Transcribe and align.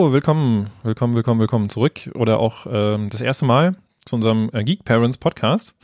Hallo, 0.00 0.14
willkommen, 0.14 0.70
willkommen, 0.82 1.14
willkommen, 1.14 1.40
willkommen 1.40 1.68
zurück 1.68 2.10
oder 2.14 2.38
auch 2.38 2.66
ähm, 2.66 3.10
das 3.10 3.20
erste 3.20 3.44
Mal 3.44 3.76
zu 4.06 4.16
unserem 4.16 4.48
äh, 4.54 4.64
Geek 4.64 4.82
Parents 4.82 5.18
Podcast. 5.18 5.74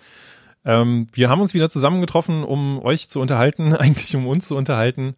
Ähm, 0.65 1.07
wir 1.12 1.29
haben 1.29 1.43
uns 1.43 1.53
wieder 1.53 1.69
zusammengetroffen, 1.69 2.42
um 2.42 2.80
euch 2.83 3.11
zu 3.11 3.20
unterhalten, 3.20 3.75
eigentlich 3.77 4.16
um 4.16 4.27
uns 4.27 4.48
zu 4.48 4.56
unterhalten. 4.56 5.16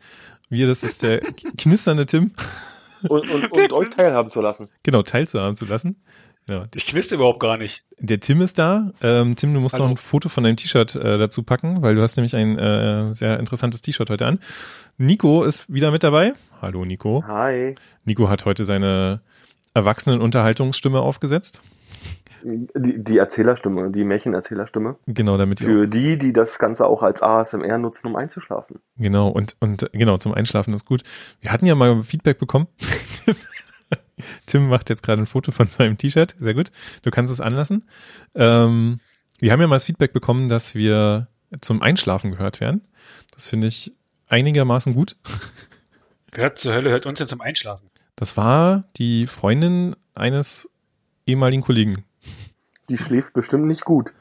Wir, 0.51 0.67
das 0.67 0.83
ist 0.83 1.05
der 1.05 1.21
knisternde 1.57 2.07
Tim. 2.07 2.33
Und, 3.09 3.31
und, 3.31 3.53
und 3.53 3.73
euch 3.73 3.91
teilhaben 3.91 4.31
zu 4.31 4.41
lassen. 4.41 4.69
Genau, 4.83 5.03
teilzuhaben 5.03 5.55
zu 5.55 5.67
lassen. 5.67 6.03
Genau. 6.49 6.65
Ich 6.75 6.87
knister 6.87 7.17
überhaupt 7.17 7.41
gar 7.41 7.59
nicht. 7.59 7.85
Der 8.01 8.21
Tim 8.21 8.41
ist 8.41 8.59
da. 8.59 8.91
Ähm, 9.03 9.37
Tim, 9.37 9.53
du 9.53 9.61
musst 9.61 9.75
Hallo. 9.75 9.85
noch 9.85 9.91
ein 9.91 9.97
Foto 9.99 10.31
von 10.31 10.45
deinem 10.45 10.57
T-Shirt 10.57 10.97
äh, 10.97 11.19
dazu 11.19 11.43
packen, 11.43 11.83
weil 11.83 11.95
du 11.95 12.01
hast 12.01 12.17
nämlich 12.17 12.35
ein 12.35 12.59
äh, 12.59 13.13
sehr 13.13 13.39
interessantes 13.39 13.83
T-Shirt 13.83 14.09
heute 14.09 14.25
an. 14.25 14.39
Nico 14.97 15.45
ist 15.45 15.71
wieder 15.71 15.91
mit 15.91 16.03
dabei. 16.03 16.33
Hallo 16.63 16.87
Nico. 16.87 17.23
Hi. 17.27 17.75
Nico 18.07 18.31
hat 18.31 18.47
heute 18.47 18.65
seine 18.65 19.21
Erwachsenen-Unterhaltungsstimme 19.75 21.01
aufgesetzt. 21.01 21.61
Die, 22.43 23.03
die 23.03 23.19
Erzählerstimme, 23.19 23.91
die 23.91 24.05
Märchenerzählerstimme. 24.05 24.97
Genau, 25.07 25.37
damit 25.37 25.59
Für 25.59 25.87
die, 25.87 26.17
die 26.17 26.33
das 26.33 26.59
Ganze 26.59 26.87
auch 26.87 27.03
als 27.03 27.23
ASMR 27.23 27.77
nutzen, 27.77 28.07
um 28.07 28.17
einzuschlafen. 28.17 28.79
Genau, 28.97 29.29
und, 29.29 29.57
und 29.61 29.91
genau, 29.93 30.17
zum 30.17 30.33
Einschlafen 30.33 30.73
ist 30.73 30.87
gut. 30.87 31.03
Wir 31.41 31.53
hatten 31.53 31.67
ja 31.67 31.75
mal 31.75 32.03
Feedback 32.03 32.39
bekommen. 32.39 32.69
Tim, 34.47 34.69
macht 34.69 34.91
jetzt 34.91 35.03
gerade 35.03 35.23
ein 35.23 35.27
Foto 35.27 35.53
von 35.53 35.69
seinem 35.69 35.99
T-Shirt. 35.99 36.37
Sehr 36.39 36.55
gut. 36.55 36.71
Du 37.03 37.11
kannst 37.11 37.33
es 37.33 37.41
anlassen. 37.41 37.85
Ähm, 38.35 39.01
wir 39.39 39.53
haben 39.53 39.61
ja 39.61 39.67
mal 39.67 39.77
das 39.77 39.85
Feedback 39.85 40.13
bekommen, 40.13 40.49
dass 40.49 40.75
wir 40.75 41.29
zum 41.61 41.83
Einschlafen 41.83 42.33
gehört 42.33 42.61
werden. 42.61 42.83
Das 43.33 43.47
finde 43.47 43.69
ich 43.69 43.93
einigermaßen 44.29 44.95
gut. 44.95 45.17
Wer 46.33 46.55
zur 46.55 46.75
Hölle 46.75 46.91
hört 46.91 47.07
uns 47.07 47.19
denn 47.19 47.29
zum 47.29 47.41
Einschlafen? 47.41 47.89
Das 48.17 48.37
war 48.37 48.85
die 48.97 49.27
Freundin 49.27 49.97
eines 50.15 50.69
ehemaligen 51.27 51.63
Kollegen. 51.63 52.05
Die 52.89 52.99
schläft 52.99 53.33
bestimmt 53.35 53.67
nicht 53.67 53.85
gut. 53.85 54.13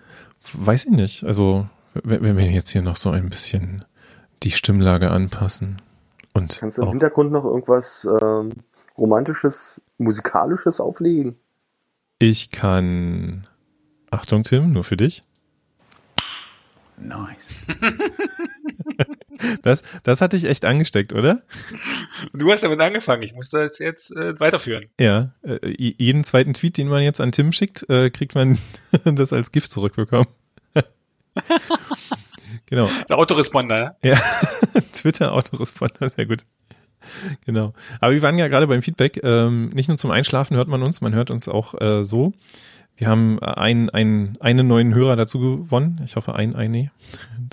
Weiß 0.53 0.85
ich 0.85 0.91
nicht. 0.91 1.23
Also, 1.23 1.67
wenn 2.03 2.37
wir 2.37 2.45
jetzt 2.45 2.69
hier 2.69 2.81
noch 2.81 2.95
so 2.95 3.09
ein 3.09 3.29
bisschen 3.29 3.83
die 4.43 4.51
Stimmlage 4.51 5.11
anpassen 5.11 5.77
und 6.33 6.57
Kannst 6.59 6.77
du 6.77 6.83
im 6.83 6.89
Hintergrund 6.89 7.31
noch 7.31 7.43
irgendwas 7.43 8.07
ähm, 8.21 8.51
Romantisches, 8.97 9.81
Musikalisches 9.97 10.79
auflegen? 10.79 11.37
ich 12.19 12.49
kann, 12.49 13.47
Achtung 14.09 14.43
Tim, 14.43 14.71
nur 14.71 14.83
für 14.83 14.97
dich. 14.97 15.23
Nice. 16.97 17.67
Das, 19.61 19.83
das 20.03 20.21
hatte 20.21 20.35
ich 20.35 20.45
echt 20.45 20.65
angesteckt, 20.65 21.13
oder? 21.13 21.43
Du 22.33 22.51
hast 22.51 22.63
damit 22.63 22.79
angefangen. 22.81 23.21
Ich 23.21 23.33
muss 23.33 23.49
das 23.51 23.77
jetzt 23.79 24.15
äh, 24.15 24.39
weiterführen. 24.39 24.85
Ja, 24.99 25.31
äh, 25.43 25.59
jeden 25.77 26.23
zweiten 26.23 26.53
Tweet, 26.53 26.77
den 26.77 26.87
man 26.87 27.03
jetzt 27.03 27.21
an 27.21 27.31
Tim 27.31 27.51
schickt, 27.51 27.87
äh, 27.89 28.09
kriegt 28.09 28.33
man 28.33 28.57
das 29.05 29.33
als 29.33 29.51
Gift 29.51 29.71
zurückbekommen. 29.71 30.27
genau. 32.65 32.89
Der 33.09 33.17
Autoresponder, 33.17 33.79
ne? 33.79 33.95
Ja, 34.01 34.19
Twitter 34.91 35.33
Autoresponder, 35.33 36.09
sehr 36.09 36.25
gut. 36.25 36.43
Genau. 37.45 37.73
Aber 37.99 38.13
wir 38.13 38.21
waren 38.21 38.37
ja 38.37 38.47
gerade 38.47 38.67
beim 38.67 38.81
Feedback. 38.81 39.19
Ähm, 39.23 39.69
nicht 39.69 39.87
nur 39.87 39.97
zum 39.97 40.11
Einschlafen 40.11 40.57
hört 40.57 40.67
man 40.67 40.83
uns, 40.83 41.01
man 41.01 41.13
hört 41.13 41.31
uns 41.31 41.47
auch 41.47 41.79
äh, 41.79 42.03
so. 42.03 42.33
Wir 42.97 43.07
haben 43.07 43.39
einen, 43.39 43.91
einen, 43.91 44.37
einen 44.39 44.67
neuen 44.67 44.93
Hörer 44.93 45.15
dazu 45.15 45.39
gewonnen. 45.39 46.01
Ich 46.05 46.15
hoffe, 46.15 46.33
ein, 46.33 46.55
ein, 46.55 46.71
nee. 46.71 46.89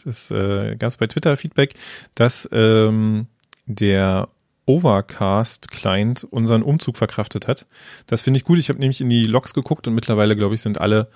Das 0.05 0.31
äh, 0.31 0.75
gab 0.77 0.89
es 0.89 0.97
bei 0.97 1.07
Twitter 1.07 1.37
Feedback, 1.37 1.75
dass 2.15 2.49
ähm, 2.51 3.27
der 3.67 4.29
Overcast-Client 4.67 6.25
unseren 6.25 6.63
Umzug 6.63 6.97
verkraftet 6.97 7.47
hat. 7.47 7.67
Das 8.07 8.23
finde 8.23 8.39
ich 8.39 8.45
gut. 8.45 8.59
Ich 8.59 8.71
habe 8.71 8.79
nämlich 8.79 9.03
in 9.03 9.11
die 9.11 9.25
Logs 9.25 9.53
geguckt 9.53 9.87
und 9.87 9.95
mittlerweile, 9.95 10.35
glaube 10.37 10.55
ich, 10.55 10.63
sind 10.63 10.81
alle 10.81 11.09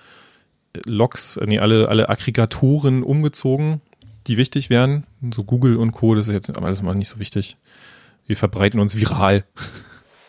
äh, 0.73 0.79
Logs, 0.85 1.37
äh, 1.37 1.45
nee, 1.45 1.59
alle, 1.59 1.89
alle 1.89 2.09
Aggregatoren 2.09 3.01
umgezogen, 3.01 3.81
die 4.27 4.37
wichtig 4.37 4.69
wären. 4.69 5.05
So 5.33 5.43
Google 5.43 5.77
und 5.77 5.91
Co., 5.91 6.13
das 6.13 6.27
ist 6.27 6.33
jetzt 6.33 6.55
alles 6.55 6.83
mal 6.83 6.93
nicht 6.93 7.09
so 7.09 7.19
wichtig. 7.19 7.57
Wir 8.29 8.37
verbreiten 8.37 8.79
uns 8.79 8.95
viral. 8.95 9.43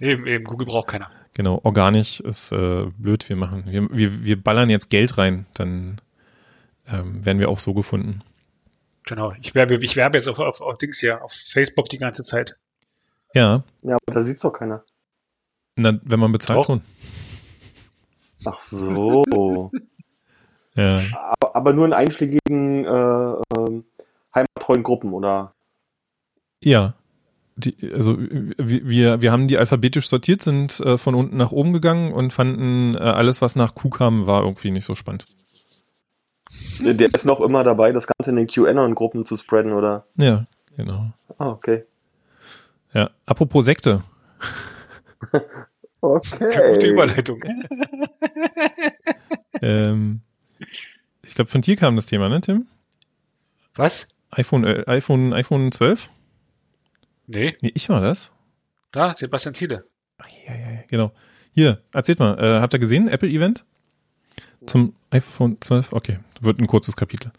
Eben, 0.00 0.26
eben. 0.26 0.44
Google 0.44 0.66
braucht 0.66 0.88
keiner. 0.88 1.10
Genau, 1.34 1.60
organisch 1.64 2.20
ist 2.20 2.50
äh, 2.50 2.86
blöd. 2.96 3.28
Wir 3.28 3.36
machen, 3.36 3.64
wir, 3.66 3.90
wir, 3.90 4.24
wir 4.24 4.42
ballern 4.42 4.70
jetzt 4.70 4.88
Geld 4.88 5.18
rein, 5.18 5.44
dann 5.52 6.00
ähm, 6.90 7.26
werden 7.26 7.38
wir 7.38 7.50
auch 7.50 7.58
so 7.58 7.74
gefunden. 7.74 8.22
Genau. 9.04 9.34
Ich 9.42 9.54
werbe, 9.54 9.74
ich 9.74 9.96
werbe 9.96 10.16
jetzt 10.16 10.28
auf, 10.28 10.38
auf, 10.38 10.62
auf 10.62 10.78
Dings 10.78 10.98
hier, 10.98 11.22
auf 11.22 11.32
Facebook 11.32 11.90
die 11.90 11.98
ganze 11.98 12.24
Zeit. 12.24 12.56
Ja, 13.34 13.64
Ja, 13.82 13.96
aber 13.96 14.14
da 14.14 14.22
sieht's 14.22 14.40
doch 14.40 14.54
keiner. 14.54 14.82
na, 15.76 16.00
wenn 16.02 16.20
man 16.20 16.32
bezahlt 16.32 16.60
Doch. 16.60 16.66
schon. 16.66 16.80
Ach 18.46 18.58
so. 18.58 19.70
Ja. 20.74 21.00
aber, 21.38 21.54
aber 21.54 21.72
nur 21.74 21.84
in 21.84 21.92
einschlägigen 21.92 22.86
äh, 22.86 23.34
ähm, 23.54 23.84
heimattreuen 24.34 24.82
Gruppen, 24.84 25.12
oder? 25.12 25.52
Ja. 26.62 26.94
Die, 27.60 27.92
also 27.92 28.16
wir, 28.18 28.88
wir, 28.88 29.22
wir 29.22 29.32
haben 29.32 29.48
die 29.48 29.58
alphabetisch 29.58 30.08
sortiert, 30.08 30.42
sind 30.42 30.80
äh, 30.80 30.98
von 30.98 31.14
unten 31.14 31.36
nach 31.36 31.52
oben 31.52 31.72
gegangen 31.72 32.12
und 32.12 32.32
fanden 32.32 32.94
äh, 32.94 32.98
alles, 32.98 33.42
was 33.42 33.56
nach 33.56 33.74
Q 33.74 33.90
kam, 33.90 34.26
war 34.26 34.42
irgendwie 34.42 34.70
nicht 34.70 34.84
so 34.84 34.94
spannend. 34.94 35.24
Der 36.80 37.08
ist 37.08 37.26
noch 37.26 37.40
immer 37.40 37.62
dabei, 37.62 37.92
das 37.92 38.06
Ganze 38.06 38.30
in 38.30 38.36
den 38.36 38.46
QAnon-Gruppen 38.46 39.26
zu 39.26 39.36
spreaden, 39.36 39.72
oder? 39.72 40.04
Ja, 40.16 40.44
genau. 40.76 41.12
Ah, 41.38 41.50
okay. 41.50 41.84
Ja, 42.92 43.10
apropos 43.26 43.64
Sekte. 43.64 44.02
Okay. 46.02 46.72
Gute 46.72 46.86
Überleitung. 46.86 47.44
ähm, 49.60 50.22
ich 51.22 51.34
glaube, 51.34 51.50
von 51.50 51.60
dir 51.60 51.76
kam 51.76 51.94
das 51.94 52.06
Thema, 52.06 52.30
ne, 52.30 52.40
Tim? 52.40 52.66
Was? 53.74 54.08
iPhone, 54.30 54.64
äh, 54.64 54.84
iPhone, 54.86 55.32
iPhone 55.32 55.72
12? 55.72 56.08
Nee, 57.32 57.56
Nee, 57.60 57.70
ich 57.74 57.88
war 57.88 58.00
das. 58.00 58.32
da, 58.92 59.14
Sebastian 59.16 59.54
Thiele. 59.54 59.84
Ach, 60.18 60.26
ja, 60.46 60.54
ja, 60.54 60.70
ja, 60.72 60.80
genau. 60.88 61.12
Hier, 61.52 61.82
erzählt 61.92 62.18
mal, 62.18 62.38
äh, 62.38 62.60
habt 62.60 62.74
ihr 62.74 62.80
gesehen, 62.80 63.08
Apple-Event? 63.08 63.64
Zum 64.66 64.94
iPhone 65.10 65.56
12? 65.60 65.92
Okay, 65.92 66.18
wird 66.40 66.60
ein 66.60 66.66
kurzes 66.66 66.96
Kapitel. 66.96 67.30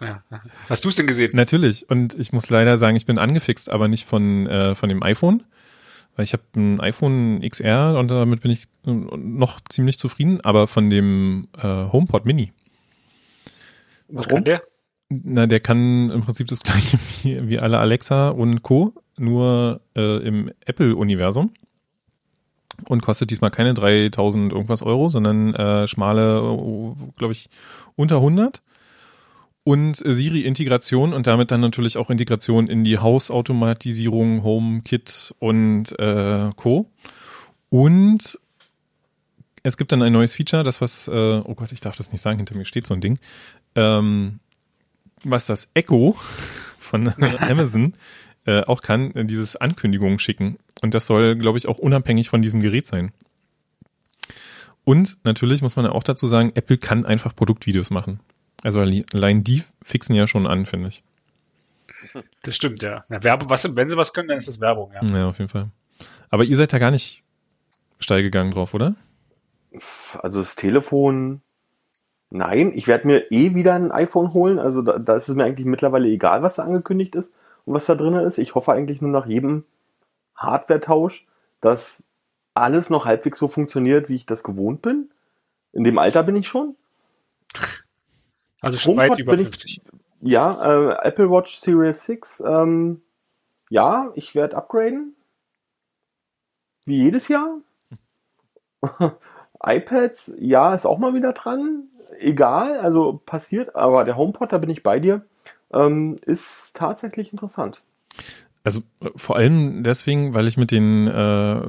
Ja. 0.00 0.22
Hast 0.68 0.84
du 0.84 0.88
es 0.88 0.96
denn 0.96 1.06
gesehen? 1.06 1.30
Natürlich, 1.34 1.88
und 1.90 2.14
ich 2.18 2.32
muss 2.32 2.50
leider 2.50 2.76
sagen, 2.78 2.96
ich 2.96 3.06
bin 3.06 3.18
angefixt, 3.18 3.70
aber 3.70 3.86
nicht 3.88 4.06
von, 4.06 4.46
äh, 4.46 4.74
von 4.74 4.88
dem 4.88 5.02
iPhone, 5.02 5.44
weil 6.16 6.24
ich 6.24 6.32
habe 6.32 6.42
ein 6.56 6.80
iPhone 6.80 7.40
XR 7.48 7.96
und 7.98 8.08
damit 8.08 8.40
bin 8.40 8.50
ich 8.50 8.64
äh, 8.86 8.90
noch 8.90 9.60
ziemlich 9.68 9.98
zufrieden, 9.98 10.40
aber 10.40 10.66
von 10.66 10.90
dem 10.90 11.48
äh, 11.58 11.62
HomePod 11.62 12.24
Mini. 12.24 12.52
Was 14.08 14.26
Warum? 14.26 14.38
kann 14.38 14.44
der? 14.44 14.62
Na, 15.08 15.46
der 15.46 15.60
kann 15.60 16.10
im 16.10 16.22
Prinzip 16.22 16.46
das 16.48 16.60
gleiche 16.60 16.98
wie, 17.22 17.48
wie 17.48 17.58
alle 17.60 17.78
Alexa 17.78 18.30
und 18.30 18.62
Co., 18.62 18.94
nur 19.20 19.80
äh, 19.96 20.26
im 20.26 20.50
Apple-Universum. 20.64 21.52
Und 22.86 23.02
kostet 23.02 23.30
diesmal 23.30 23.50
keine 23.50 23.74
3000 23.74 24.52
irgendwas 24.52 24.82
Euro, 24.82 25.08
sondern 25.08 25.54
äh, 25.54 25.86
schmale, 25.86 26.40
glaube 27.16 27.32
ich, 27.32 27.50
unter 27.94 28.16
100. 28.16 28.62
Und 29.62 30.04
äh, 30.04 30.14
Siri-Integration 30.14 31.12
und 31.12 31.26
damit 31.26 31.50
dann 31.50 31.60
natürlich 31.60 31.98
auch 31.98 32.08
Integration 32.08 32.68
in 32.68 32.82
die 32.82 32.98
Hausautomatisierung, 32.98 34.42
HomeKit 34.42 35.34
und 35.38 35.98
äh, 35.98 36.50
Co. 36.56 36.90
Und 37.68 38.40
es 39.62 39.76
gibt 39.76 39.92
dann 39.92 40.02
ein 40.02 40.12
neues 40.12 40.34
Feature, 40.34 40.64
das 40.64 40.80
was, 40.80 41.08
äh, 41.08 41.42
oh 41.44 41.54
Gott, 41.54 41.72
ich 41.72 41.80
darf 41.80 41.96
das 41.96 42.12
nicht 42.12 42.22
sagen, 42.22 42.38
hinter 42.38 42.56
mir 42.56 42.64
steht 42.64 42.86
so 42.86 42.94
ein 42.94 43.00
Ding. 43.00 43.18
Ähm, 43.74 44.40
was 45.22 45.46
das 45.46 45.70
Echo 45.74 46.16
von 46.78 47.08
Amazon 47.48 47.94
äh, 48.46 48.62
auch 48.62 48.82
kann, 48.82 49.14
äh, 49.14 49.24
dieses 49.24 49.56
Ankündigungen 49.56 50.18
schicken. 50.18 50.58
Und 50.82 50.94
das 50.94 51.06
soll, 51.06 51.36
glaube 51.36 51.58
ich, 51.58 51.68
auch 51.68 51.78
unabhängig 51.78 52.28
von 52.28 52.42
diesem 52.42 52.60
Gerät 52.60 52.86
sein. 52.86 53.12
Und 54.84 55.18
natürlich 55.24 55.62
muss 55.62 55.76
man 55.76 55.86
auch 55.86 56.02
dazu 56.02 56.26
sagen, 56.26 56.52
Apple 56.54 56.78
kann 56.78 57.04
einfach 57.04 57.34
Produktvideos 57.36 57.90
machen. 57.90 58.20
Also 58.62 58.80
alle- 58.80 59.04
allein 59.12 59.44
die 59.44 59.62
fixen 59.82 60.14
ja 60.16 60.26
schon 60.26 60.46
an, 60.46 60.66
finde 60.66 60.88
ich. 60.88 61.02
Das 62.42 62.56
stimmt, 62.56 62.82
ja. 62.82 63.04
ja 63.10 63.22
Werbung, 63.22 63.50
was, 63.50 63.76
wenn 63.76 63.88
sie 63.90 63.96
was 63.96 64.14
können, 64.14 64.28
dann 64.28 64.38
ist 64.38 64.48
es 64.48 64.60
Werbung, 64.60 64.90
ja. 64.94 65.04
Ja, 65.04 65.28
auf 65.28 65.38
jeden 65.38 65.50
Fall. 65.50 65.68
Aber 66.30 66.44
ihr 66.44 66.56
seid 66.56 66.72
da 66.72 66.78
gar 66.78 66.90
nicht 66.90 67.22
steil 67.98 68.22
gegangen 68.22 68.52
drauf, 68.52 68.72
oder? 68.72 68.94
Also 70.18 70.40
das 70.40 70.56
Telefon. 70.56 71.42
Nein, 72.30 72.72
ich 72.74 72.86
werde 72.86 73.06
mir 73.06 73.30
eh 73.30 73.54
wieder 73.54 73.74
ein 73.74 73.92
iPhone 73.92 74.32
holen. 74.32 74.58
Also 74.58 74.80
da, 74.82 74.98
da 74.98 75.14
ist 75.14 75.28
es 75.28 75.34
mir 75.34 75.44
eigentlich 75.44 75.66
mittlerweile 75.66 76.08
egal, 76.08 76.42
was 76.42 76.54
da 76.54 76.62
angekündigt 76.62 77.14
ist 77.16 77.32
und 77.66 77.74
was 77.74 77.86
da 77.86 77.94
drin 77.94 78.14
ist. 78.14 78.38
Ich 78.38 78.54
hoffe 78.54 78.72
eigentlich 78.72 79.00
nur 79.00 79.10
nach 79.10 79.26
jedem 79.26 79.64
Hardware-Tausch, 80.36 81.26
dass 81.60 82.02
alles 82.54 82.90
noch 82.90 83.04
halbwegs 83.04 83.38
so 83.38 83.48
funktioniert, 83.48 84.08
wie 84.08 84.16
ich 84.16 84.26
das 84.26 84.42
gewohnt 84.42 84.82
bin. 84.82 85.10
In 85.72 85.84
dem 85.84 85.98
Alter 85.98 86.22
bin 86.24 86.36
ich 86.36 86.48
schon. 86.48 86.76
Also 88.62 88.76
schon 88.78 88.96
weit 88.96 89.18
über 89.18 89.32
bin 89.32 89.42
ich- 89.42 89.48
50. 89.48 89.82
Ja, 90.22 91.00
äh, 91.00 91.06
Apple 91.08 91.30
Watch 91.30 91.56
Series 91.58 92.04
6. 92.04 92.40
Ähm, 92.40 93.02
ja, 93.70 94.10
ich 94.14 94.34
werde 94.34 94.56
upgraden. 94.56 95.14
wie 96.86 97.02
jedes 97.04 97.28
Jahr. 97.28 97.58
iPads, 99.62 100.34
ja, 100.38 100.74
ist 100.74 100.86
auch 100.86 100.98
mal 100.98 101.14
wieder 101.14 101.32
dran. 101.32 101.88
Egal, 102.18 102.78
also 102.80 103.20
passiert, 103.24 103.76
aber 103.76 104.04
der 104.04 104.16
HomePod, 104.16 104.52
da 104.52 104.58
bin 104.58 104.70
ich 104.70 104.82
bei 104.82 104.98
dir, 104.98 105.24
ähm, 105.72 106.16
ist 106.24 106.76
tatsächlich 106.76 107.32
interessant. 107.32 107.78
Also 108.64 108.80
äh, 109.00 109.10
vor 109.16 109.36
allem 109.36 109.82
deswegen, 109.82 110.34
weil 110.34 110.48
ich 110.48 110.56
mit 110.56 110.70
den 110.70 111.06
äh, 111.08 111.62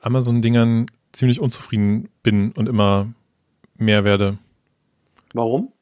Amazon-Dingern 0.00 0.86
ziemlich 1.12 1.40
unzufrieden 1.40 2.08
bin 2.22 2.52
und 2.52 2.68
immer 2.68 3.12
mehr 3.76 4.04
werde. 4.04 4.38
Warum? 5.34 5.72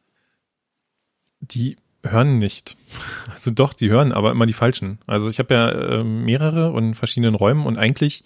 Die 1.40 1.76
hören 2.02 2.38
nicht. 2.38 2.76
Also 3.32 3.52
doch, 3.52 3.72
die 3.72 3.88
hören, 3.88 4.12
aber 4.12 4.32
immer 4.32 4.44
die 4.44 4.52
falschen. 4.52 4.98
Also 5.06 5.30
ich 5.30 5.38
habe 5.38 5.54
ja 5.54 5.70
äh, 5.70 6.04
mehrere 6.04 6.72
und 6.72 6.94
verschiedenen 6.94 7.34
Räumen 7.34 7.64
und 7.64 7.78
eigentlich 7.78 8.22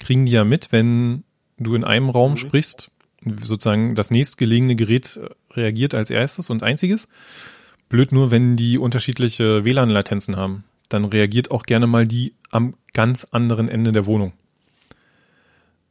kriegen 0.00 0.26
die 0.26 0.32
ja 0.32 0.44
mit, 0.44 0.72
wenn 0.72 1.22
du 1.58 1.74
in 1.74 1.84
einem 1.84 2.10
Raum 2.10 2.32
mhm. 2.32 2.36
sprichst, 2.38 2.90
sozusagen 3.44 3.94
das 3.94 4.10
nächstgelegene 4.10 4.74
Gerät 4.74 5.20
reagiert 5.52 5.94
als 5.94 6.10
erstes 6.10 6.50
und 6.50 6.62
einziges. 6.62 7.06
Blöd 7.88 8.12
nur, 8.12 8.30
wenn 8.30 8.56
die 8.56 8.78
unterschiedliche 8.78 9.64
WLAN-Latenzen 9.64 10.36
haben. 10.36 10.64
Dann 10.88 11.04
reagiert 11.04 11.50
auch 11.50 11.64
gerne 11.64 11.86
mal 11.86 12.06
die 12.06 12.34
am 12.50 12.74
ganz 12.92 13.26
anderen 13.30 13.68
Ende 13.68 13.92
der 13.92 14.06
Wohnung. 14.06 14.32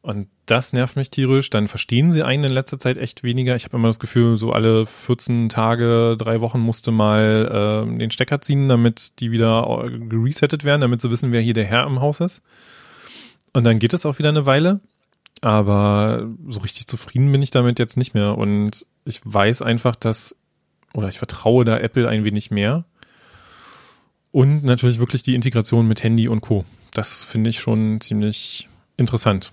Und 0.06 0.27
das 0.45 0.71
nervt 0.71 0.97
mich 0.97 1.09
tierisch. 1.09 1.50
Dann 1.50 1.68
verstehen 1.68 2.12
sie 2.12 2.21
einen 2.21 2.44
in 2.44 2.51
letzter 2.51 2.80
Zeit 2.80 3.00
echt 3.00 3.24
weniger. 3.24 3.56
Ich 3.56 3.63
habe 3.63 3.75
immer 3.75 3.88
das 3.88 3.97
Gefühl, 3.97 4.38
so 4.38 4.51
alle 4.51 4.86
14 4.86 5.50
Tage, 5.50 6.15
drei 6.15 6.42
Wochen 6.42 6.59
musste 6.59 6.92
mal 6.92 7.88
äh, 7.88 7.97
den 7.97 8.12
Stecker 8.12 8.39
ziehen, 8.39 8.68
damit 8.68 9.19
die 9.19 9.31
wieder 9.31 9.89
geresettet 9.89 10.63
werden, 10.63 10.81
damit 10.81 11.01
sie 11.01 11.09
wissen, 11.09 11.31
wer 11.31 11.42
hier 11.42 11.56
der 11.56 11.65
Herr 11.65 11.88
im 11.88 12.01
Haus 12.01 12.19
ist. 12.19 12.44
Und 13.51 13.63
dann 13.63 13.80
geht 13.80 13.94
es 13.94 14.06
auch 14.06 14.19
wieder 14.19 14.30
eine 14.30 14.45
Weile. 14.45 14.80
Aber 15.42 16.30
so 16.50 16.59
richtig 16.59 16.86
zufrieden 16.86 17.31
bin 17.31 17.42
ich 17.42 17.50
damit 17.50 17.80
jetzt 17.80 17.97
nicht 17.97 18.13
mehr. 18.13 18.38
Und 18.38 18.86
ich 19.06 19.21
weiß 19.24 19.63
einfach, 19.63 19.95
dass, 19.95 20.38
oder 20.95 21.09
ich 21.09 21.18
vertraue 21.18 21.65
da 21.65 21.77
Apple 21.77 22.07
ein 22.07 22.24
wenig 22.24 22.51
mehr. 22.51 22.86
Und 24.31 24.63
natürlich 24.63 25.00
wirklich 25.00 25.24
die 25.24 25.36
Integration 25.36 25.88
mit 25.88 26.03
Handy 26.03 26.27
und 26.27 26.42
Co. 26.42 26.65
Das 26.94 27.24
finde 27.24 27.50
ich 27.50 27.59
schon 27.59 28.01
ziemlich 28.01 28.68
interessant. 28.97 29.51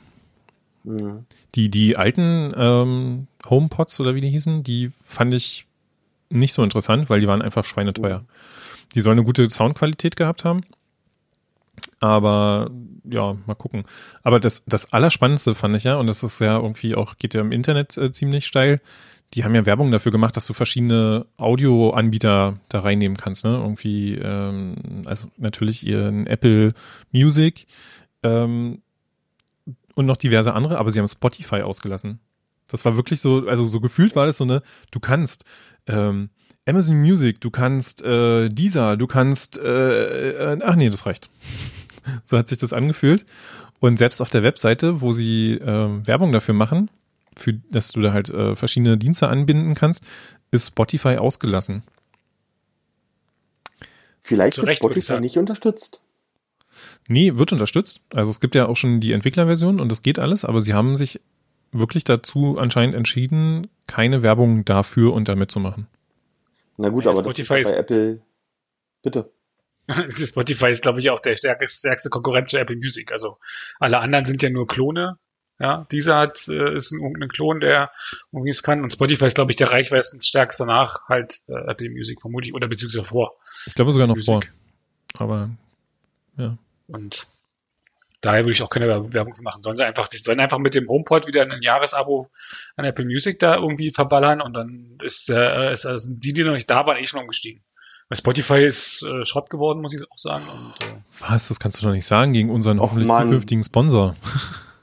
Mhm. 0.85 1.25
Die, 1.55 1.71
die 1.71 1.97
alten 1.97 2.53
ähm, 2.57 3.27
HomePods 3.49 4.01
oder 4.01 4.15
wie 4.15 4.21
die 4.21 4.31
hießen, 4.31 4.63
die 4.63 4.91
fand 5.05 5.35
ich 5.35 5.67
nicht 6.31 6.53
so 6.53 6.63
interessant, 6.65 7.11
weil 7.11 7.21
die 7.21 7.29
waren 7.29 7.43
einfach 7.43 7.65
schweineteuer. 7.65 8.21
Mhm. 8.21 8.27
Die 8.95 9.01
sollen 9.01 9.19
eine 9.19 9.27
gute 9.27 9.49
Soundqualität 9.49 10.17
gehabt 10.17 10.45
haben. 10.45 10.63
Aber 12.01 12.71
ja, 13.05 13.37
mal 13.47 13.55
gucken. 13.55 13.85
Aber 14.23 14.41
das, 14.41 14.65
das 14.67 14.93
Allerspannendste 14.93 15.55
fand 15.55 15.77
ich 15.77 15.85
ja, 15.85 15.97
und 15.97 16.09
das 16.09 16.23
ist 16.23 16.41
ja 16.41 16.57
irgendwie 16.57 16.95
auch, 16.95 17.17
geht 17.17 17.35
ja 17.35 17.41
im 17.41 17.53
Internet 17.53 17.97
äh, 17.97 18.11
ziemlich 18.11 18.47
steil, 18.47 18.81
die 19.35 19.45
haben 19.45 19.55
ja 19.55 19.67
Werbung 19.67 19.91
dafür 19.91 20.13
gemacht, 20.13 20.37
dass 20.37 20.47
du 20.47 20.53
verschiedene 20.53 21.27
Audioanbieter 21.37 22.59
da 22.69 22.81
reinnehmen 22.81 23.17
kannst, 23.17 23.45
ne? 23.45 23.57
Irgendwie, 23.57 24.15
ähm, 24.15 25.03
also 25.07 25.29
natürlich 25.39 25.87
ihren 25.87 26.27
Apple 26.27 26.73
Music, 27.13 27.67
ähm, 28.23 28.83
und 29.95 30.07
noch 30.07 30.17
diverse 30.17 30.55
andere, 30.55 30.79
aber 30.79 30.91
sie 30.91 30.99
haben 30.99 31.09
Spotify 31.09 31.63
ausgelassen. 31.63 32.21
Das 32.69 32.85
war 32.85 32.97
wirklich 32.97 33.21
so, 33.21 33.47
also 33.47 33.67
so 33.67 33.81
gefühlt 33.81 34.17
war 34.17 34.27
das 34.27 34.39
so 34.39 34.45
eine, 34.45 34.63
du 34.91 35.01
kannst 35.01 35.45
ähm, 35.87 36.31
Amazon 36.65 37.01
Music, 37.01 37.41
du 37.41 37.51
kannst 37.51 38.03
äh, 38.03 38.49
Deezer, 38.49 38.97
du 38.97 39.07
kannst, 39.07 39.59
äh, 39.59 40.55
äh, 40.55 40.59
ach 40.63 40.77
nee, 40.77 40.89
das 40.89 41.07
reicht. 41.07 41.29
so 42.25 42.39
hat 42.39 42.49
sich 42.49 42.59
das 42.59 42.73
angefühlt. 42.73 43.27
Und 43.81 43.99
selbst 43.99 44.21
auf 44.21 44.31
der 44.31 44.45
Webseite, 44.45 45.01
wo 45.01 45.13
sie 45.13 45.55
äh, 45.55 46.07
Werbung 46.07 46.33
dafür 46.33 46.55
machen, 46.55 46.89
für, 47.37 47.55
dass 47.71 47.93
du 47.93 48.01
da 48.01 48.13
halt 48.13 48.31
äh, 48.31 48.57
verschiedene 48.57 48.99
Dienste 48.99 49.29
anbinden 49.29 49.75
kannst, 49.75 50.05
ist 50.51 50.69
Spotify 50.69 51.17
ausgelassen. 51.17 51.83
Vielleicht 54.21 54.59
wird 54.59 54.77
Spotify 54.77 55.21
nicht 55.21 55.37
unterstützt. 55.37 56.01
Nee, 57.09 57.37
wird 57.37 57.53
unterstützt. 57.53 58.03
Also 58.15 58.31
es 58.31 58.41
gibt 58.41 58.55
ja 58.55 58.67
auch 58.67 58.77
schon 58.77 59.01
die 59.01 59.13
Entwicklerversion 59.13 59.81
und 59.81 59.89
das 59.89 60.03
geht 60.03 60.19
alles, 60.19 60.45
aber 60.45 60.61
sie 60.61 60.75
haben 60.75 60.97
sich 60.97 61.21
wirklich 61.73 62.05
dazu 62.05 62.57
anscheinend 62.59 62.95
entschieden, 62.95 63.69
keine 63.87 64.23
Werbung 64.23 64.65
dafür 64.65 65.13
und 65.13 65.29
damit 65.29 65.51
zu 65.51 65.59
machen. 65.59 65.89
Na 66.77 66.91
gut, 66.91 67.05
ja, 67.05 67.11
aber 67.11 67.21
Spotify 67.21 67.59
das 67.59 67.69
ist 67.69 67.73
bei 67.73 67.81
Apple. 67.81 68.23
Bitte. 69.03 69.33
Spotify 70.09 70.71
ist, 70.71 70.83
glaube 70.83 71.01
ich, 71.01 71.11
auch 71.11 71.21
der 71.21 71.37
stärkste, 71.37 71.69
stärkste 71.69 72.11
Konkurrent 72.11 72.49
zu 72.49 72.59
Apple 72.59 72.77
Music. 72.77 73.11
Also 73.11 73.35
alle 73.81 73.99
anderen 73.99 74.25
sind 74.25 74.43
ja 74.43 74.51
nur 74.51 74.67
Klone. 74.67 75.19
Ja, 75.63 75.87
dieser 75.93 76.19
hat, 76.19 76.49
äh, 76.49 76.77
ist 76.77 76.91
ein, 76.91 77.23
ein 77.23 77.29
Klon, 77.29 77.61
der 77.61 77.93
irgendwie 78.33 78.51
es 78.51 78.65
kann. 78.65 78.83
Und 78.83 78.93
Spotify 78.93 79.27
ist, 79.27 79.37
glaube 79.37 79.53
ich, 79.53 79.57
der 79.57 79.71
reichweitenstärkste 79.71 80.67
nach 80.67 81.09
halt 81.09 81.41
äh, 81.47 81.71
Apple 81.71 81.89
Music 81.89 82.21
vermutlich 82.21 82.53
oder 82.53 82.67
beziehungsweise 82.67 83.05
vor. 83.05 83.37
Ich 83.67 83.77
glaube 83.77 83.93
sogar 83.93 84.09
noch 84.09 84.17
Music. 84.17 84.53
vor. 85.15 85.25
Aber 85.25 85.51
ja. 86.37 86.59
Und 86.89 87.29
daher 88.23 88.41
würde 88.41 88.51
ich 88.51 88.63
auch 88.65 88.71
keine 88.71 88.89
Werbung 88.89 89.35
für 89.35 89.43
machen. 89.45 89.63
Sollen 89.63 89.77
sie 89.77 89.85
einfach, 89.85 90.09
die 90.09 90.17
sollen 90.17 90.41
einfach 90.41 90.59
mit 90.59 90.75
dem 90.75 90.89
HomePod 90.89 91.29
wieder 91.29 91.43
ein 91.43 91.63
Jahresabo 91.63 92.29
an 92.75 92.85
Apple 92.85 93.05
Music 93.05 93.39
da 93.39 93.55
irgendwie 93.55 93.91
verballern 93.91 94.41
und 94.41 94.57
dann 94.57 94.99
ist, 95.05 95.31
äh, 95.31 95.73
ist 95.73 95.87
also 95.87 96.11
die, 96.13 96.33
die 96.33 96.43
noch 96.43 96.55
nicht 96.55 96.69
da 96.69 96.85
waren, 96.87 96.97
eh 96.97 97.07
schon 97.07 97.21
umgestiegen. 97.21 97.63
Weil 98.09 98.17
Spotify 98.17 98.65
ist 98.65 99.05
äh, 99.05 99.25
Schrott 99.25 99.49
geworden, 99.49 99.81
muss 99.81 99.95
ich 99.95 100.03
auch 100.11 100.19
sagen. 100.19 100.45
Und, 100.49 100.89
äh, 100.89 100.97
Was? 101.21 101.47
Das 101.47 101.61
kannst 101.61 101.81
du 101.81 101.87
doch 101.87 101.93
nicht 101.93 102.07
sagen 102.07 102.33
gegen 102.33 102.51
unseren 102.51 102.81
hoffentlich 102.81 103.09
zukünftigen 103.09 103.63
Sponsor. 103.63 104.17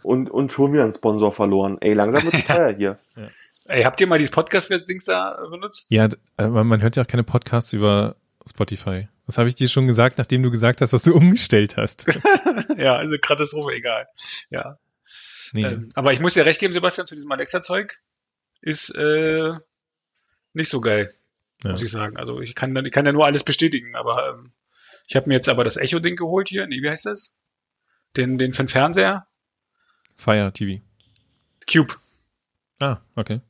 Und, 0.02 0.30
und 0.30 0.52
schon 0.52 0.74
wieder 0.74 0.84
einen 0.84 0.94
Sponsor 0.94 1.32
verloren. 1.32 1.78
Ey, 1.82 1.94
langsam 1.94 2.24
wird 2.24 2.34
es 2.36 2.46
teuer 2.48 2.74
hier. 2.74 2.98
ja. 3.16 3.28
Ey, 3.70 3.84
habt 3.84 4.02
ihr 4.02 4.08
mal 4.08 4.18
dieses 4.18 4.32
Podcast-Dings 4.32 5.06
da 5.06 5.46
benutzt? 5.50 5.92
Ja, 5.92 6.10
äh, 6.38 6.48
man 6.48 6.82
hört 6.82 6.96
ja 6.96 7.04
auch 7.04 7.08
keine 7.08 7.24
Podcasts 7.24 7.72
über 7.74 8.16
Spotify. 8.48 9.08
Das 9.28 9.38
habe 9.38 9.48
ich 9.48 9.54
dir 9.54 9.68
schon 9.70 9.86
gesagt, 9.86 10.18
nachdem 10.18 10.42
du 10.42 10.50
gesagt 10.50 10.82
hast, 10.82 10.92
dass 10.92 11.04
du 11.04 11.14
umgestellt 11.16 11.78
hast. 11.78 12.06
ja, 12.78 12.96
also 12.96 13.16
Katastrophe, 13.22 13.74
egal. 13.76 14.08
Ja. 14.50 14.80
Nee. 15.54 15.66
Ähm, 15.66 15.90
aber 15.94 16.14
ich 16.14 16.20
muss 16.20 16.34
dir 16.34 16.46
recht 16.46 16.60
geben, 16.60 16.74
Sebastian, 16.74 17.06
zu 17.06 17.16
diesem 17.16 17.32
Alexa-Zeug 17.32 17.94
ist 18.62 18.90
äh, 18.96 19.54
nicht 20.54 20.70
so 20.70 20.82
geil, 20.82 21.14
ja. 21.64 21.72
muss 21.72 21.82
ich 21.82 21.92
sagen. 21.92 22.18
Also 22.18 22.42
ich 22.42 22.56
kann, 22.56 22.76
ich 22.86 22.92
kann 22.92 23.06
ja 23.06 23.12
nur 23.12 23.26
alles 23.26 23.44
bestätigen, 23.44 23.96
aber 23.96 24.34
ähm, 24.34 24.52
ich 25.08 25.16
habe 25.16 25.30
mir 25.30 25.36
jetzt 25.36 25.50
aber 25.50 25.64
das 25.64 25.78
Echo-Ding 25.78 26.16
geholt 26.16 26.50
hier. 26.50 26.66
Nee, 26.68 26.82
wie 26.82 26.90
heißt 26.90 27.06
das? 27.06 27.36
Den, 28.18 28.38
den 28.38 28.54
für 28.54 28.64
den 28.64 28.68
Fernseher. 28.68 29.24
Fire 30.20 30.52
TV. 30.54 30.82
Cube. 31.72 31.96
Ah, 32.80 32.98
okay. 33.16 33.42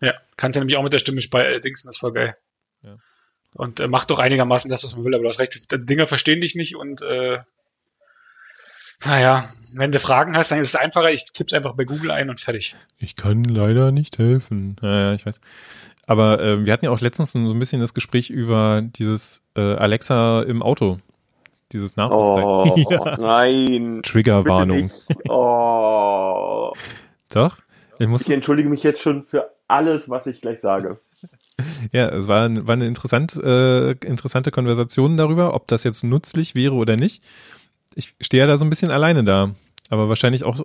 Ja, 0.00 0.14
kannst 0.36 0.56
ja 0.56 0.60
nämlich 0.60 0.76
auch 0.76 0.82
mit 0.82 0.92
der 0.92 0.98
Stimme 0.98 1.20
äh, 1.20 1.60
dingsen, 1.60 1.88
das 1.88 1.96
ist 1.96 2.00
voll 2.00 2.12
geil. 2.12 2.36
Ja 2.82 2.96
und 3.54 3.80
äh, 3.80 3.88
macht 3.88 4.10
doch 4.10 4.18
einigermaßen 4.18 4.70
das, 4.70 4.84
was 4.84 4.96
man 4.96 5.04
will, 5.04 5.14
aber 5.14 5.24
du 5.24 5.28
hast 5.28 5.38
recht, 5.38 5.72
die 5.72 5.86
Dinger 5.86 6.06
verstehen 6.06 6.40
dich 6.40 6.54
nicht 6.54 6.76
und 6.76 7.02
äh, 7.02 7.38
naja, 9.04 9.44
wenn 9.74 9.90
du 9.90 9.98
Fragen 9.98 10.36
hast, 10.36 10.52
dann 10.52 10.60
ist 10.60 10.68
es 10.68 10.76
einfacher, 10.76 11.10
ich 11.10 11.24
tipp's 11.32 11.52
einfach 11.52 11.74
bei 11.74 11.84
Google 11.84 12.12
ein 12.12 12.30
und 12.30 12.38
fertig. 12.38 12.76
Ich 12.98 13.16
kann 13.16 13.42
leider 13.42 13.90
nicht 13.90 14.18
helfen. 14.18 14.76
Ja, 14.80 15.12
ich 15.12 15.26
weiß. 15.26 15.40
Aber 16.06 16.40
äh, 16.40 16.64
wir 16.64 16.72
hatten 16.72 16.84
ja 16.84 16.92
auch 16.92 17.00
letztens 17.00 17.32
so 17.32 17.40
ein 17.40 17.58
bisschen 17.58 17.80
das 17.80 17.94
Gespräch 17.94 18.30
über 18.30 18.80
dieses 18.80 19.42
äh, 19.56 19.60
Alexa 19.60 20.42
im 20.42 20.62
Auto. 20.62 21.00
Dieses 21.72 21.96
Nachrüstung. 21.96 22.42
Oh, 22.42 22.76
ja. 22.90 23.16
nein. 23.18 24.02
Triggerwarnung. 24.04 24.90
Oh. 25.28 26.72
Doch? 27.32 27.58
Ich, 27.98 28.08
muss 28.08 28.26
ich 28.26 28.32
entschuldige 28.32 28.68
mich 28.68 28.82
jetzt 28.82 29.00
schon 29.00 29.22
für 29.22 29.50
alles, 29.68 30.10
was 30.10 30.26
ich 30.26 30.40
gleich 30.40 30.60
sage. 30.60 30.98
Ja, 31.92 32.08
es 32.08 32.26
war, 32.26 32.48
war 32.66 32.72
eine 32.72 32.86
interessant, 32.86 33.36
äh, 33.36 33.92
interessante 33.92 34.50
Konversation 34.50 35.16
darüber, 35.16 35.54
ob 35.54 35.68
das 35.68 35.84
jetzt 35.84 36.02
nützlich 36.02 36.54
wäre 36.56 36.74
oder 36.74 36.96
nicht. 36.96 37.22
Ich 37.94 38.14
stehe 38.20 38.42
ja 38.42 38.46
da 38.48 38.56
so 38.56 38.64
ein 38.64 38.70
bisschen 38.70 38.90
alleine 38.90 39.22
da. 39.22 39.54
Aber 39.88 40.08
wahrscheinlich 40.08 40.42
auch 40.42 40.64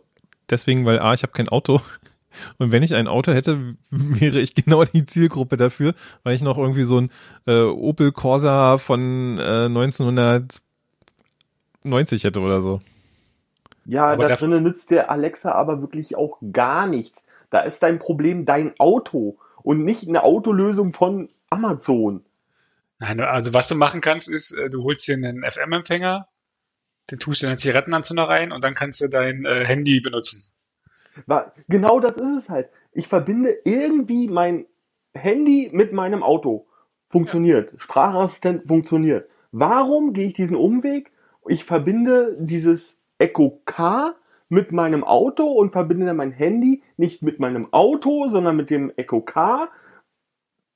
deswegen, 0.50 0.86
weil 0.86 1.00
A, 1.00 1.14
ich 1.14 1.22
habe 1.22 1.34
kein 1.34 1.50
Auto. 1.50 1.82
Und 2.58 2.72
wenn 2.72 2.82
ich 2.82 2.96
ein 2.96 3.08
Auto 3.08 3.32
hätte, 3.32 3.76
wäre 3.92 4.40
ich 4.40 4.56
genau 4.56 4.86
die 4.86 5.06
Zielgruppe 5.06 5.58
dafür, 5.58 5.94
weil 6.24 6.34
ich 6.34 6.42
noch 6.42 6.58
irgendwie 6.58 6.84
so 6.84 7.02
ein 7.02 7.12
äh, 7.46 7.62
Opel 7.62 8.12
Corsa 8.12 8.78
von 8.78 9.38
äh, 9.38 9.70
1990 11.88 12.24
hätte 12.24 12.39
oder 12.39 12.62
so. 12.62 12.79
Ja, 13.86 14.08
aber 14.08 14.27
da 14.27 14.36
drinnen 14.36 14.63
nützt 14.63 14.91
der 14.91 15.10
Alexa 15.10 15.53
aber 15.53 15.82
wirklich 15.82 16.17
auch 16.17 16.38
gar 16.51 16.88
nichts. 16.88 17.24
Da 17.50 17.62
ist 17.62 17.82
dein 17.82 18.00
Problem 18.00 18.46
dein 18.46 18.77
Auto 18.79 19.38
und 19.63 19.84
nicht 19.84 20.08
eine 20.08 20.24
Autolösung 20.24 20.94
von 20.94 21.27
Amazon. 21.50 22.24
Nein, 23.00 23.22
also 23.22 23.53
was 23.53 23.67
du 23.67 23.75
machen 23.75 24.01
kannst, 24.01 24.29
ist, 24.29 24.51
äh, 24.51 24.70
du 24.70 24.84
holst 24.84 25.08
dir 25.08 25.15
einen 25.15 25.44
FM-Empfänger, 25.44 26.27
den 27.12 27.20
tust 27.20 27.41
du 27.41 27.46
in 27.46 27.53
den 27.53 27.58
Zigarettenanzünder 27.58 28.24
rein 28.24 28.51
und 28.51 28.63
dann 28.63 28.74
kannst 28.74 29.00
du 29.01 29.08
dein 29.08 29.46
äh, 29.46 29.65
Handy 29.65 30.00
benutzen. 30.01 30.44
Genau 31.67 32.00
das 32.00 32.17
ist 32.17 32.36
es 32.36 32.50
halt. 32.50 32.70
Ich 32.91 33.08
verbinde 33.08 33.56
irgendwie 33.63 34.27
mein 34.27 34.65
Handy 35.13 35.70
mit 35.72 35.94
meinem 35.94 36.24
Auto. 36.24 36.67
Funktioniert. 37.10 37.72
Ja. 37.72 37.79
Sprachassistent 37.79 38.67
funktioniert. 38.67 39.29
Warum 39.51 40.13
gehe 40.13 40.27
ich 40.27 40.34
diesen 40.34 40.58
Umweg? 40.58 41.12
Ich 41.50 41.63
verbinde 41.63 42.36
dieses 42.39 43.08
Echo 43.18 43.62
K 43.66 44.13
mit 44.50 44.72
meinem 44.72 45.04
Auto 45.04 45.46
und 45.46 45.72
verbinde 45.72 46.06
dann 46.06 46.18
mein 46.18 46.32
Handy 46.32 46.84
nicht 46.96 47.22
mit 47.22 47.39
meinem 47.39 47.72
Auto, 47.74 48.27
sondern 48.27 48.56
mit 48.56 48.70
dem 48.70 48.92
Echo 48.96 49.22
Car, 49.22 49.70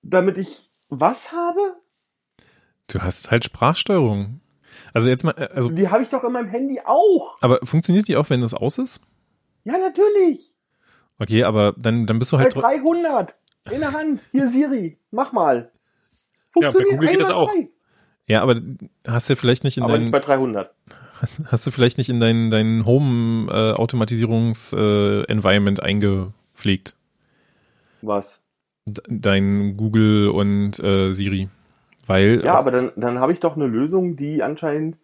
damit 0.01 0.37
ich 0.37 0.69
was 0.89 1.31
habe? 1.31 1.77
Du 2.87 2.99
hast 2.99 3.31
halt 3.31 3.45
Sprachsteuerung. 3.45 4.41
Also 4.93 5.09
jetzt 5.09 5.23
mal, 5.23 5.31
äh, 5.37 5.49
also. 5.53 5.69
Die 5.69 5.89
habe 5.89 6.03
ich 6.03 6.09
doch 6.09 6.23
in 6.23 6.33
meinem 6.33 6.49
Handy 6.49 6.81
auch. 6.83 7.37
Aber 7.41 7.59
funktioniert 7.63 8.07
die 8.07 8.17
auch, 8.17 8.29
wenn 8.29 8.41
es 8.43 8.53
aus 8.53 8.77
ist? 8.77 8.99
Ja, 9.63 9.77
natürlich. 9.77 10.53
Okay, 11.19 11.43
aber 11.43 11.73
dann, 11.77 12.05
dann 12.07 12.19
bist 12.19 12.31
du 12.31 12.39
halt. 12.39 12.55
Bei 12.55 12.77
300 12.77 13.39
in 13.71 13.79
der 13.79 13.93
Hand. 13.93 14.21
Hier 14.31 14.49
Siri, 14.49 14.97
mach 15.11 15.31
mal. 15.31 15.71
Funktioniert 16.49 16.91
ja, 16.91 16.97
bei 16.97 17.01
Google 17.01 17.09
geht 17.09 17.21
das 17.21 17.31
auch. 17.31 17.53
Ja, 18.31 18.41
aber 18.41 18.59
hast 19.05 19.29
du 19.29 19.35
vielleicht 19.35 19.65
nicht 19.65 19.75
in 19.75 19.83
aber 19.83 19.91
deinen. 19.93 20.03
Nicht 20.03 20.13
bei 20.13 20.19
300. 20.19 20.73
Hast, 21.19 21.41
hast, 21.51 21.67
du 21.67 21.71
vielleicht 21.71 21.97
nicht 21.97 22.09
in 22.09 22.21
dein, 22.21 22.49
dein 22.49 22.85
Home-Automatisierungs-Environment 22.85 25.79
äh, 25.79 25.83
eingepflegt? 25.83 26.95
Was? 28.01 28.39
Dein 28.85 29.75
Google 29.75 30.29
und 30.29 30.79
äh, 30.79 31.11
Siri. 31.11 31.49
Weil. 32.07 32.41
Ja, 32.45 32.55
aber 32.55 32.71
dann, 32.71 32.93
dann 32.95 33.19
habe 33.19 33.33
ich 33.33 33.41
doch 33.41 33.57
eine 33.57 33.67
Lösung, 33.67 34.15
die 34.15 34.43
anscheinend 34.43 34.97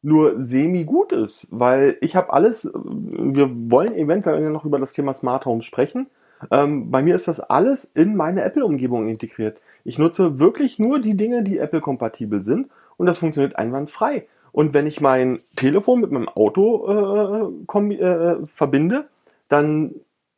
nur 0.00 0.38
semi 0.38 0.84
gut 0.84 1.12
ist, 1.12 1.48
weil 1.50 1.98
ich 2.00 2.16
habe 2.16 2.32
alles, 2.32 2.70
wir 2.72 3.50
wollen 3.70 3.94
eventuell 3.94 4.48
noch 4.48 4.64
über 4.64 4.78
das 4.78 4.94
Thema 4.94 5.12
Smart 5.12 5.44
Homes 5.44 5.66
sprechen. 5.66 6.06
Ähm, 6.50 6.90
bei 6.90 7.02
mir 7.02 7.14
ist 7.14 7.28
das 7.28 7.40
alles 7.40 7.84
in 7.84 8.16
meine 8.16 8.42
Apple-Umgebung 8.42 9.08
integriert. 9.08 9.60
Ich 9.84 9.98
nutze 9.98 10.38
wirklich 10.38 10.78
nur 10.78 11.00
die 11.00 11.16
Dinge, 11.16 11.42
die 11.42 11.58
Apple-kompatibel 11.58 12.40
sind 12.40 12.68
und 12.96 13.06
das 13.06 13.18
funktioniert 13.18 13.56
einwandfrei. 13.56 14.26
Und 14.52 14.74
wenn 14.74 14.86
ich 14.86 15.00
mein 15.00 15.38
Telefon 15.56 16.00
mit 16.00 16.10
meinem 16.10 16.28
Auto 16.28 17.54
äh, 17.70 17.94
äh, 17.94 18.46
verbinde, 18.46 19.04
dann 19.48 19.94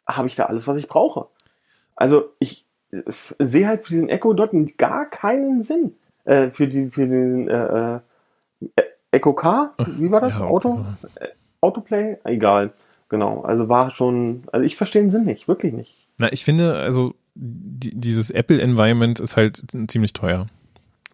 habe 0.06 0.28
ich 0.28 0.36
da 0.36 0.44
alles, 0.44 0.68
was 0.68 0.76
ich 0.76 0.88
brauche. 0.88 1.26
Also 1.96 2.30
ich 2.38 2.64
äh, 2.92 3.02
sehe 3.38 3.66
halt 3.66 3.84
für 3.84 3.92
diesen 3.92 4.08
Echo 4.08 4.32
dort 4.32 4.52
gar 4.78 5.06
keinen 5.06 5.62
Sinn. 5.62 5.96
Äh, 6.24 6.50
für, 6.50 6.66
die, 6.66 6.90
für 6.90 7.06
den 7.06 7.48
äh, 7.48 7.96
äh 7.96 8.00
Echo 9.10 9.32
Car, 9.32 9.74
wie 9.86 10.10
war 10.10 10.20
das? 10.20 10.38
Ja, 10.38 10.46
Auto? 10.46 10.70
So. 10.70 10.84
Autoplay? 11.60 12.16
Egal. 12.24 12.72
Genau. 13.08 13.42
Also 13.42 13.68
war 13.68 13.90
schon, 13.90 14.42
also 14.52 14.64
ich 14.64 14.76
verstehe 14.76 15.02
den 15.02 15.10
Sinn 15.10 15.24
nicht, 15.24 15.46
wirklich 15.48 15.72
nicht. 15.72 16.08
Na, 16.18 16.32
ich 16.32 16.44
finde, 16.44 16.74
also 16.74 17.14
die, 17.34 17.94
dieses 17.94 18.30
Apple-Environment 18.30 19.20
ist 19.20 19.36
halt 19.36 19.62
ziemlich 19.88 20.12
teuer. 20.12 20.46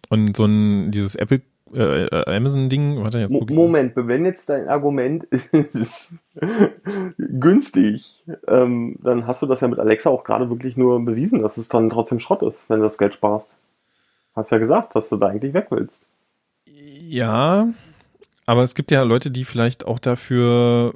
Und 0.09 0.35
so 0.35 0.45
ein, 0.45 0.91
dieses 0.91 1.15
Apple 1.15 1.41
äh, 1.73 2.35
Amazon-Ding, 2.35 3.01
warte 3.01 3.19
jetzt. 3.19 3.31
Mo 3.31 3.45
Moment, 3.49 3.93
wenn 3.95 4.25
jetzt 4.25 4.49
dein 4.49 4.67
Argument 4.67 5.23
ist 5.25 6.13
günstig, 7.17 8.25
ähm, 8.47 8.97
dann 9.01 9.27
hast 9.27 9.41
du 9.41 9.45
das 9.45 9.61
ja 9.61 9.67
mit 9.67 9.79
Alexa 9.79 10.09
auch 10.09 10.23
gerade 10.23 10.49
wirklich 10.49 10.77
nur 10.77 11.03
bewiesen, 11.03 11.41
dass 11.41 11.57
es 11.57 11.67
dann 11.67 11.89
trotzdem 11.89 12.19
Schrott 12.19 12.43
ist, 12.43 12.69
wenn 12.69 12.79
du 12.79 12.83
das 12.83 12.97
Geld 12.97 13.13
sparst. 13.13 13.55
Hast 14.35 14.51
ja 14.51 14.57
gesagt, 14.57 14.95
dass 14.95 15.09
du 15.09 15.17
da 15.17 15.27
eigentlich 15.27 15.53
weg 15.53 15.67
willst. 15.69 16.03
Ja, 16.65 17.67
aber 18.45 18.63
es 18.63 18.75
gibt 18.75 18.91
ja 18.91 19.03
Leute, 19.03 19.31
die 19.31 19.45
vielleicht 19.45 19.85
auch 19.85 19.99
dafür 19.99 20.93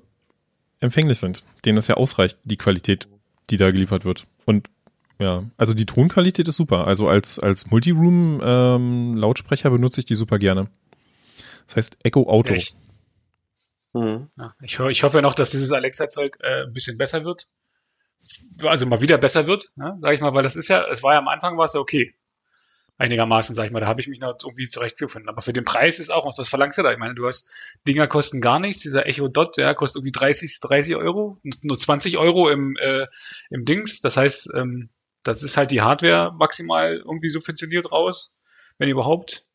empfänglich 0.85 1.19
sind, 1.19 1.43
denen 1.65 1.75
das 1.75 1.87
ja 1.87 1.95
ausreicht, 1.95 2.37
die 2.43 2.57
Qualität, 2.57 3.07
die 3.49 3.57
da 3.57 3.71
geliefert 3.71 4.05
wird. 4.05 4.27
Und 4.45 4.69
ja, 5.19 5.43
also 5.57 5.73
die 5.73 5.85
Tonqualität 5.85 6.47
ist 6.47 6.57
super. 6.57 6.87
Also 6.87 7.07
als, 7.07 7.39
als 7.39 7.67
Multiroom-Lautsprecher 7.67 9.69
ähm, 9.69 9.75
benutze 9.75 10.01
ich 10.01 10.05
die 10.05 10.15
super 10.15 10.37
gerne. 10.37 10.69
Das 11.67 11.77
heißt 11.77 11.97
Echo 12.03 12.29
Auto. 12.29 12.49
Ja, 12.49 12.55
ich, 12.55 12.75
mhm. 13.93 14.29
ja, 14.37 14.53
ich, 14.61 14.79
ich, 14.79 15.03
hoffe 15.03 15.21
noch, 15.21 15.35
dass 15.35 15.51
dieses 15.51 15.71
Alexa-Zeug 15.71 16.37
äh, 16.41 16.63
ein 16.63 16.73
bisschen 16.73 16.97
besser 16.97 17.25
wird. 17.25 17.47
Also 18.63 18.87
mal 18.87 19.01
wieder 19.01 19.19
besser 19.19 19.45
wird, 19.45 19.71
ne, 19.75 19.97
sag 20.01 20.15
ich 20.15 20.21
mal, 20.21 20.33
weil 20.33 20.43
das 20.43 20.55
ist 20.55 20.67
ja, 20.67 20.83
es 20.89 21.03
war 21.03 21.13
ja 21.13 21.19
am 21.19 21.27
Anfang 21.27 21.57
war 21.57 21.65
es 21.65 21.73
ja 21.73 21.79
okay 21.79 22.15
einigermaßen, 22.97 23.55
sag 23.55 23.65
ich 23.65 23.71
mal. 23.71 23.79
Da 23.79 23.87
habe 23.87 24.01
ich 24.01 24.07
mich 24.07 24.21
noch 24.21 24.35
irgendwie 24.43 24.67
zurechtgefunden. 24.67 25.29
Aber 25.29 25.41
für 25.41 25.53
den 25.53 25.65
Preis 25.65 25.99
ist 25.99 26.11
auch 26.11 26.25
was, 26.25 26.37
was 26.37 26.49
verlangst 26.49 26.77
du 26.77 26.83
da? 26.83 26.91
Ich 26.91 26.97
meine, 26.97 27.15
du 27.15 27.27
hast, 27.27 27.49
Dinger 27.87 28.07
kosten 28.07 28.41
gar 28.41 28.59
nichts. 28.59 28.81
Dieser 28.81 29.05
Echo 29.05 29.27
Dot, 29.27 29.57
ja, 29.57 29.73
kostet 29.73 30.01
irgendwie 30.01 30.13
30, 30.13 30.59
30 30.61 30.95
Euro, 30.95 31.39
nur 31.63 31.77
20 31.77 32.17
Euro 32.17 32.49
im, 32.49 32.77
äh, 32.77 33.05
im 33.49 33.65
Dings. 33.65 34.01
Das 34.01 34.17
heißt, 34.17 34.49
ähm, 34.55 34.89
das 35.23 35.43
ist 35.43 35.57
halt 35.57 35.71
die 35.71 35.81
Hardware 35.81 36.33
maximal 36.37 36.97
irgendwie 36.97 37.29
subventioniert 37.29 37.91
raus, 37.91 38.37
wenn 38.77 38.89
überhaupt. 38.89 39.45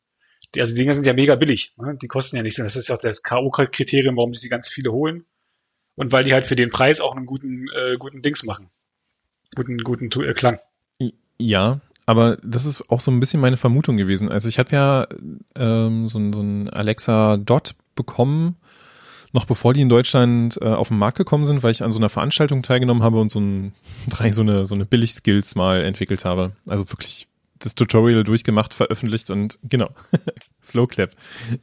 Die, 0.53 0.61
also 0.61 0.73
die 0.73 0.79
Dinger 0.79 0.93
sind 0.93 1.07
ja 1.07 1.13
mega 1.13 1.35
billig. 1.35 1.73
Ne? 1.77 1.97
Die 2.01 2.07
kosten 2.07 2.35
ja 2.35 2.43
nichts. 2.43 2.57
Das 2.57 2.75
ist 2.75 2.89
ja 2.89 2.95
auch 2.95 2.99
das 2.99 3.23
K.O.-Kriterium, 3.23 4.17
warum 4.17 4.33
sich 4.33 4.43
die 4.43 4.49
ganz 4.49 4.69
viele 4.69 4.91
holen. 4.91 5.23
Und 5.95 6.11
weil 6.11 6.23
die 6.23 6.33
halt 6.33 6.45
für 6.45 6.55
den 6.55 6.69
Preis 6.69 6.99
auch 6.99 7.15
einen 7.15 7.25
guten, 7.25 7.67
äh, 7.69 7.97
guten 7.97 8.21
Dings 8.21 8.43
machen. 8.43 8.69
Guten, 9.55 9.77
guten 9.79 10.09
äh, 10.21 10.33
Klang. 10.33 10.59
Ja, 11.37 11.81
aber 12.11 12.35
das 12.43 12.65
ist 12.65 12.89
auch 12.91 12.99
so 12.99 13.09
ein 13.09 13.21
bisschen 13.21 13.39
meine 13.39 13.55
Vermutung 13.55 13.95
gewesen. 13.95 14.29
Also 14.29 14.49
ich 14.49 14.59
habe 14.59 14.75
ja 14.75 15.07
ähm, 15.55 16.09
so, 16.09 16.19
so 16.33 16.41
ein 16.41 16.69
Alexa 16.69 17.37
Dot 17.37 17.73
bekommen, 17.95 18.57
noch 19.31 19.45
bevor 19.45 19.73
die 19.73 19.79
in 19.79 19.87
Deutschland 19.87 20.59
äh, 20.61 20.65
auf 20.65 20.89
den 20.89 20.97
Markt 20.97 21.17
gekommen 21.17 21.45
sind, 21.45 21.63
weil 21.63 21.71
ich 21.71 21.83
an 21.83 21.91
so 21.91 21.99
einer 21.99 22.09
Veranstaltung 22.09 22.63
teilgenommen 22.63 23.01
habe 23.01 23.21
und 23.21 23.31
so 23.31 23.39
ein 23.39 23.71
drei 24.09 24.29
so 24.31 24.41
eine 24.41 24.65
so 24.65 24.75
eine 24.75 24.83
Billig-Skills 24.83 25.55
mal 25.55 25.85
entwickelt 25.85 26.25
habe. 26.25 26.51
Also 26.67 26.89
wirklich 26.89 27.29
das 27.59 27.75
Tutorial 27.75 28.25
durchgemacht, 28.25 28.73
veröffentlicht 28.73 29.29
und 29.29 29.57
genau. 29.63 29.91
Slow 30.61 30.87
Clap. 30.87 31.11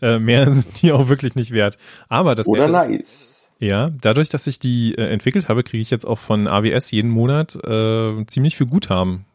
Äh, 0.01 0.19
mehr 0.19 0.51
sind 0.51 0.81
die 0.81 0.93
auch 0.93 1.11
wirklich 1.11 1.35
nicht 1.35 1.51
wert. 1.51 1.77
Aber 2.09 2.35
das 2.35 2.49
Oder 2.49 2.69
nice. 2.69 3.51
Ja, 3.59 3.91
dadurch, 4.01 4.31
dass 4.31 4.47
ich 4.47 4.61
die 4.61 4.95
äh, 4.95 5.09
entwickelt 5.09 5.51
habe, 5.51 5.63
kriege 5.63 5.83
ich 5.83 5.91
jetzt 5.91 6.07
auch 6.07 6.19
von 6.19 6.49
AWS 6.49 6.91
jeden 6.91 7.11
Monat 7.11 7.55
äh, 7.67 8.25
ziemlich 8.25 8.57
viel 8.57 8.69
Guthaben 8.69 9.27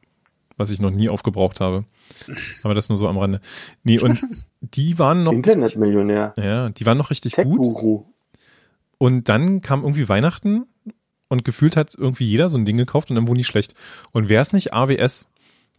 was 0.57 0.71
ich 0.71 0.79
noch 0.79 0.91
nie 0.91 1.09
aufgebraucht 1.09 1.59
habe. 1.59 1.85
Aber 2.63 2.73
das 2.73 2.89
nur 2.89 2.97
so 2.97 3.07
am 3.07 3.17
Rande. 3.17 3.41
Nee, 3.83 3.99
und 3.99 4.21
die 4.61 4.99
waren 4.99 5.23
noch. 5.23 5.33
Internetmillionär. 5.33 6.33
Ja, 6.37 6.69
die 6.69 6.85
waren 6.85 6.97
noch 6.97 7.09
richtig 7.09 7.33
Tech 7.33 7.45
-Guru. 7.45 7.73
gut. 7.73 8.05
Und 8.97 9.29
dann 9.29 9.61
kam 9.61 9.81
irgendwie 9.81 10.07
Weihnachten 10.07 10.65
und 11.27 11.43
gefühlt 11.43 11.75
hat 11.75 11.95
irgendwie 11.95 12.25
jeder 12.25 12.47
so 12.47 12.57
ein 12.57 12.65
Ding 12.65 12.77
gekauft 12.77 13.09
und 13.09 13.15
dann 13.15 13.27
wurden 13.27 13.39
die 13.39 13.43
schlecht. 13.43 13.73
Und 14.11 14.29
wäre 14.29 14.41
es 14.41 14.53
nicht 14.53 14.73
AWS, 14.73 15.27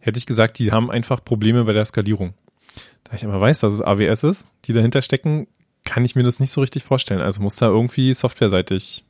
hätte 0.01 0.19
ich 0.19 0.25
gesagt, 0.25 0.59
die 0.59 0.71
haben 0.71 0.91
einfach 0.91 1.23
Probleme 1.23 1.63
bei 1.63 1.73
der 1.73 1.85
Skalierung. 1.85 2.33
Da 3.03 3.15
ich 3.15 3.25
aber 3.25 3.39
weiß, 3.39 3.61
dass 3.61 3.73
es 3.73 3.81
AWS 3.81 4.23
ist, 4.23 4.47
die 4.65 4.73
dahinter 4.73 5.01
stecken, 5.01 5.47
kann 5.83 6.03
ich 6.03 6.15
mir 6.15 6.23
das 6.23 6.39
nicht 6.39 6.51
so 6.51 6.61
richtig 6.61 6.83
vorstellen. 6.83 7.21
Also 7.21 7.41
muss 7.41 7.55
da 7.55 7.67
irgendwie 7.67 8.13
softwareseitig 8.13 9.05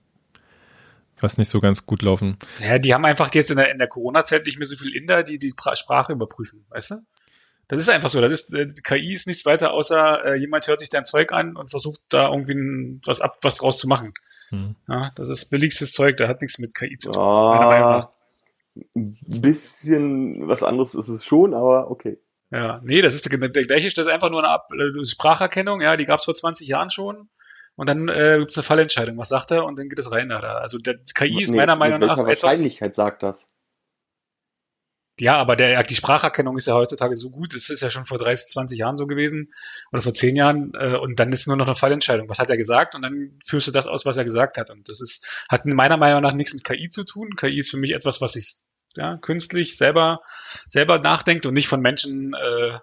was 1.26 1.38
nicht 1.38 1.50
so 1.50 1.60
ganz 1.60 1.86
gut 1.86 2.02
laufen. 2.02 2.38
Ja, 2.62 2.78
die 2.78 2.94
haben 2.94 3.04
einfach 3.06 3.34
jetzt 3.34 3.52
in 3.52 3.58
der, 3.58 3.72
in 3.72 3.78
der 3.78 3.88
Corona-Zeit 3.88 4.46
nicht 4.46 4.58
mehr 4.60 4.68
so 4.68 4.76
viel 4.76 4.96
Inder, 4.96 5.24
die 5.24 5.40
die 5.40 5.54
Sprache 5.74 6.14
überprüfen, 6.14 6.66
weißt 6.70 6.92
du? 6.92 6.96
Das 7.68 7.80
ist 7.80 7.90
einfach 7.90 8.10
so. 8.10 8.22
Das 8.22 8.32
ist, 8.32 8.54
äh, 8.54 8.68
KI 8.84 9.14
ist 9.14 9.28
nichts 9.28 9.46
weiter, 9.46 9.74
außer 9.74 10.26
äh, 10.26 10.36
jemand 10.36 10.68
hört 10.68 10.80
sich 10.80 10.90
dein 10.90 11.04
Zeug 11.04 11.32
an 11.32 11.56
und 11.56 11.70
versucht 11.72 12.02
da 12.10 12.30
irgendwie 12.30 13.00
was 13.06 13.22
ab, 13.22 13.40
was 13.42 13.56
draus 13.56 13.80
zu 13.80 13.88
machen. 13.88 14.14
Hm. 14.50 14.76
Ja, 14.88 15.12
das 15.16 15.30
ist 15.30 15.50
billigstes 15.50 15.94
Zeug, 15.94 16.18
da 16.18 16.28
hat 16.28 16.42
nichts 16.42 16.60
mit 16.60 16.76
KI 16.76 16.98
zu 16.98 17.12
tun. 17.12 17.22
Ah, 17.22 18.12
ein 18.96 19.18
bisschen 19.26 20.48
was 20.48 20.62
anderes 20.62 20.94
ist 20.94 21.08
es 21.08 21.26
schon, 21.26 21.54
aber 21.54 21.90
okay. 21.90 22.20
Ja, 22.52 22.82
nee, 22.84 23.02
das 23.02 23.16
ist 23.16 23.32
der, 23.32 23.50
der 23.50 23.66
gleiche, 23.66 23.88
das 23.88 24.06
ist 24.06 24.12
einfach 24.12 24.30
nur 24.30 24.44
eine 24.44 24.54
Ab 24.54 24.70
äh, 24.72 25.04
Spracherkennung, 25.04 25.82
ja, 25.82 25.98
die 25.98 26.06
gab 26.06 26.20
es 26.20 26.26
vor 26.26 26.34
20 26.34 26.68
Jahren 26.68 26.92
schon. 26.92 27.30
Und 27.76 27.90
dann 27.90 28.08
äh, 28.08 28.38
gibt 28.40 28.52
es 28.52 28.58
eine 28.58 28.64
Fallentscheidung. 28.64 29.18
Was 29.18 29.30
sagt 29.30 29.52
er? 29.52 29.66
Und 29.66 29.78
dann 29.78 29.90
geht 29.90 30.00
es 30.00 30.12
rein. 30.12 30.30
Da. 30.30 30.40
Also 30.40 30.78
der 30.78 30.96
KI 31.14 31.44
ist 31.44 31.50
nee, 31.50 31.58
meiner 31.58 31.76
Meinung 31.76 32.00
nach 32.00 32.18
etwas. 32.18 32.44
Wahrscheinlichkeit 32.44 32.96
sagt 32.96 33.24
das. 33.24 33.52
Ja, 35.18 35.38
aber 35.38 35.56
der, 35.56 35.82
die 35.84 35.96
Spracherkennung 35.96 36.58
ist 36.58 36.68
ja 36.68 36.74
heutzutage 36.74 37.16
so 37.16 37.30
gut. 37.30 37.54
Es 37.54 37.70
ist 37.70 37.82
ja 37.82 37.90
schon 37.90 38.04
vor 38.04 38.18
30, 38.18 38.50
20 38.50 38.80
Jahren 38.80 38.98
so 38.98 39.08
gewesen 39.08 39.54
oder 39.94 40.02
vor 40.02 40.14
10 40.14 40.36
Jahren. 40.36 40.74
Äh, 40.74 40.98
und 40.98 41.20
dann 41.20 41.32
ist 41.32 41.48
nur 41.48 41.56
noch 41.56 41.68
eine 41.68 41.76
Fallentscheidung. 41.76 42.28
Was 42.28 42.40
hat 42.40 42.50
er 42.50 42.58
gesagt? 42.58 42.96
Und 42.96 43.02
dann 43.02 43.38
führst 43.46 43.68
du 43.68 43.72
das 43.72 43.88
aus, 43.88 44.06
was 44.06 44.18
er 44.18 44.26
gesagt 44.26 44.58
hat. 44.58 44.72
Und 44.72 44.90
das 44.90 45.02
ist, 45.02 45.46
hat 45.50 45.66
meiner 45.66 45.98
Meinung 45.98 46.22
nach 46.22 46.34
nichts 46.34 46.54
mit 46.54 46.66
KI 46.66 46.90
zu 46.90 47.06
tun. 47.06 47.36
KI 47.38 47.60
ist 47.60 47.72
für 47.72 47.78
mich 47.78 47.94
etwas, 47.94 48.20
was 48.20 48.34
sich 48.34 48.58
ja, 48.96 49.18
künstlich 49.18 49.78
selber, 49.78 50.20
selber 50.68 51.00
nachdenkt 51.00 51.46
und 51.46 51.54
nicht 51.54 51.68
von 51.68 51.82
Menschen 51.82 52.34
äh, 52.34 52.78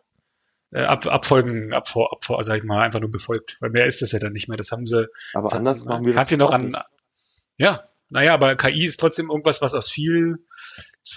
äh, 0.73 0.83
ab, 0.83 1.07
abfolgen, 1.07 1.73
ab, 1.73 1.87
ab, 1.97 2.25
sag 2.41 2.59
ich 2.59 2.65
mal, 2.65 2.83
einfach 2.83 3.01
nur 3.01 3.11
befolgt. 3.11 3.57
Weil 3.61 3.71
mehr 3.71 3.87
ist 3.87 4.03
das 4.03 4.13
ja 4.13 4.19
dann 4.19 4.33
nicht 4.33 4.49
mehr. 4.49 4.57
Das 4.57 4.73
haben 4.73 4.87
sie. 4.87 5.07
Aber 5.35 5.53
anders 5.53 5.81
hat, 5.81 5.87
machen 5.87 6.05
wir 6.05 6.15
das. 6.15 6.31
noch 6.33 6.51
an. 6.51 6.77
Ja, 7.57 7.89
naja, 8.09 8.35
aber 8.35 8.57
KI 8.57 8.85
ist 8.85 9.01
trotzdem 9.01 9.31
irgendwas, 9.31 9.63
was 9.63 9.75
aus 9.75 9.91
viel 9.91 10.37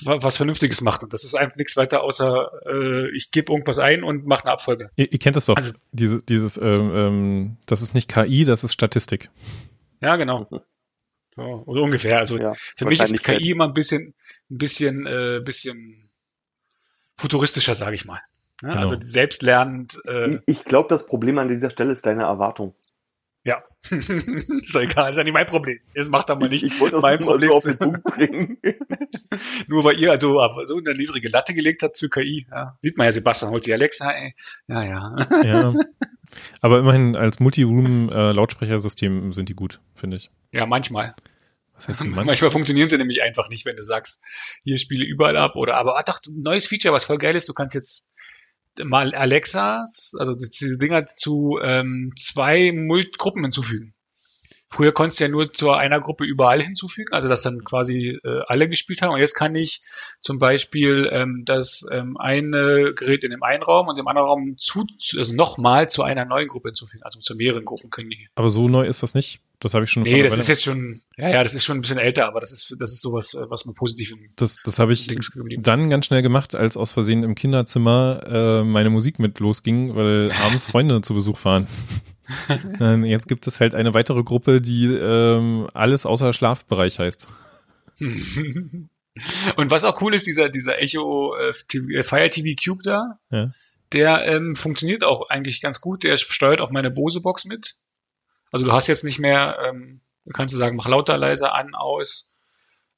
was 0.06 0.38
Vernünftiges 0.38 0.82
macht. 0.82 1.04
Und 1.04 1.14
das 1.14 1.24
ist 1.24 1.36
einfach 1.36 1.58
nichts 1.58 1.78
weiter 1.78 2.04
außer 2.04 2.52
äh, 2.66 3.16
ich 3.16 3.32
gebe 3.32 3.52
irgendwas 3.52 3.80
ein 3.80 4.04
und 4.04 4.26
mache 4.26 4.46
eine 4.46 4.54
Abfolge. 4.54 4.90
Ihr, 4.96 5.12
ihr 5.12 5.20
kennt 5.20 5.36
das 5.36 5.46
doch. 5.46 5.58
Also, 5.58 5.74
diese, 5.92 6.24
dieses, 6.24 6.58
ähm, 6.58 6.92
ähm, 6.96 7.58
das 7.66 7.82
ist 7.82 7.94
nicht 7.94 8.12
KI, 8.12 8.46
das 8.46 8.64
ist 8.64 8.74
Statistik. 8.74 9.30
Ja, 10.02 10.16
genau. 10.16 10.48
So, 11.36 11.64
oder 11.66 11.82
ungefähr. 11.82 12.18
Also 12.18 12.38
ja, 12.38 12.54
für 12.54 12.86
mich 12.86 13.02
ist 13.02 13.24
KI 13.24 13.52
immer 13.52 13.66
ein 13.66 13.74
bisschen, 13.74 14.16
ein 14.50 14.58
bisschen, 14.58 15.06
äh, 15.06 15.42
bisschen 15.44 16.10
futuristischer, 17.16 17.76
sage 17.76 17.96
ich 17.96 18.06
mal. 18.06 18.22
Ja, 18.62 18.70
genau. 18.70 18.82
Also 18.82 18.96
selbstlernend. 19.00 20.00
Äh, 20.06 20.36
ich, 20.36 20.42
ich 20.46 20.66
glaube, 20.66 20.90
das 20.90 21.06
Problem 21.06 21.38
an 21.38 21.48
dieser 21.48 21.70
Stelle 21.70 21.92
ist 21.92 22.06
deine 22.06 22.24
Erwartung. 22.24 22.76
Ja. 23.46 23.64
ist 23.92 24.74
doch 24.76 24.82
egal, 24.82 25.12
ist 25.12 25.18
ja 25.18 25.24
nicht 25.24 25.34
mein 25.34 25.46
Problem. 25.46 25.80
Das 25.94 26.10
macht 26.10 26.32
aber 26.32 26.48
nicht 26.48 26.64
ich 26.64 26.80
wollte 26.80 27.00
mein 27.00 27.20
Problem 27.20 27.52
auf 27.52 27.64
den 27.64 27.78
Punkt 27.78 28.04
bringen. 28.16 28.58
Nur 29.68 29.84
weil 29.84 30.00
ihr 30.00 30.12
also 30.12 30.42
so 30.64 30.78
eine 30.78 30.94
niedrige 30.94 31.30
Latte 31.30 31.54
gelegt 31.54 31.84
habt 31.84 32.00
für 32.00 32.10
KI. 32.10 32.48
Ja. 32.50 32.76
Sieht 32.82 32.98
man 32.98 33.06
ja, 33.06 33.12
Sebastian 33.12 33.52
holt 33.52 33.64
sich 33.64 33.74
Alexa, 33.74 34.10
ey. 34.10 34.34
Ja, 34.68 34.84
ja. 34.84 35.16
ja. 35.44 35.74
Aber 36.62 36.80
immerhin 36.80 37.16
als 37.16 37.40
Multi-Room-Lautsprechersystem 37.40 39.32
sind 39.32 39.48
die 39.48 39.54
gut, 39.54 39.80
finde 39.94 40.18
ich. 40.18 40.32
Ja, 40.52 40.66
manchmal. 40.66 41.14
Was 41.76 41.88
heißt 41.88 42.00
manchmal? 42.02 42.26
manchmal 42.26 42.52
funktionieren 42.52 42.90
sie 42.90 42.98
nämlich 42.98 43.22
einfach 43.22 43.50
nicht, 43.50 43.66
wenn 43.66 43.76
du 43.76 43.84
sagst, 43.84 44.24
hier 44.64 44.80
spiele 44.80 45.06
überall 45.06 45.38
ab 45.38 45.56
oder 45.56 45.76
aber, 45.76 46.00
ah 46.00 46.04
doch, 46.04 46.20
ein 46.26 46.42
neues 46.42 46.68
Feature, 46.68 46.94
was 46.94 47.04
voll 47.04 47.18
geil 47.18 47.36
ist, 47.36 47.48
du 47.50 47.54
kannst 47.54 47.76
jetzt 47.76 48.10
mal 48.84 49.14
Alexas, 49.14 50.14
also 50.18 50.34
diese 50.34 50.78
Dinger 50.78 51.06
zu 51.06 51.60
ähm, 51.64 52.12
zwei 52.18 52.72
Mult 52.72 53.18
Gruppen 53.18 53.44
hinzufügen. 53.44 53.96
Früher 54.76 54.92
konntest 54.92 55.20
du 55.20 55.24
ja 55.26 55.30
nur 55.30 55.54
zu 55.54 55.72
einer 55.72 56.02
Gruppe 56.02 56.26
überall 56.26 56.62
hinzufügen, 56.62 57.14
also 57.14 57.30
dass 57.30 57.44
dann 57.44 57.64
quasi 57.64 58.20
äh, 58.24 58.42
alle 58.48 58.68
gespielt 58.68 59.02
haben. 59.02 59.14
Und 59.14 59.20
jetzt 59.20 59.36
kann 59.36 59.56
ich 59.56 59.80
zum 60.20 60.38
Beispiel 60.38 61.08
ähm, 61.12 61.44
das 61.46 61.86
ähm, 61.92 62.18
eine 62.18 62.94
Gerät 62.94 63.24
in 63.24 63.32
dem 63.32 63.42
einen 63.42 63.64
Raum 63.64 63.88
und 63.88 63.98
im 63.98 64.08
anderen 64.08 64.28
Raum 64.28 64.56
zu, 64.58 64.86
also 65.18 65.34
nochmal 65.34 65.88
zu 65.88 66.04
einer 66.04 66.26
neuen 66.26 66.48
Gruppe 66.48 66.70
hinzufügen, 66.70 67.04
also 67.04 67.20
zu 67.20 67.36
mehreren 67.36 67.64
Gruppen 67.64 67.90
können 67.90 68.10
die. 68.10 68.28
Aber 68.36 68.50
so 68.50 68.68
neu 68.68 68.86
ist 68.86 69.02
das 69.02 69.14
nicht. 69.14 69.40
Das 69.60 69.74
habe 69.74 69.86
ich 69.86 69.92
schon. 69.92 70.04
Nee, 70.04 70.22
das 70.22 70.38
ist 70.38 70.50
jetzt 70.50 70.64
schon, 70.64 71.00
ja, 71.18 71.30
ja, 71.30 71.44
das 71.44 71.54
ist 71.54 71.64
schon 71.64 71.78
ein 71.78 71.82
bisschen 71.82 71.98
älter, 71.98 72.28
aber 72.28 72.40
das 72.40 72.52
ist, 72.52 72.76
das 72.80 72.92
ist 72.92 73.02
sowas, 73.02 73.34
äh, 73.34 73.50
was 73.50 73.66
man 73.66 73.74
positiv 73.74 74.12
im 74.12 74.20
Das, 74.36 74.58
das 74.64 74.80
habe 74.80 74.94
ich 74.94 75.08
dann 75.58 75.90
ganz 75.90 76.06
schnell 76.08 76.22
gemacht, 76.22 76.56
als 76.56 76.78
aus 76.78 76.92
Versehen 76.92 77.24
im 77.24 77.36
Kinderzimmer 77.36 78.24
äh, 78.28 78.64
meine 78.64 78.90
Musik 78.90 79.20
mit 79.20 79.40
losging, 79.40 79.96
weil 79.96 80.30
abends 80.46 80.66
Freunde 80.66 81.02
zu 81.02 81.14
Besuch 81.14 81.44
waren. 81.46 81.68
Jetzt 83.06 83.28
gibt 83.28 83.48
es 83.48 83.60
halt 83.60 83.76
eine 83.76 83.94
weitere 83.94 84.24
Gruppe, 84.24 84.62
die 84.62 84.86
ähm, 84.88 85.68
alles 85.74 86.06
außer 86.06 86.34
Schlafbereich 86.34 87.00
heißt. 87.00 87.28
Und 89.56 89.72
was 89.72 89.86
auch 89.86 90.02
cool 90.02 90.14
ist, 90.14 90.28
dieser, 90.28 90.50
dieser 90.50 90.82
Echo 90.82 91.36
äh, 91.38 91.52
TV, 91.68 91.88
äh, 91.90 92.04
Fire 92.04 92.30
TV 92.30 92.56
Cube 92.62 92.84
da, 92.84 93.20
ja. 93.32 93.52
der 93.94 94.26
ähm, 94.26 94.56
funktioniert 94.56 95.04
auch 95.04 95.30
eigentlich 95.30 95.62
ganz 95.62 95.80
gut. 95.80 96.04
Der 96.04 96.18
steuert 96.18 96.60
auch 96.60 96.72
meine 96.72 96.92
Bose-Box 96.92 97.46
mit. 97.46 97.76
Also 98.52 98.66
du 98.66 98.74
hast 98.74 98.88
jetzt 98.88 99.04
nicht 99.04 99.20
mehr, 99.20 99.58
ähm, 99.64 100.02
du 100.26 100.32
kannst 100.32 100.54
du 100.54 100.58
sagen, 100.58 100.76
mach 100.76 100.88
lauter, 100.88 101.18
leiser, 101.18 101.54
an, 101.54 101.76
aus. 101.76 102.32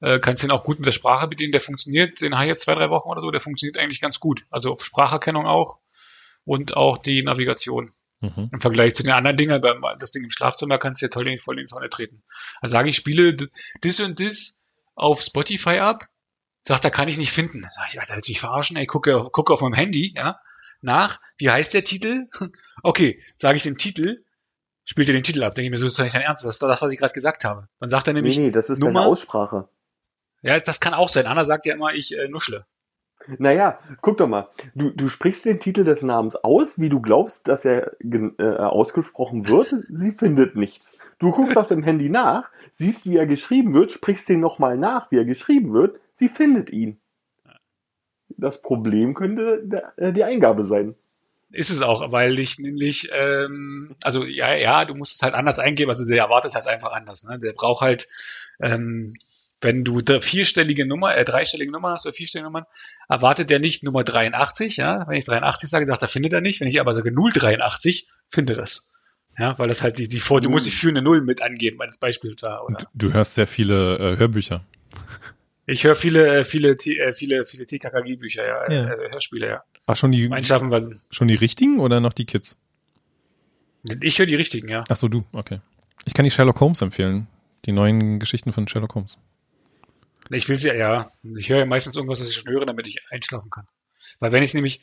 Äh, 0.00 0.20
kannst 0.20 0.42
den 0.42 0.52
auch 0.52 0.62
gut 0.62 0.78
mit 0.78 0.86
der 0.86 0.92
Sprache 0.92 1.26
bedienen. 1.26 1.52
Der 1.52 1.60
funktioniert, 1.60 2.20
den 2.20 2.34
habe 2.34 2.44
ich 2.44 2.48
jetzt 2.48 2.62
zwei, 2.62 2.74
drei 2.74 2.90
Wochen 2.90 3.08
oder 3.08 3.20
so, 3.20 3.30
der 3.30 3.40
funktioniert 3.40 3.78
eigentlich 3.78 4.00
ganz 4.00 4.20
gut. 4.20 4.46
Also 4.50 4.72
auf 4.72 4.84
Spracherkennung 4.84 5.46
auch 5.46 5.78
und 6.44 6.76
auch 6.76 6.98
die 6.98 7.22
Navigation. 7.22 7.90
Mhm. 8.20 8.50
Im 8.52 8.60
Vergleich 8.60 8.94
zu 8.94 9.02
den 9.02 9.12
anderen 9.12 9.36
Dingen, 9.36 9.60
beim, 9.60 9.82
das 9.98 10.10
Ding 10.10 10.24
im 10.24 10.30
Schlafzimmer 10.30 10.78
kannst 10.78 11.00
du 11.00 11.06
ja 11.06 11.10
toll 11.10 11.28
in, 11.28 11.38
voll 11.38 11.58
in 11.58 11.66
die 11.66 11.72
Tonne 11.72 11.88
treten. 11.88 12.22
Also 12.60 12.72
sage 12.72 12.90
ich, 12.90 12.96
spiele 12.96 13.34
das 13.80 14.00
und 14.00 14.18
das 14.20 14.60
auf 14.94 15.20
Spotify 15.20 15.78
ab, 15.78 16.04
sagt, 16.62 16.84
da 16.84 16.90
kann 16.90 17.08
ich 17.08 17.18
nicht 17.18 17.30
finden. 17.30 17.66
Sag 17.72 17.88
ich, 17.88 18.00
Alter, 18.00 18.14
willst 18.14 18.28
du 18.28 18.32
mich 18.32 18.40
verarschen? 18.40 18.76
Ey, 18.76 18.86
gucke, 18.86 19.28
gucke 19.30 19.52
auf 19.52 19.60
meinem 19.60 19.74
Handy, 19.74 20.14
ja, 20.16 20.40
nach, 20.80 21.20
wie 21.36 21.50
heißt 21.50 21.74
der 21.74 21.84
Titel? 21.84 22.28
okay, 22.82 23.22
sage 23.36 23.56
ich 23.56 23.62
den 23.62 23.76
Titel, 23.76 24.24
spielt 24.88 25.08
er 25.08 25.12
den 25.12 25.22
Titel 25.22 25.42
ab. 25.42 25.54
Denke 25.54 25.66
ich 25.66 25.70
mir, 25.70 25.76
so 25.76 25.86
ist 25.86 25.98
doch 25.98 26.04
nicht 26.04 26.14
dein 26.14 26.22
Ernst. 26.22 26.44
Das 26.44 26.54
ist 26.54 26.62
das, 26.62 26.80
was 26.80 26.92
ich 26.92 26.98
gerade 26.98 27.12
gesagt 27.12 27.44
habe. 27.44 27.68
Dann 27.78 27.90
sagt 27.90 28.08
er 28.08 28.14
nämlich. 28.14 28.38
Nee, 28.38 28.46
nee, 28.46 28.50
das 28.50 28.70
ist 28.70 28.78
Nummer, 28.78 29.00
deine 29.00 29.06
Aussprache. 29.06 29.68
Ja, 30.40 30.58
das 30.58 30.80
kann 30.80 30.94
auch 30.94 31.08
sein. 31.08 31.26
Anna 31.26 31.44
sagt 31.44 31.66
ja 31.66 31.74
immer, 31.74 31.92
ich 31.92 32.16
äh, 32.16 32.28
nuschle. 32.28 32.64
Naja, 33.36 33.78
guck 34.00 34.16
doch 34.16 34.28
mal. 34.28 34.48
Du, 34.74 34.90
du 34.90 35.08
sprichst 35.10 35.44
den 35.44 35.60
Titel 35.60 35.84
des 35.84 36.02
Namens 36.02 36.36
aus, 36.36 36.78
wie 36.78 36.88
du 36.88 37.00
glaubst, 37.00 37.48
dass 37.48 37.66
er 37.66 37.96
äh, 38.00 38.42
ausgesprochen 38.42 39.46
wird. 39.48 39.74
Sie 39.90 40.12
findet 40.12 40.56
nichts. 40.56 40.96
Du 41.18 41.32
guckst 41.32 41.58
auf 41.58 41.66
dem 41.66 41.82
Handy 41.82 42.08
nach, 42.08 42.50
siehst, 42.72 43.04
wie 43.04 43.16
er 43.16 43.26
geschrieben 43.26 43.74
wird, 43.74 43.90
sprichst 43.90 44.28
den 44.28 44.40
nochmal 44.40 44.78
nach, 44.78 45.10
wie 45.10 45.18
er 45.18 45.26
geschrieben 45.26 45.74
wird. 45.74 46.00
Sie 46.14 46.28
findet 46.28 46.70
ihn. 46.70 46.98
Das 48.28 48.62
Problem 48.62 49.14
könnte 49.14 49.62
der, 49.64 49.92
äh, 49.98 50.12
die 50.12 50.24
Eingabe 50.24 50.64
sein. 50.64 50.94
Ist 51.50 51.70
es 51.70 51.80
auch, 51.80 52.12
weil 52.12 52.38
ich 52.38 52.58
nämlich, 52.58 53.08
ähm, 53.12 53.96
also 54.02 54.24
ja, 54.24 54.54
ja, 54.54 54.84
du 54.84 54.94
musst 54.94 55.16
es 55.16 55.22
halt 55.22 55.34
anders 55.34 55.58
eingeben, 55.58 55.90
also 55.90 56.06
der 56.06 56.18
erwartet 56.18 56.54
das 56.54 56.66
einfach 56.66 56.92
anders. 56.92 57.24
Ne? 57.24 57.38
Der 57.38 57.52
braucht 57.52 57.80
halt 57.80 58.06
ähm, 58.60 59.14
wenn 59.60 59.84
du 59.84 60.00
vierstellige 60.20 60.86
Nummer, 60.86 61.16
äh, 61.16 61.24
dreistellige 61.24 61.72
Nummern 61.72 61.92
hast 61.92 62.06
oder 62.06 62.12
vierstellige 62.12 62.46
Nummern, 62.46 62.64
erwartet 63.08 63.50
der 63.50 63.58
nicht 63.58 63.82
Nummer 63.82 64.04
83, 64.04 64.76
ja. 64.76 65.06
Wenn 65.08 65.18
ich 65.18 65.24
83 65.24 65.68
sage, 65.68 65.86
sagt 65.86 66.02
er, 66.02 66.08
findet 66.08 66.32
er 66.32 66.40
nicht. 66.40 66.60
Wenn 66.60 66.68
ich 66.68 66.80
aber 66.80 66.94
sage 66.94 67.12
083, 67.12 68.06
findet 68.28 68.58
das. 68.58 68.84
Ja, 69.38 69.58
weil 69.58 69.68
das 69.68 69.82
halt 69.82 69.98
die, 69.98 70.08
die 70.08 70.18
vor, 70.18 70.40
du 70.40 70.50
musst 70.50 70.66
die 70.66 70.70
führende 70.70 71.02
Null 71.02 71.22
mit 71.22 71.42
angeben, 71.42 71.80
als 71.80 71.98
Beispiel 71.98 72.34
da, 72.40 72.60
oder? 72.60 72.88
Du 72.94 73.12
hörst 73.12 73.34
sehr 73.34 73.46
viele 73.46 73.96
äh, 73.98 74.16
Hörbücher. 74.16 74.64
Ich 75.70 75.84
höre 75.84 75.94
viele, 75.94 76.38
äh, 76.38 76.44
viele, 76.44 76.70
äh, 76.70 77.12
viele, 77.12 77.44
viele 77.44 77.66
TKKG-Bücher, 77.66 78.46
ja, 78.46 78.72
ja. 78.72 78.90
Äh, 78.90 79.10
Hörspiele, 79.12 79.48
ja. 79.48 79.62
Ach, 79.86 79.96
schon 79.96 80.12
die, 80.12 80.30
schon 81.10 81.28
die 81.28 81.34
richtigen 81.34 81.78
oder 81.78 82.00
noch 82.00 82.14
die 82.14 82.24
Kids? 82.24 82.56
Ich 84.02 84.18
höre 84.18 84.24
die 84.24 84.34
richtigen, 84.34 84.68
ja. 84.68 84.84
Ach 84.88 84.96
so, 84.96 85.08
du, 85.08 85.24
okay. 85.32 85.60
Ich 86.06 86.14
kann 86.14 86.24
die 86.24 86.30
Sherlock 86.30 86.58
Holmes 86.60 86.80
empfehlen. 86.80 87.28
Die 87.66 87.72
neuen 87.72 88.18
Geschichten 88.18 88.50
von 88.54 88.66
Sherlock 88.66 88.94
Holmes. 88.94 89.18
Ich 90.30 90.48
will 90.48 90.56
sie 90.56 90.68
ja, 90.68 91.06
ich 91.36 91.50
höre 91.50 91.58
ja 91.58 91.66
meistens 91.66 91.96
irgendwas, 91.96 92.22
was 92.22 92.30
ich 92.30 92.36
schon 92.36 92.50
höre, 92.50 92.64
damit 92.64 92.86
ich 92.86 93.02
einschlafen 93.10 93.50
kann. 93.50 93.66
Weil 94.20 94.32
wenn 94.32 94.42
ich 94.42 94.54
nämlich, 94.54 94.80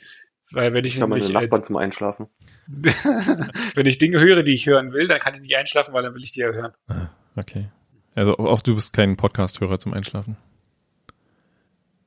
weil 0.52 0.74
wenn 0.74 0.86
ich, 0.86 0.94
ich 0.94 1.00
nämlich, 1.00 1.30
meine 1.30 1.46
Nachbarn 1.46 1.62
äh, 1.62 1.64
zum 1.64 1.78
Einschlafen. 1.78 2.28
wenn 2.68 3.88
ich 3.88 3.98
Dinge 3.98 4.20
höre, 4.20 4.44
die 4.44 4.54
ich 4.54 4.68
hören 4.68 4.92
will, 4.92 5.08
dann 5.08 5.18
kann 5.18 5.34
ich 5.34 5.42
nicht 5.42 5.58
einschlafen, 5.58 5.96
weil 5.96 6.04
dann 6.04 6.14
will 6.14 6.24
ich 6.24 6.32
die 6.32 6.42
ja 6.42 6.52
hören. 6.52 6.74
Ah, 6.88 7.10
okay. 7.36 7.70
Also 8.14 8.38
auch 8.38 8.62
du 8.62 8.76
bist 8.76 8.94
kein 8.94 9.18
Podcast-Hörer 9.18 9.80
zum 9.80 9.94
Einschlafen. 9.94 10.38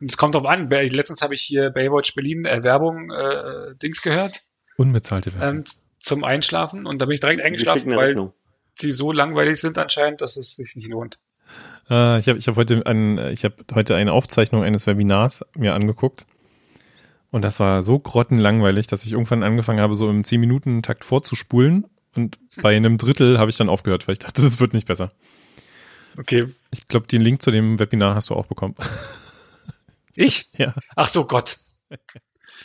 Es 0.01 0.17
kommt 0.17 0.35
drauf 0.35 0.47
an. 0.47 0.71
Letztens 0.71 1.23
habe 1.23 1.35
ich 1.35 1.43
hier 1.43 1.71
Baywatch 1.71 2.15
Berlin 2.15 2.45
äh, 2.45 2.63
Werbung 2.63 3.11
äh, 3.11 3.75
Dings 3.83 4.03
gehört. 4.03 4.43
Unbezahlte 4.77 5.33
Werbung. 5.35 5.59
Ähm, 5.59 5.65
zum 5.99 6.25
Einschlafen 6.25 6.87
und 6.87 7.03
da 7.03 7.07
bin 7.07 7.15
ich 7.15 7.21
direkt 7.21 7.43
eingeschlafen, 7.43 7.95
weil 7.97 8.33
sie 8.77 8.93
so 8.93 9.11
langweilig 9.11 9.61
sind 9.61 9.79
anscheinend, 9.79 10.21
dass 10.21 10.37
es 10.37 10.55
sich 10.55 10.77
nicht 10.77 10.89
lohnt. 10.89 11.19
Äh, 11.91 12.21
ich 12.21 12.29
habe 12.29 12.39
ich 12.39 12.47
hab 12.47 12.57
heute, 12.57 12.87
ein, 12.87 13.19
ich 13.33 13.45
hab 13.45 13.55
heute 13.75 13.97
eine 13.97 14.13
Aufzeichnung 14.13 14.63
eines 14.63 14.87
Webinars 14.87 15.45
mir 15.57 15.75
angeguckt. 15.75 16.27
Und 17.31 17.43
das 17.43 17.61
war 17.61 17.83
so 17.83 17.99
grottenlangweilig, 17.99 18.87
dass 18.87 19.05
ich 19.05 19.13
irgendwann 19.13 19.43
angefangen 19.43 19.81
habe, 19.81 19.95
so 19.95 20.09
im 20.09 20.23
10-Minuten-Takt 20.23 21.05
vorzuspulen. 21.05 21.87
Und 22.15 22.39
bei 22.63 22.77
einem 22.77 22.97
Drittel 22.97 23.39
habe 23.39 23.51
ich 23.51 23.57
dann 23.57 23.69
aufgehört, 23.69 24.07
weil 24.09 24.15
ich 24.15 24.19
dachte, 24.19 24.43
das 24.43 24.61
wird 24.61 24.73
nicht 24.73 24.87
besser. 24.87 25.13
Okay. 26.17 26.47
Ich 26.73 26.87
glaube, 26.87 27.07
den 27.07 27.21
Link 27.21 27.43
zu 27.43 27.51
dem 27.51 27.79
Webinar 27.79 28.15
hast 28.15 28.31
du 28.31 28.35
auch 28.35 28.47
bekommen. 28.47 28.75
Ich? 30.19 30.51
Ja. 30.57 30.75
Ach 30.97 31.09
so, 31.09 31.27
Gott. 31.27 31.59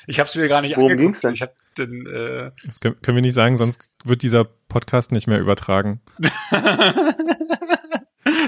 Ich 0.07 0.19
habe 0.19 0.27
es 0.27 0.35
mir 0.35 0.47
gar 0.47 0.61
nicht 0.61 0.75
Worum 0.75 0.93
angeguckt. 0.93 1.21
Ging's 1.21 1.21
denn? 1.21 1.33
Ich 1.33 1.43
hab 1.43 1.53
den, 1.77 2.07
äh 2.07 2.49
das 2.65 2.79
können, 2.79 2.99
können 3.01 3.17
wir 3.17 3.21
nicht 3.21 3.35
sagen, 3.35 3.57
sonst 3.57 3.89
wird 4.03 4.23
dieser 4.23 4.43
Podcast 4.43 5.11
nicht 5.11 5.27
mehr 5.27 5.39
übertragen. 5.39 6.01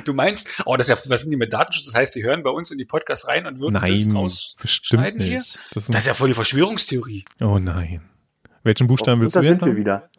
Du 0.06 0.14
meinst, 0.14 0.64
oh, 0.66 0.76
das 0.78 0.88
ist 0.88 1.06
ja, 1.06 1.12
was 1.12 1.24
sind 1.24 1.32
die 1.32 1.38
mit 1.38 1.52
Datenschutz? 1.52 1.86
Das 1.86 1.96
heißt, 1.96 2.16
die 2.16 2.24
hören 2.24 2.44
bei 2.44 2.52
uns 2.52 2.70
in 2.70 2.78
die 2.78 2.86
Podcasts 2.86 3.28
rein 3.28 3.48
und 3.48 3.60
würden 3.60 3.74
nein, 3.74 3.92
das 3.92 4.14
rausschneiden 4.14 5.20
hier? 5.20 5.38
Das, 5.38 5.88
das, 5.88 5.90
ist 5.90 6.08
ja 6.08 6.14
voll 6.14 6.28
die 6.28 6.34
Verschwörungstheorie. 6.36 7.26
Oh 7.42 7.58
nein. 7.58 8.02
Welchen 8.64 8.88
Buchstaben 8.88 9.20
oh, 9.20 9.24
willst 9.24 9.36
du 9.36 9.42
jetzt 9.42 9.60
sind 9.60 9.68
wir 9.68 9.76
wieder. 9.76 10.10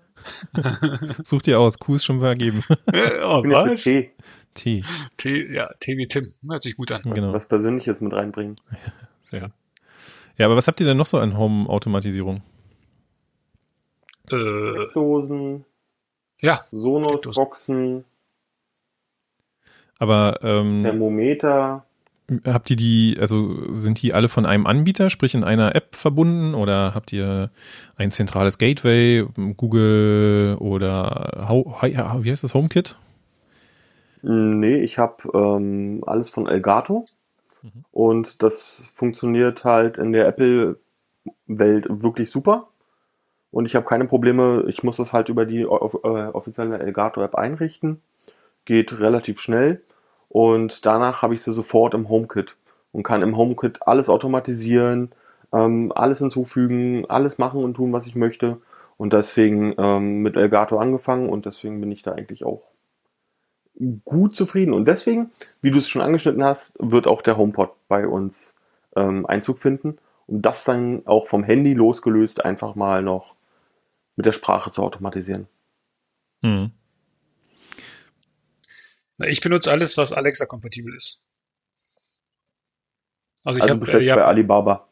Such 1.24 1.42
dir 1.42 1.60
aus, 1.60 1.78
Q 1.78 1.94
ist 1.94 2.04
schon 2.04 2.18
vergeben. 2.20 2.64
oh, 2.68 3.44
was? 3.44 3.88
T. 4.56 4.82
T. 5.16 5.54
Ja, 5.54 5.70
T 5.78 5.96
wie 5.96 6.08
Tim. 6.08 6.32
Hört 6.48 6.62
sich 6.62 6.76
gut 6.76 6.90
an. 6.90 7.02
Genau. 7.04 7.32
Was 7.32 7.46
Persönliches 7.46 8.00
mit 8.00 8.12
reinbringen. 8.12 8.56
Sehr. 9.22 9.52
Ja, 10.38 10.46
aber 10.46 10.56
was 10.56 10.66
habt 10.66 10.80
ihr 10.80 10.86
denn 10.86 10.96
noch 10.96 11.06
so 11.06 11.18
an 11.18 11.36
Home-Automatisierung? 11.36 12.42
Äh, 14.30 14.92
Dosen. 14.92 15.64
Ja. 16.40 16.60
Sonos-Boxen. 16.72 18.04
Aber 19.98 20.40
ähm, 20.42 20.82
Thermometer. 20.82 21.84
Habt 22.44 22.70
ihr 22.70 22.76
die, 22.76 23.16
also 23.20 23.72
sind 23.72 24.02
die 24.02 24.12
alle 24.12 24.28
von 24.28 24.46
einem 24.46 24.66
Anbieter, 24.66 25.10
sprich 25.10 25.36
in 25.36 25.44
einer 25.44 25.76
App 25.76 25.94
verbunden 25.94 26.54
oder 26.54 26.92
habt 26.92 27.12
ihr 27.12 27.50
ein 27.96 28.10
zentrales 28.10 28.58
Gateway, 28.58 29.24
Google 29.56 30.56
oder 30.58 31.46
wie 31.78 32.30
heißt 32.30 32.42
das, 32.42 32.52
HomeKit? 32.52 32.96
Nee, 34.28 34.80
ich 34.80 34.98
habe 34.98 35.16
ähm, 35.34 36.02
alles 36.04 36.30
von 36.30 36.48
Elgato 36.48 37.04
mhm. 37.62 37.84
und 37.92 38.42
das 38.42 38.90
funktioniert 38.92 39.64
halt 39.64 39.98
in 39.98 40.10
der 40.10 40.26
Apple-Welt 40.26 41.86
wirklich 41.88 42.30
super. 42.32 42.66
Und 43.52 43.66
ich 43.66 43.76
habe 43.76 43.86
keine 43.86 44.06
Probleme, 44.06 44.64
ich 44.66 44.82
muss 44.82 44.96
das 44.96 45.12
halt 45.12 45.28
über 45.28 45.46
die 45.46 45.60
äh, 45.60 45.66
offizielle 45.66 46.78
Elgato-App 46.80 47.36
einrichten 47.36 48.02
geht 48.64 48.98
relativ 48.98 49.40
schnell 49.40 49.80
und 50.28 50.84
danach 50.84 51.22
habe 51.22 51.36
ich 51.36 51.42
sie 51.42 51.52
sofort 51.52 51.94
im 51.94 52.08
HomeKit 52.08 52.56
und 52.90 53.04
kann 53.04 53.22
im 53.22 53.36
HomeKit 53.36 53.86
alles 53.86 54.08
automatisieren, 54.08 55.12
ähm, 55.52 55.92
alles 55.94 56.18
hinzufügen, 56.18 57.08
alles 57.08 57.38
machen 57.38 57.62
und 57.62 57.74
tun, 57.74 57.92
was 57.92 58.08
ich 58.08 58.16
möchte. 58.16 58.58
Und 58.96 59.12
deswegen 59.12 59.74
ähm, 59.78 60.22
mit 60.22 60.36
Elgato 60.36 60.78
angefangen 60.78 61.28
und 61.28 61.46
deswegen 61.46 61.80
bin 61.80 61.92
ich 61.92 62.02
da 62.02 62.12
eigentlich 62.12 62.44
auch 62.44 62.62
gut 64.04 64.36
zufrieden. 64.36 64.72
Und 64.72 64.86
deswegen, 64.86 65.32
wie 65.62 65.70
du 65.70 65.78
es 65.78 65.88
schon 65.88 66.02
angeschnitten 66.02 66.44
hast, 66.44 66.76
wird 66.78 67.06
auch 67.06 67.22
der 67.22 67.36
HomePod 67.36 67.70
bei 67.88 68.06
uns 68.06 68.56
ähm, 68.94 69.26
Einzug 69.26 69.58
finden. 69.58 69.98
Um 70.26 70.42
das 70.42 70.64
dann 70.64 71.06
auch 71.06 71.26
vom 71.26 71.44
Handy 71.44 71.74
losgelöst 71.74 72.44
einfach 72.44 72.74
mal 72.74 73.02
noch 73.02 73.36
mit 74.16 74.26
der 74.26 74.32
Sprache 74.32 74.72
zu 74.72 74.82
automatisieren. 74.82 75.46
Hm. 76.42 76.72
Na, 79.18 79.26
ich 79.26 79.40
benutze 79.40 79.70
alles, 79.70 79.96
was 79.96 80.12
Alexa-kompatibel 80.12 80.94
ist. 80.94 81.20
Also 83.44 83.58
ich 83.58 83.70
also 83.70 83.92
habe 83.92 84.02
äh, 84.02 84.14
bei 84.14 84.24
Alibaba. 84.24 84.88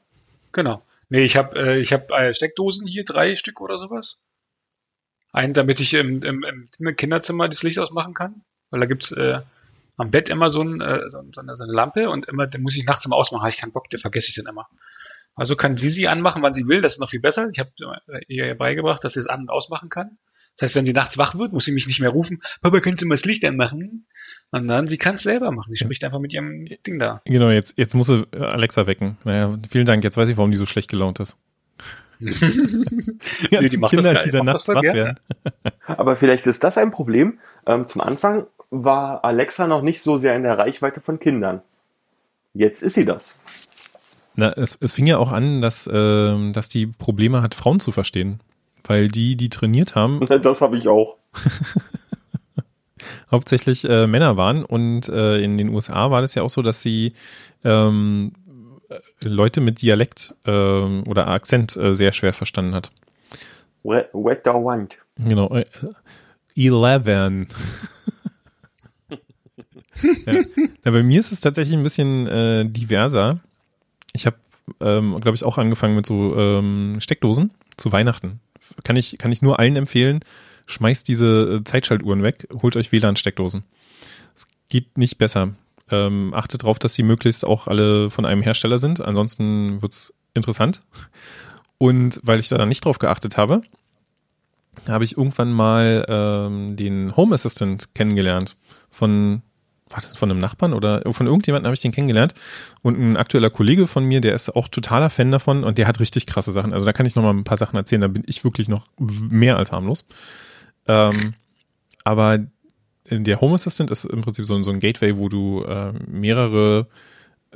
Genau. 0.52 0.82
Nee, 1.08 1.24
ich 1.24 1.36
habe 1.36 1.58
äh, 1.58 1.80
ich 1.80 1.92
hab, 1.92 2.10
äh, 2.10 2.32
Steckdosen 2.32 2.86
hier, 2.86 3.04
drei 3.04 3.34
Stück 3.34 3.60
oder 3.60 3.78
sowas. 3.78 4.20
Einen, 5.32 5.52
damit 5.52 5.80
ich 5.80 5.94
im, 5.94 6.22
im, 6.22 6.44
im 6.78 6.96
Kinderzimmer 6.96 7.48
das 7.48 7.62
Licht 7.64 7.80
ausmachen 7.80 8.14
kann. 8.14 8.44
Weil 8.74 8.80
da 8.80 8.86
gibt's 8.86 9.12
äh, 9.12 9.38
am 9.96 10.10
Bett 10.10 10.28
immer 10.28 10.50
so, 10.50 10.60
ein, 10.60 10.80
äh, 10.80 11.08
so, 11.08 11.22
so, 11.30 11.40
eine, 11.40 11.54
so, 11.54 11.62
eine, 11.62 11.72
Lampe 11.72 12.10
und 12.10 12.26
immer, 12.26 12.48
den 12.48 12.62
muss 12.62 12.76
ich 12.76 12.84
nachts 12.84 13.06
immer 13.06 13.14
ausmachen. 13.14 13.42
Habe 13.42 13.50
ich 13.50 13.56
keinen 13.56 13.70
Bock, 13.70 13.88
den 13.88 14.00
vergesse 14.00 14.30
ich 14.30 14.34
dann 14.34 14.46
immer. 14.46 14.66
Also 15.36 15.54
kann 15.54 15.76
sie 15.76 15.88
sie 15.88 16.08
anmachen, 16.08 16.42
wann 16.42 16.52
sie 16.52 16.66
will. 16.66 16.80
Das 16.80 16.94
ist 16.94 16.98
noch 16.98 17.08
viel 17.08 17.20
besser. 17.20 17.48
Ich 17.52 17.60
habe 17.60 17.70
ihr 18.26 18.56
beigebracht, 18.56 19.04
dass 19.04 19.12
sie 19.12 19.20
es 19.20 19.28
an- 19.28 19.42
und 19.42 19.50
ausmachen 19.50 19.90
kann. 19.90 20.18
Das 20.56 20.62
heißt, 20.66 20.74
wenn 20.74 20.86
sie 20.86 20.92
nachts 20.92 21.16
wach 21.16 21.36
wird, 21.36 21.52
muss 21.52 21.66
sie 21.66 21.72
mich 21.72 21.86
nicht 21.86 22.00
mehr 22.00 22.10
rufen, 22.10 22.40
Papa, 22.62 22.80
kannst 22.80 23.00
du 23.00 23.06
mal 23.06 23.14
das 23.14 23.24
Licht 23.24 23.44
anmachen? 23.44 24.06
Und 24.50 24.66
dann, 24.66 24.88
sie 24.88 24.98
kann 24.98 25.14
es 25.14 25.22
selber 25.22 25.52
machen. 25.52 25.72
Sie 25.72 25.84
spricht 25.84 26.02
einfach 26.02 26.18
mit 26.18 26.34
ihrem 26.34 26.66
Ding 26.84 26.98
da. 26.98 27.22
Genau, 27.26 27.50
jetzt, 27.50 27.74
jetzt 27.76 27.94
muss 27.94 28.08
sie 28.08 28.26
Alexa 28.32 28.88
wecken. 28.88 29.18
Naja, 29.22 29.56
vielen 29.70 29.86
Dank. 29.86 30.02
Jetzt 30.02 30.16
weiß 30.16 30.28
ich, 30.28 30.36
warum 30.36 30.50
die 30.50 30.56
so 30.56 30.66
schlecht 30.66 30.90
gelaunt 30.90 31.20
ist. 31.20 31.36
die, 32.20 33.68
die 33.68 33.80
Kinder, 33.80 34.22
die 34.24 34.30
dann 34.30 34.46
nachts 34.46 34.68
wach 34.68 34.82
werden. 34.82 35.18
Aber 35.86 36.16
vielleicht 36.16 36.46
ist 36.46 36.62
das 36.64 36.78
ein 36.78 36.90
Problem. 36.90 37.38
Ähm, 37.66 37.86
zum 37.88 38.00
Anfang 38.00 38.46
war 38.82 39.24
Alexa 39.24 39.66
noch 39.66 39.82
nicht 39.82 40.02
so 40.02 40.16
sehr 40.16 40.34
in 40.34 40.42
der 40.42 40.58
Reichweite 40.58 41.00
von 41.00 41.18
Kindern. 41.18 41.62
Jetzt 42.52 42.82
ist 42.82 42.94
sie 42.94 43.04
das. 43.04 43.38
Na, 44.36 44.52
es, 44.52 44.76
es 44.80 44.92
fing 44.92 45.06
ja 45.06 45.18
auch 45.18 45.30
an, 45.30 45.62
dass, 45.62 45.86
äh, 45.86 46.52
dass 46.52 46.68
die 46.68 46.86
Probleme 46.86 47.42
hat, 47.42 47.54
Frauen 47.54 47.80
zu 47.80 47.92
verstehen. 47.92 48.40
Weil 48.86 49.08
die, 49.08 49.36
die 49.36 49.48
trainiert 49.48 49.94
haben. 49.94 50.20
Das 50.42 50.60
habe 50.60 50.76
ich 50.76 50.88
auch. 50.88 51.16
hauptsächlich 53.30 53.84
äh, 53.84 54.06
Männer 54.06 54.36
waren 54.36 54.64
und 54.64 55.08
äh, 55.08 55.38
in 55.38 55.58
den 55.58 55.68
USA 55.70 56.10
war 56.10 56.20
das 56.20 56.34
ja 56.34 56.42
auch 56.42 56.50
so, 56.50 56.62
dass 56.62 56.82
sie 56.82 57.12
ähm, 57.64 58.32
Leute 59.22 59.60
mit 59.60 59.82
Dialekt 59.82 60.34
äh, 60.46 60.50
oder 60.50 61.28
Akzent 61.28 61.76
äh, 61.76 61.94
sehr 61.94 62.12
schwer 62.12 62.32
verstanden 62.32 62.74
hat. 62.74 62.90
I 63.84 64.04
want? 64.14 64.96
Genau. 65.18 65.54
Äh, 65.54 65.64
eleven. 66.56 67.48
ja. 70.26 70.42
bei 70.90 71.02
mir 71.02 71.20
ist 71.20 71.32
es 71.32 71.40
tatsächlich 71.40 71.76
ein 71.76 71.82
bisschen 71.82 72.26
äh, 72.26 72.66
diverser. 72.66 73.40
Ich 74.12 74.26
habe, 74.26 74.36
ähm, 74.80 75.16
glaube 75.20 75.36
ich, 75.36 75.44
auch 75.44 75.58
angefangen 75.58 75.96
mit 75.96 76.06
so 76.06 76.36
ähm, 76.36 76.96
Steckdosen 77.00 77.50
zu 77.76 77.92
Weihnachten. 77.92 78.40
Kann 78.82 78.96
ich, 78.96 79.18
kann 79.18 79.32
ich 79.32 79.42
nur 79.42 79.58
allen 79.58 79.76
empfehlen. 79.76 80.20
Schmeißt 80.66 81.06
diese 81.06 81.60
äh, 81.60 81.64
Zeitschaltuhren 81.64 82.22
weg, 82.22 82.48
holt 82.62 82.76
euch 82.76 82.92
WLAN-Steckdosen. 82.92 83.64
Es 84.34 84.48
geht 84.68 84.96
nicht 84.96 85.18
besser. 85.18 85.54
Ähm, 85.90 86.32
achtet 86.34 86.62
darauf, 86.62 86.78
dass 86.78 86.94
sie 86.94 87.02
möglichst 87.02 87.44
auch 87.44 87.66
alle 87.66 88.08
von 88.08 88.24
einem 88.24 88.42
Hersteller 88.42 88.78
sind. 88.78 89.00
Ansonsten 89.00 89.82
wird's 89.82 90.14
interessant. 90.32 90.80
Und 91.78 92.20
weil 92.22 92.40
ich 92.40 92.48
da 92.48 92.64
nicht 92.64 92.84
drauf 92.84 92.98
geachtet 92.98 93.36
habe, 93.36 93.62
habe 94.88 95.04
ich 95.04 95.16
irgendwann 95.16 95.52
mal 95.52 96.04
ähm, 96.08 96.76
den 96.76 97.16
Home 97.16 97.34
Assistant 97.34 97.94
kennengelernt 97.94 98.56
von 98.90 99.42
war 99.94 100.00
das 100.00 100.12
von 100.12 100.28
einem 100.30 100.40
Nachbarn 100.40 100.74
oder 100.74 101.02
von 101.12 101.26
irgendjemandem 101.26 101.68
habe 101.68 101.74
ich 101.74 101.80
den 101.80 101.92
kennengelernt 101.92 102.34
und 102.82 102.98
ein 102.98 103.16
aktueller 103.16 103.50
Kollege 103.50 103.86
von 103.86 104.04
mir, 104.04 104.20
der 104.20 104.34
ist 104.34 104.54
auch 104.54 104.66
totaler 104.66 105.08
Fan 105.08 105.30
davon 105.30 105.62
und 105.62 105.78
der 105.78 105.86
hat 105.86 106.00
richtig 106.00 106.26
krasse 106.26 106.50
Sachen. 106.50 106.72
Also 106.72 106.84
da 106.84 106.92
kann 106.92 107.06
ich 107.06 107.14
noch 107.14 107.22
mal 107.22 107.30
ein 107.30 107.44
paar 107.44 107.56
Sachen 107.56 107.76
erzählen, 107.76 108.00
da 108.00 108.08
bin 108.08 108.24
ich 108.26 108.42
wirklich 108.42 108.68
noch 108.68 108.88
mehr 108.98 109.56
als 109.56 109.70
harmlos. 109.70 110.06
Ähm, 110.88 111.34
aber 112.02 112.40
der 113.08 113.40
Home 113.40 113.54
Assistant 113.54 113.90
ist 113.92 114.04
im 114.04 114.22
Prinzip 114.22 114.46
so, 114.46 114.60
so 114.62 114.70
ein 114.72 114.80
Gateway, 114.80 115.16
wo 115.16 115.28
du 115.28 115.62
äh, 115.62 115.92
mehrere 116.08 116.88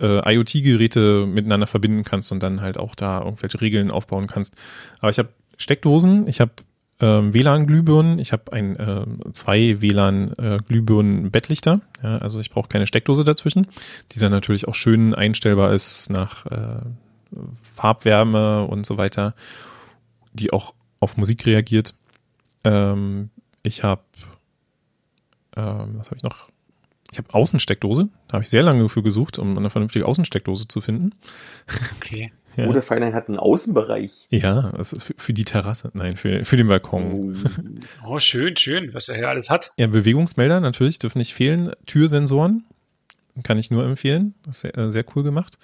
äh, 0.01 0.35
IoT-Geräte 0.35 1.27
miteinander 1.27 1.67
verbinden 1.67 2.05
kannst 2.05 2.31
und 2.31 2.41
dann 2.43 2.61
halt 2.61 2.79
auch 2.79 2.95
da 2.95 3.23
irgendwelche 3.23 3.61
Regeln 3.61 3.91
aufbauen 3.91 4.29
kannst. 4.29 4.55
Aber 5.01 5.11
ich 5.11 5.19
habe 5.19 5.31
Steckdosen, 5.57 6.29
ich 6.29 6.41
habe 6.41 6.53
ähm, 7.01 7.33
WLAN-Glühbirnen. 7.33 8.19
Ich 8.19 8.33
habe 8.33 8.53
ein 8.53 8.77
äh, 8.77 9.07
zwei 9.33 9.81
WLAN-Glühbirnen-Bettlichter. 9.81 11.81
Ja, 12.03 12.19
also 12.19 12.41
ich 12.41 12.51
brauche 12.51 12.69
keine 12.69 12.87
Steckdose 12.87 13.25
dazwischen, 13.25 13.67
die 14.13 14.19
dann 14.19 14.33
natürlich 14.33 14.69
auch 14.69 14.75
schön 14.75 15.15
einstellbar 15.15 15.73
ist 15.73 16.11
nach 16.11 16.45
äh, 16.47 16.81
Farbwärme 17.75 18.65
und 18.65 18.87
so 18.87 18.97
weiter, 18.97 19.35
die 20.33 20.53
auch 20.53 20.75
auf 21.01 21.17
Musik 21.17 21.47
reagiert. 21.47 21.95
Ähm, 22.65 23.31
ich 23.63 23.85
habe, 23.85 24.03
ähm, 25.57 25.99
was 25.99 26.09
habe 26.09 26.17
ich 26.17 26.23
noch? 26.23 26.49
Ich 27.11 27.19
habe 27.19 27.33
Außensteckdose. 27.33 28.09
Da 28.27 28.35
habe 28.35 28.45
ich 28.45 28.51
sehr 28.51 28.63
lange 28.63 28.89
für 28.89 29.03
gesucht, 29.03 29.39
um 29.39 29.57
eine 29.57 29.71
vernünftige 29.71 30.07
Außensteckdose 30.07 30.69
zu 30.69 30.81
finden. 30.81 31.15
Okay. 31.97 32.33
Ja. 32.59 32.67
Oder 32.67 32.83
Feinheit 32.83 33.15
hat 33.15 33.29
einen 33.29 33.39
Außenbereich. 33.39 34.11
Ja, 34.33 34.73
das 34.77 34.93
ist 34.93 35.05
für, 35.05 35.15
für 35.17 35.33
die 35.33 35.45
Terrasse, 35.45 35.93
nein, 35.95 36.17
für, 36.17 36.45
für 36.45 36.57
den 36.57 36.67
Balkon. 36.67 37.37
Oh. 38.05 38.09
oh, 38.15 38.19
schön, 38.19 38.57
schön, 38.57 38.93
was 38.93 39.09
er 39.09 39.15
hier 39.15 39.29
alles 39.29 39.49
hat. 39.49 39.71
Ja, 39.77 39.87
Bewegungsmelder 39.87 40.59
natürlich 40.59 40.99
dürfen 40.99 41.19
nicht 41.19 41.35
fehlen. 41.35 41.71
Türsensoren 41.87 42.65
kann 43.45 43.59
ich 43.59 43.71
nur 43.71 43.85
empfehlen. 43.85 44.35
Das 44.45 44.57
ist 44.57 44.61
sehr, 44.63 44.77
äh, 44.77 44.91
sehr 44.91 45.05
cool 45.15 45.23
gemacht. 45.23 45.57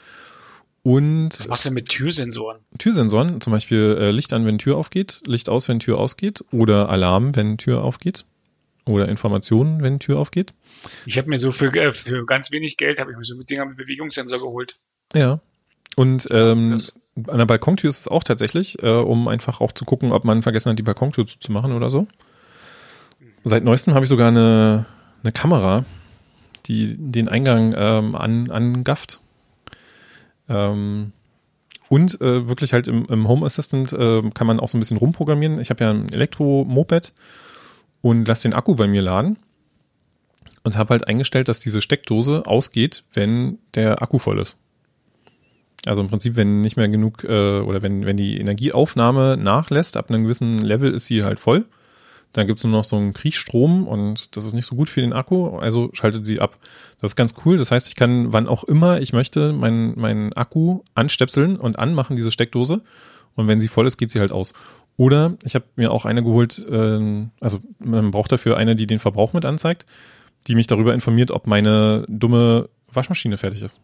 Und 0.85 1.31
was 1.41 1.49
machst 1.49 1.65
du 1.65 1.71
denn 1.71 1.75
mit 1.75 1.89
Türsensoren? 1.89 2.61
Türsensoren, 2.79 3.41
zum 3.41 3.53
Beispiel 3.53 3.99
äh, 3.99 4.11
Licht 4.13 4.33
an, 4.33 4.47
wenn 4.47 4.59
Tür 4.59 4.77
aufgeht, 4.77 5.23
Licht 5.27 5.49
aus, 5.49 5.69
wenn 5.69 5.81
Tür 5.81 5.99
ausgeht, 5.99 6.45
oder 6.53 6.91
Alarm, 6.91 7.35
wenn 7.35 7.59
Tür 7.59 7.83
aufgeht, 7.83 8.25
oder 8.85 9.09
Informationen, 9.09 9.83
wenn 9.83 9.99
Tür 9.99 10.19
aufgeht. 10.21 10.55
Ich 11.07 11.19
habe 11.19 11.29
mir 11.29 11.41
so 11.41 11.51
für, 11.51 11.75
äh, 11.75 11.91
für 11.91 12.25
ganz 12.25 12.53
wenig 12.53 12.77
Geld 12.77 13.01
habe 13.01 13.11
ich 13.11 13.17
mir 13.17 13.25
so 13.25 13.43
Dinger 13.43 13.65
mit 13.65 13.79
Bewegungssensor 13.79 14.39
geholt. 14.39 14.77
Ja, 15.13 15.41
und 15.97 16.27
ähm, 16.31 16.81
an 17.29 17.39
der 17.39 17.47
Balkontür 17.47 17.89
ist 17.89 18.01
es 18.01 18.09
auch 18.09 18.25
tatsächlich, 18.25 18.83
äh, 18.83 18.91
um 18.91 19.29
einfach 19.29 19.61
auch 19.61 19.73
zu 19.73 19.85
gucken, 19.85 20.13
ob 20.13 20.25
man 20.25 20.43
vergessen 20.43 20.71
hat, 20.71 20.79
die 20.79 20.83
Balkontür 20.83 21.27
zuzumachen 21.27 21.73
oder 21.73 21.91
so. 21.91 22.07
Seit 23.45 23.63
neuestem 23.63 23.95
habe 23.95 24.05
ich 24.05 24.09
sogar 24.09 24.29
eine, 24.29 24.87
eine 25.23 25.33
Kamera, 25.33 25.85
die 26.67 26.97
den 26.99 27.29
Eingang 27.29 27.75
ähm, 27.77 28.15
an, 28.15 28.51
angafft. 28.51 29.21
Ähm, 30.49 31.13
und 31.89 32.21
äh, 32.21 32.49
wirklich 32.49 32.73
halt 32.73 32.89
im, 32.89 33.05
im 33.07 33.29
Home 33.29 33.47
Assistant 33.47 33.93
äh, 33.93 34.23
kann 34.31 34.47
man 34.47 34.59
auch 34.59 34.69
so 34.69 34.77
ein 34.77 34.81
bisschen 34.81 34.97
rumprogrammieren. 34.97 35.61
Ich 35.61 35.71
habe 35.71 35.85
ja 35.85 35.91
ein 35.91 36.09
Elektro-Moped 36.09 37.13
und 38.03 38.27
lasse 38.27 38.49
den 38.49 38.55
Akku 38.55 38.75
bei 38.75 38.89
mir 38.89 39.03
laden 39.03 39.37
und 40.65 40.77
habe 40.77 40.91
halt 40.91 41.07
eingestellt, 41.07 41.49
dass 41.49 41.61
diese 41.61 41.83
Steckdose 41.83 42.43
ausgeht, 42.47 43.05
wenn 43.13 43.59
der 43.75 44.03
Akku 44.03 44.19
voll 44.19 44.41
ist. 44.41 44.57
Also 45.87 46.03
im 46.03 46.09
Prinzip, 46.09 46.37
wenn 46.37 46.61
nicht 46.61 46.77
mehr 46.77 46.89
genug 46.89 47.25
äh, 47.25 47.61
oder 47.61 47.83
wenn, 47.83 48.07
wenn 48.07 48.17
die 48.17 48.39
Energieaufnahme 48.39 49.37
nachlässt, 49.37 49.97
ab 49.97 50.11
einem 50.11 50.25
gewissen 50.25 50.59
Level 50.59 50.93
ist 50.93 51.07
sie 51.07 51.25
halt 51.25 51.39
voll. 51.39 51.67
Dann 52.33 52.49
gibt 52.49 52.59
es 52.59 52.65
nur 52.65 52.73
noch 52.73 52.85
so 52.85 52.97
einen 52.97 53.13
Kriechstrom 53.13 53.87
und 53.87 54.37
das 54.37 54.45
ist 54.45 54.55
nicht 54.55 54.67
so 54.67 54.75
gut 54.75 54.89
für 54.89 55.01
den 55.01 55.13
Akku, 55.13 55.57
also 55.59 55.91
schaltet 55.93 56.27
sie 56.27 56.41
ab. 56.41 56.59
Das 57.01 57.13
ist 57.13 57.17
ganz 57.17 57.35
cool. 57.45 57.59
Das 57.59 57.71
heißt, 57.71 57.87
ich 57.87 57.95
kann, 57.95 58.33
wann 58.33 58.49
auch 58.49 58.65
immer 58.65 59.01
ich 59.01 59.13
möchte, 59.13 59.53
meinen 59.53 59.93
mein 59.97 60.33
Akku 60.33 60.81
anstöpseln 60.95 61.57
und 61.57 61.79
anmachen, 61.79 62.17
diese 62.17 62.33
Steckdose. 62.33 62.83
Und 63.37 63.47
wenn 63.47 63.61
sie 63.61 63.69
voll 63.69 63.87
ist, 63.87 63.99
geht 63.99 64.11
sie 64.11 64.21
halt 64.21 64.33
aus. 64.33 64.53
Oder 64.97 65.37
ich 65.45 65.55
habe 65.55 65.67
mir 65.77 65.93
auch 65.93 66.07
eine 66.07 66.23
geholt, 66.25 66.67
äh, 66.69 67.27
also 67.41 67.61
man 67.79 68.11
braucht 68.11 68.33
dafür 68.33 68.57
eine, 68.57 68.75
die 68.75 68.87
den 68.87 68.99
Verbrauch 68.99 69.33
mit 69.33 69.45
anzeigt, 69.45 69.87
die 70.47 70.55
mich 70.55 70.67
darüber 70.67 70.95
informiert, 70.95 71.31
ob 71.31 71.47
meine 71.47 72.05
dumme 72.09 72.69
Waschmaschine 72.93 73.37
fertig 73.37 73.63
ist. 73.63 73.81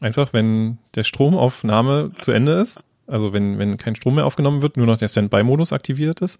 Einfach, 0.00 0.32
wenn 0.32 0.78
der 0.94 1.04
Stromaufnahme 1.04 2.12
zu 2.18 2.32
Ende 2.32 2.52
ist, 2.52 2.80
also 3.06 3.32
wenn, 3.32 3.58
wenn 3.58 3.78
kein 3.78 3.96
Strom 3.96 4.16
mehr 4.16 4.26
aufgenommen 4.26 4.62
wird, 4.62 4.76
nur 4.76 4.86
noch 4.86 4.98
der 4.98 5.08
Standby-Modus 5.08 5.72
aktiviert 5.72 6.20
ist, 6.20 6.38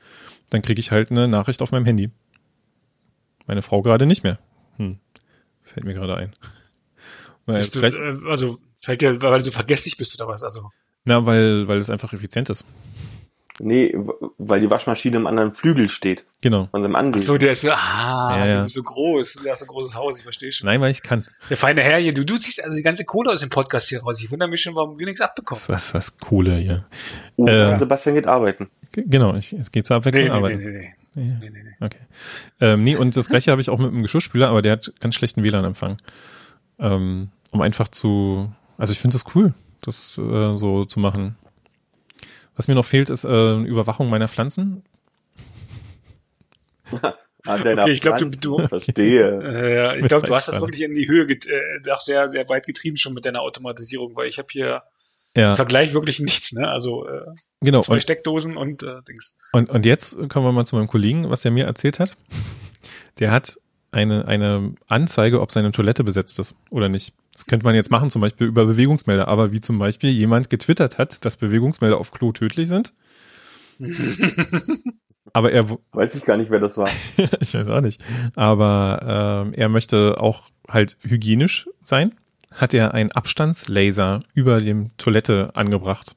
dann 0.51 0.63
kriege 0.63 0.81
ich 0.81 0.91
halt 0.91 1.11
eine 1.11 1.27
Nachricht 1.27 1.63
auf 1.63 1.73
meinem 1.73 1.87
Handy. 1.87 2.11
Meine 3.47 3.63
Frau 3.63 3.83
gerade 3.83 4.07
nicht 4.07 4.23
mehr. 4.23 4.39
Hm. 4.77 4.99
Fällt 5.63 5.87
mir 5.87 5.95
gerade 5.95 6.17
ein. 6.17 6.33
Weil 7.47 7.65
du, 7.65 7.81
äh, 7.81 8.29
also 8.29 8.59
fällt 8.77 9.01
dir, 9.01 9.23
weil 9.23 9.39
du 9.39 9.45
so 9.45 9.51
vergesslich 9.51 9.97
bist 9.97 10.21
oder 10.21 10.31
was? 10.31 10.45
Also. 10.45 10.71
Na, 11.07 11.25
weil, 11.25 11.67
weil 11.67 11.79
es 11.79 11.89
einfach 11.89 12.13
effizient 12.13 12.51
ist. 12.51 12.67
Nee, 13.61 13.97
weil 14.39 14.61
die 14.61 14.71
Waschmaschine 14.71 15.17
im 15.17 15.27
anderen 15.27 15.53
Flügel 15.53 15.89
steht. 15.89 16.25
Genau. 16.41 16.69
Von 16.71 16.83
seinem. 16.83 16.95
Ach 16.97 17.23
so, 17.23 17.37
der 17.39 17.53
ist 17.53 17.63
so, 17.63 17.71
ah, 17.71 18.37
Ja, 18.39 18.47
ja. 18.47 18.57
du 18.59 18.63
bist 18.65 18.75
so 18.75 18.83
groß, 18.83 19.41
du 19.45 19.51
hast 19.51 19.61
so 19.61 19.65
ein 19.65 19.69
großes 19.69 19.95
Haus, 19.97 20.19
ich 20.19 20.23
verstehe 20.25 20.53
schon. 20.53 20.67
Nein, 20.67 20.81
weil 20.81 20.91
ich 20.91 21.03
kann. 21.03 21.27
Der 21.51 21.57
feine 21.57 21.83
Herr 21.83 21.99
hier, 21.99 22.15
du, 22.15 22.25
du 22.25 22.37
ziehst 22.37 22.63
also 22.63 22.77
die 22.77 22.83
ganze 22.83 23.05
Kohle 23.05 23.31
aus 23.31 23.41
dem 23.41 23.51
Podcast 23.51 23.89
hier 23.89 24.03
raus. 24.03 24.23
Ich 24.23 24.31
wundere 24.31 24.49
mich 24.49 24.61
schon, 24.63 24.75
warum 24.77 24.99
wir 24.99 25.07
nichts 25.07 25.21
abbekommen. 25.21 25.61
Was, 25.69 25.69
was, 25.69 25.95
was 25.95 26.19
Kohle 26.19 26.57
hier. 26.57 26.85
Oh, 27.37 27.47
Äh. 27.47 27.79
Sebastian 27.79 28.15
geht 28.15 28.27
arbeiten. 28.27 28.69
Genau, 28.93 29.35
ich, 29.37 29.53
es 29.53 29.71
geht 29.73 29.87
zur 29.87 29.97
Abwechslung, 29.97 30.25
Nee, 30.25 30.31
nee, 30.31 30.37
aber. 30.37 30.49
nee, 30.51 30.57
nee, 30.57 30.71
nee. 30.79 30.95
Ja, 31.15 31.23
nee, 31.41 31.51
nee, 31.51 31.63
nee. 31.65 31.85
Okay. 31.85 31.99
Ähm, 32.61 32.85
nee, 32.85 32.95
und 32.95 33.17
das 33.17 33.29
gleiche 33.29 33.51
habe 33.51 33.61
ich 33.61 33.71
auch 33.71 33.79
mit 33.79 33.91
dem 33.91 34.03
Geschirrspüler, 34.03 34.49
aber 34.49 34.63
der 34.63 34.73
hat 34.73 34.93
ganz 35.01 35.15
schlechten 35.17 35.43
WLAN-Empfang. 35.43 35.97
Ähm, 36.79 37.31
um 37.51 37.61
einfach 37.61 37.89
zu, 37.89 38.53
also 38.77 38.93
ich 38.93 39.01
finde 39.01 39.15
das 39.17 39.25
cool, 39.35 39.53
das 39.81 40.19
äh, 40.19 40.53
so 40.53 40.85
zu 40.85 41.01
machen. 41.01 41.37
Was 42.59 42.69
mir 42.69 42.75
noch 42.75 42.85
fehlt, 42.85 43.09
ist 43.09 43.25
äh, 43.25 43.55
Überwachung 43.63 44.11
meiner 44.11 44.29
Pflanzen. 44.29 44.83
Ah, 47.47 47.57
deiner 47.57 47.83
Okay, 47.83 47.93
ich 47.93 48.01
glaub, 48.01 48.19
du- 48.19 48.29
du- 48.29 48.67
Verstehe. 48.67 49.41
Äh, 49.43 49.75
ja, 49.77 49.95
ich 49.95 50.07
glaube, 50.09 50.27
du 50.27 50.35
hast 50.35 50.49
das 50.49 50.61
wirklich 50.61 50.83
in 50.83 50.93
die 50.93 51.09
Höhe, 51.09 51.25
äh, 51.31 51.91
auch 51.91 52.01
sehr, 52.01 52.29
sehr 52.29 52.47
weit 52.49 52.67
getrieben 52.67 52.97
schon 52.99 53.15
mit 53.15 53.25
deiner 53.25 53.41
Automatisierung, 53.41 54.15
weil 54.17 54.29
ich 54.29 54.39
habe 54.39 54.49
hier 54.51 54.83
Ja, 55.37 55.51
im 55.51 55.57
Vergleich 55.57 55.95
wirklich 55.95 56.19
nichts, 56.21 56.53
ne? 56.53 56.69
Also 56.69 57.07
äh, 57.09 57.23
genau. 57.61 57.81
zwei 57.81 57.95
Und, 57.95 58.03
Steckdosen 58.03 58.57
und 58.57 58.83
äh, 58.83 59.01
Dings. 59.09 59.35
und, 59.53 59.71
und 59.71 59.87
jetzt 59.87 60.17
kommen 60.29 60.45
wir 60.47 60.53
mal 60.53 60.67
zu 60.67 60.77
meinem 60.77 60.89
Kollegen, 60.89 61.31
was 61.31 61.41
der 61.41 61.53
mir 61.53 61.65
erzählt 61.65 62.01
hat. 62.01 62.17
Der 63.21 63.31
hat 63.31 63.59
eine, 63.91 64.27
eine 64.27 64.75
Anzeige, 64.87 65.41
ob 65.41 65.53
seine 65.53 65.73
Toilette 65.73 66.05
besetzt 66.05 66.39
ist 66.39 66.55
oder 66.71 66.89
nicht. 66.89 67.15
Das 67.33 67.47
könnte 67.47 67.65
man 67.65 67.75
jetzt 67.75 67.91
machen, 67.91 68.11
zum 68.11 68.21
Beispiel 68.21 68.47
über 68.47 68.67
Bewegungsmelder, 68.67 69.29
aber 69.29 69.53
wie 69.53 69.61
zum 69.61 69.79
Beispiel 69.79 70.11
jemand 70.11 70.51
getwittert 70.51 70.99
hat, 70.99 71.25
dass 71.25 71.37
Bewegungsmelder 71.37 71.99
auf 71.99 72.11
Klo 72.11 72.33
tödlich 72.33 72.69
sind. 72.69 72.93
Aber 75.33 75.53
er, 75.53 75.69
Weiß 75.93 76.15
ich 76.15 76.25
gar 76.25 76.37
nicht, 76.37 76.51
wer 76.51 76.61
das 76.61 76.77
war. 76.77 76.89
ich 77.41 77.55
weiß 77.55 77.69
auch 77.71 77.81
nicht. 77.81 78.01
Aber 78.35 79.45
ähm, 79.47 79.55
er 79.55 79.69
möchte 79.69 80.21
auch 80.21 80.45
halt 80.69 80.97
hygienisch 81.03 81.69
sein. 81.81 82.15
Hat 82.51 82.75
er 82.75 82.95
einen 82.95 83.13
Abstandslaser 83.13 84.21
über 84.35 84.61
dem 84.61 84.97
Toilette 84.97 85.51
angebracht. 85.55 86.17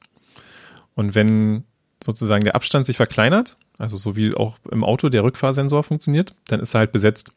Und 0.94 1.14
wenn 1.14 1.64
sozusagen 2.02 2.44
der 2.44 2.56
Abstand 2.56 2.86
sich 2.86 2.96
verkleinert, 2.96 3.56
also 3.78 3.96
so 3.96 4.16
wie 4.16 4.34
auch 4.34 4.58
im 4.70 4.84
Auto 4.84 5.08
der 5.08 5.24
Rückfahrsensor 5.24 5.82
funktioniert, 5.82 6.34
dann 6.48 6.60
ist 6.60 6.74
er 6.74 6.80
halt 6.80 6.92
besetzt. 6.92 7.32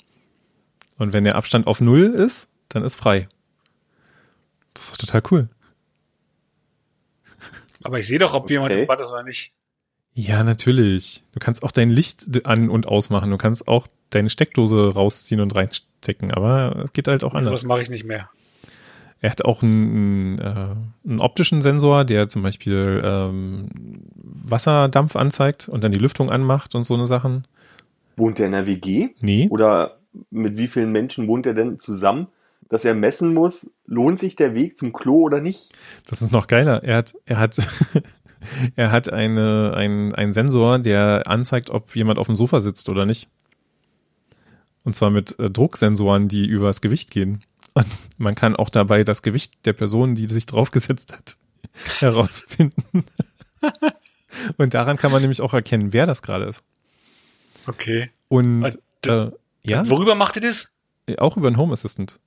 Und 0.97 1.13
wenn 1.13 1.23
der 1.23 1.35
Abstand 1.35 1.67
auf 1.67 1.81
Null 1.81 2.05
ist, 2.13 2.49
dann 2.69 2.83
ist 2.83 2.95
frei. 2.95 3.25
Das 4.73 4.85
ist 4.85 4.91
doch 4.93 4.97
total 4.97 5.21
cool. 5.31 5.47
Aber 7.83 7.99
ich 7.99 8.07
sehe 8.07 8.19
doch, 8.19 8.33
ob 8.33 8.49
jemand 8.49 8.71
Okay. 8.71 8.81
im 8.81 8.87
Bad 8.87 9.01
ist 9.01 9.11
oder 9.11 9.23
nicht. 9.23 9.51
Ja, 10.13 10.43
natürlich. 10.43 11.23
Du 11.33 11.39
kannst 11.39 11.61
auch 11.63 11.71
dein 11.71 11.89
Licht 11.89 12.45
an- 12.47 12.69
und 12.69 12.87
ausmachen. 12.87 13.29
Du 13.31 13.37
kannst 13.37 13.67
auch 13.67 13.87
deine 14.09 14.29
Steckdose 14.29 14.93
rausziehen 14.93 15.41
und 15.41 15.53
reinstecken. 15.55 16.31
Aber 16.31 16.83
es 16.85 16.93
geht 16.93 17.07
halt 17.07 17.23
auch 17.23 17.33
Also 17.35 17.49
anders. 17.49 17.61
das 17.61 17.67
mache 17.67 17.81
ich 17.81 17.89
nicht 17.89 18.05
mehr. 18.05 18.29
Er 19.19 19.31
hat 19.31 19.43
auch 19.43 19.61
einen, 19.61 20.39
äh, 20.39 20.75
einen 21.07 21.19
optischen 21.19 21.61
Sensor, 21.61 22.05
der 22.05 22.29
zum 22.29 22.43
Beispiel 22.43 23.01
ähm, 23.03 23.67
Wasserdampf 24.13 25.15
anzeigt 25.15 25.67
und 25.67 25.83
dann 25.83 25.91
die 25.91 25.99
Lüftung 25.99 26.29
anmacht 26.31 26.75
und 26.75 26.83
so 26.85 26.93
eine 26.93 27.07
Sachen. 27.07 27.45
Wohnt 28.15 28.39
er 28.39 28.45
in 28.45 28.51
der 28.53 28.67
WG? 28.67 29.07
Nee. 29.19 29.47
Oder 29.49 29.97
mit 30.29 30.57
wie 30.57 30.67
vielen 30.67 30.91
Menschen 30.91 31.27
wohnt 31.27 31.45
er 31.45 31.53
denn 31.53 31.79
zusammen, 31.79 32.27
dass 32.69 32.85
er 32.85 32.95
messen 32.95 33.33
muss, 33.33 33.69
lohnt 33.85 34.19
sich 34.19 34.35
der 34.35 34.55
Weg 34.55 34.77
zum 34.77 34.91
Klo 34.91 35.21
oder 35.21 35.39
nicht? 35.39 35.71
Das 36.07 36.21
ist 36.21 36.31
noch 36.31 36.47
geiler. 36.47 36.83
Er 36.83 36.97
hat, 36.97 37.13
er 37.25 37.37
hat, 37.37 37.57
er 38.75 38.91
hat 38.91 39.11
eine, 39.11 39.73
ein, 39.75 40.13
einen 40.13 40.33
Sensor, 40.33 40.79
der 40.79 41.23
anzeigt, 41.27 41.69
ob 41.69 41.95
jemand 41.95 42.17
auf 42.17 42.27
dem 42.27 42.35
Sofa 42.35 42.61
sitzt 42.61 42.89
oder 42.89 43.05
nicht. 43.05 43.29
Und 44.83 44.95
zwar 44.95 45.09
mit 45.09 45.37
äh, 45.39 45.49
Drucksensoren, 45.49 46.27
die 46.27 46.45
übers 46.45 46.81
Gewicht 46.81 47.11
gehen. 47.11 47.43
Und 47.73 47.87
man 48.17 48.35
kann 48.35 48.55
auch 48.55 48.69
dabei 48.69 49.03
das 49.03 49.21
Gewicht 49.21 49.53
der 49.65 49.73
Person, 49.73 50.15
die 50.15 50.27
sich 50.27 50.45
draufgesetzt 50.45 51.13
hat, 51.13 51.37
herausfinden. 51.99 53.03
Und 54.57 54.73
daran 54.73 54.97
kann 54.97 55.11
man 55.11 55.21
nämlich 55.21 55.41
auch 55.41 55.53
erkennen, 55.53 55.93
wer 55.93 56.05
das 56.05 56.21
gerade 56.21 56.45
ist. 56.45 56.63
Okay. 57.67 58.11
Und 58.27 58.63
Also, 58.63 58.79
äh, 59.07 59.31
ja, 59.69 59.89
Worüber 59.89 60.15
macht 60.15 60.35
ihr 60.35 60.41
das? 60.41 60.75
auch 61.17 61.37
über 61.37 61.47
einen 61.47 61.57
Home 61.57 61.73
Assistant. 61.73 62.19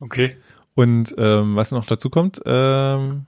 Okay. 0.00 0.36
Und 0.74 1.14
ähm, 1.18 1.56
was 1.56 1.72
noch 1.72 1.86
dazu 1.86 2.10
kommt, 2.10 2.40
ähm, 2.46 3.26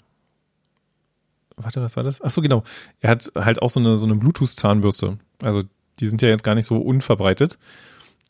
warte, 1.56 1.82
was 1.82 1.96
war 1.96 2.04
das? 2.04 2.22
Ach 2.22 2.30
so, 2.30 2.42
genau. 2.42 2.62
Er 3.00 3.10
hat 3.10 3.32
halt 3.34 3.60
auch 3.60 3.70
so 3.70 3.80
eine, 3.80 3.98
so 3.98 4.06
eine 4.06 4.14
Bluetooth-Zahnbürste. 4.14 5.18
Also 5.42 5.62
die 5.98 6.06
sind 6.06 6.22
ja 6.22 6.28
jetzt 6.28 6.44
gar 6.44 6.54
nicht 6.54 6.66
so 6.66 6.78
unverbreitet. 6.78 7.58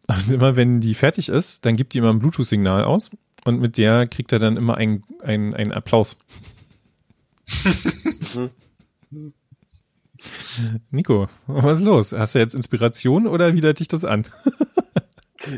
Und 0.06 0.32
immer 0.32 0.56
wenn 0.56 0.80
die 0.80 0.94
fertig 0.94 1.28
ist, 1.28 1.66
dann 1.66 1.76
gibt 1.76 1.92
die 1.94 1.98
immer 1.98 2.10
ein 2.10 2.18
Bluetooth-Signal 2.18 2.84
aus 2.84 3.10
und 3.44 3.60
mit 3.60 3.76
der 3.76 4.06
kriegt 4.06 4.32
er 4.32 4.38
dann 4.38 4.56
immer 4.56 4.76
einen 4.76 5.04
einen 5.22 5.72
Applaus. 5.72 6.16
Nico, 10.90 11.28
was 11.46 11.78
ist 11.78 11.84
los? 11.84 12.12
Hast 12.12 12.34
du 12.34 12.38
jetzt 12.38 12.54
Inspiration 12.54 13.26
oder 13.26 13.54
widert 13.54 13.80
dich 13.80 13.88
das 13.88 14.04
an? 14.04 14.26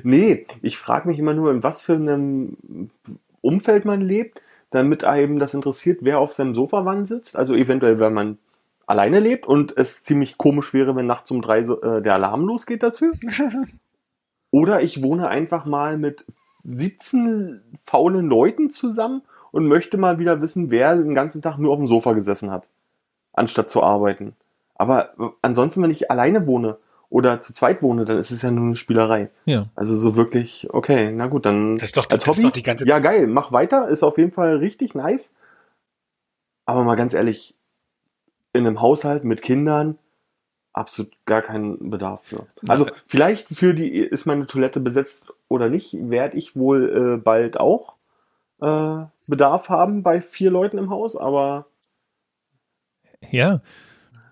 Nee, 0.05 0.46
ich 0.62 0.79
frage 0.79 1.09
mich 1.09 1.18
immer 1.18 1.35
nur, 1.35 1.51
in 1.51 1.62
was 1.62 1.83
für 1.83 1.94
einem 1.94 2.90
Umfeld 3.40 3.85
man 3.85 4.01
lebt, 4.01 4.40
damit 4.70 5.05
einem 5.05 5.38
das 5.38 5.55
interessiert, 5.55 6.01
wer 6.03 6.18
auf 6.18 6.33
seinem 6.33 6.55
Sofa 6.55 6.85
wann 6.85 7.07
sitzt. 7.07 7.37
Also 7.37 7.55
eventuell, 7.55 7.98
wenn 7.98 8.14
man 8.14 8.38
alleine 8.87 9.20
lebt 9.20 9.46
und 9.46 9.77
es 9.77 10.03
ziemlich 10.03 10.38
komisch 10.38 10.72
wäre, 10.72 10.96
wenn 10.96 11.07
nachts 11.07 11.31
um 11.31 11.42
drei 11.42 11.61
äh, 11.61 12.03
der 12.03 12.14
Alarm 12.14 12.44
losgeht 12.44 12.83
dafür. 12.83 13.11
Oder 14.51 14.83
ich 14.83 15.03
wohne 15.03 15.29
einfach 15.29 15.64
mal 15.66 15.98
mit 15.98 16.27
17 16.64 17.61
faulen 17.85 18.29
Leuten 18.29 18.70
zusammen 18.70 19.22
und 19.51 19.66
möchte 19.66 19.96
mal 19.98 20.18
wieder 20.18 20.40
wissen, 20.40 20.70
wer 20.70 20.96
den 20.96 21.14
ganzen 21.14 21.42
Tag 21.42 21.59
nur 21.59 21.72
auf 21.72 21.79
dem 21.79 21.87
Sofa 21.87 22.12
gesessen 22.12 22.51
hat, 22.51 22.66
anstatt 23.33 23.68
zu 23.68 23.83
arbeiten. 23.83 24.37
Aber 24.83 25.14
ansonsten, 25.42 25.81
wenn 25.81 25.92
ich 25.92 26.11
alleine 26.11 26.49
wohne 26.49 26.77
oder 27.09 27.40
zu 27.40 27.53
zweit 27.53 27.83
wohne, 27.83 28.05
dann 28.05 28.18
ist 28.18 28.33
es 28.33 28.42
ja 28.42 28.51
nur 28.51 28.64
eine 28.64 28.75
Spielerei. 28.75 29.31
Ja. 29.45 29.66
Also 29.77 29.97
so 29.97 30.16
wirklich, 30.16 30.66
okay, 30.73 31.12
na 31.12 31.29
gut, 31.29 31.47
dann 31.47 31.77
Das 31.77 31.90
ist 31.90 31.97
doch, 31.97 32.11
als 32.11 32.25
das 32.25 32.38
ist 32.38 32.45
doch 32.45 32.51
die 32.51 32.64
ganze 32.64 32.88
ja, 32.88 32.99
geil, 32.99 33.29
mach 33.29 33.53
weiter, 33.53 33.88
ist 33.88 34.03
auf 34.03 34.18
jeden 34.18 34.33
Fall 34.33 34.57
richtig 34.57 34.97
nice. 34.97 35.37
Aber 36.66 36.83
mal 36.83 36.97
ganz 36.97 37.14
ehrlich, 37.14 37.55
in 38.53 38.66
einem 38.66 38.81
Haushalt 38.81 39.23
mit 39.23 39.40
Kindern 39.40 39.99
absolut 40.73 41.12
gar 41.27 41.42
keinen 41.42 41.88
Bedarf 41.88 42.25
für. 42.25 42.49
Also 42.66 42.88
vielleicht 43.07 43.47
für 43.51 43.75
die, 43.75 43.88
ist 43.99 44.27
meine 44.27 44.49
Toilette 44.49 44.81
besetzt 44.81 45.33
oder 45.47 45.68
nicht, 45.68 45.95
werde 46.11 46.37
ich 46.37 46.57
wohl 46.57 47.14
äh, 47.14 47.23
bald 47.23 47.57
auch 47.61 47.99
äh, 48.61 49.05
Bedarf 49.29 49.68
haben 49.68 50.03
bei 50.03 50.21
vier 50.21 50.51
Leuten 50.51 50.79
im 50.79 50.90
Haus, 50.90 51.16
aber 51.16 51.66
Ja, 53.31 53.61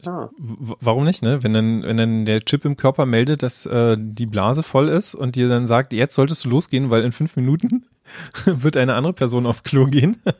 W- 0.06 0.74
Warum 0.80 1.04
nicht, 1.04 1.22
ne? 1.22 1.42
Wenn 1.42 1.52
dann, 1.52 1.82
wenn 1.82 1.96
dann 1.96 2.24
der 2.24 2.40
Chip 2.40 2.64
im 2.64 2.76
Körper 2.76 3.06
meldet, 3.06 3.42
dass 3.42 3.66
äh, 3.66 3.96
die 3.98 4.26
Blase 4.26 4.62
voll 4.62 4.88
ist 4.88 5.14
und 5.14 5.36
dir 5.36 5.48
dann 5.48 5.66
sagt, 5.66 5.92
jetzt 5.92 6.14
solltest 6.14 6.44
du 6.44 6.48
losgehen, 6.50 6.90
weil 6.90 7.04
in 7.04 7.12
fünf 7.12 7.36
Minuten 7.36 7.86
wird 8.44 8.76
eine 8.76 8.94
andere 8.94 9.12
Person 9.12 9.46
auf 9.46 9.62
Klo 9.62 9.86
gehen. 9.86 10.20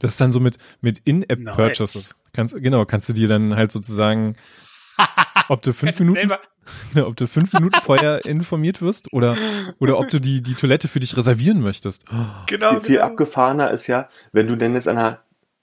Das 0.00 0.12
ist 0.12 0.20
dann 0.20 0.32
so 0.32 0.40
mit, 0.40 0.56
mit 0.80 0.98
In-App-Purchases. 1.04 2.16
Kannst, 2.32 2.56
genau, 2.60 2.84
kannst 2.84 3.08
du 3.10 3.12
dir 3.12 3.28
dann 3.28 3.54
halt 3.54 3.70
sozusagen, 3.70 4.34
ob 5.48 5.62
du 5.62 5.72
fünf 5.72 6.00
Minuten, 6.00 6.16
selber- 6.18 6.40
ob 7.08 7.16
du 7.16 7.28
fünf 7.28 7.52
Minuten 7.52 7.80
vorher 7.82 8.24
informiert 8.24 8.82
wirst 8.82 9.12
oder, 9.12 9.36
oder 9.78 9.98
ob 9.98 10.08
du 10.10 10.20
die, 10.20 10.42
die 10.42 10.54
Toilette 10.54 10.88
für 10.88 10.98
dich 10.98 11.16
reservieren 11.16 11.60
möchtest. 11.60 12.06
Genau, 12.48 12.80
viel 12.80 12.96
genau. 12.96 13.06
abgefahrener 13.06 13.70
ist 13.70 13.86
ja, 13.86 14.08
wenn 14.32 14.48
du 14.48 14.56
denn 14.56 14.74
jetzt 14.74 14.88
an 14.88 14.98
einer 14.98 15.20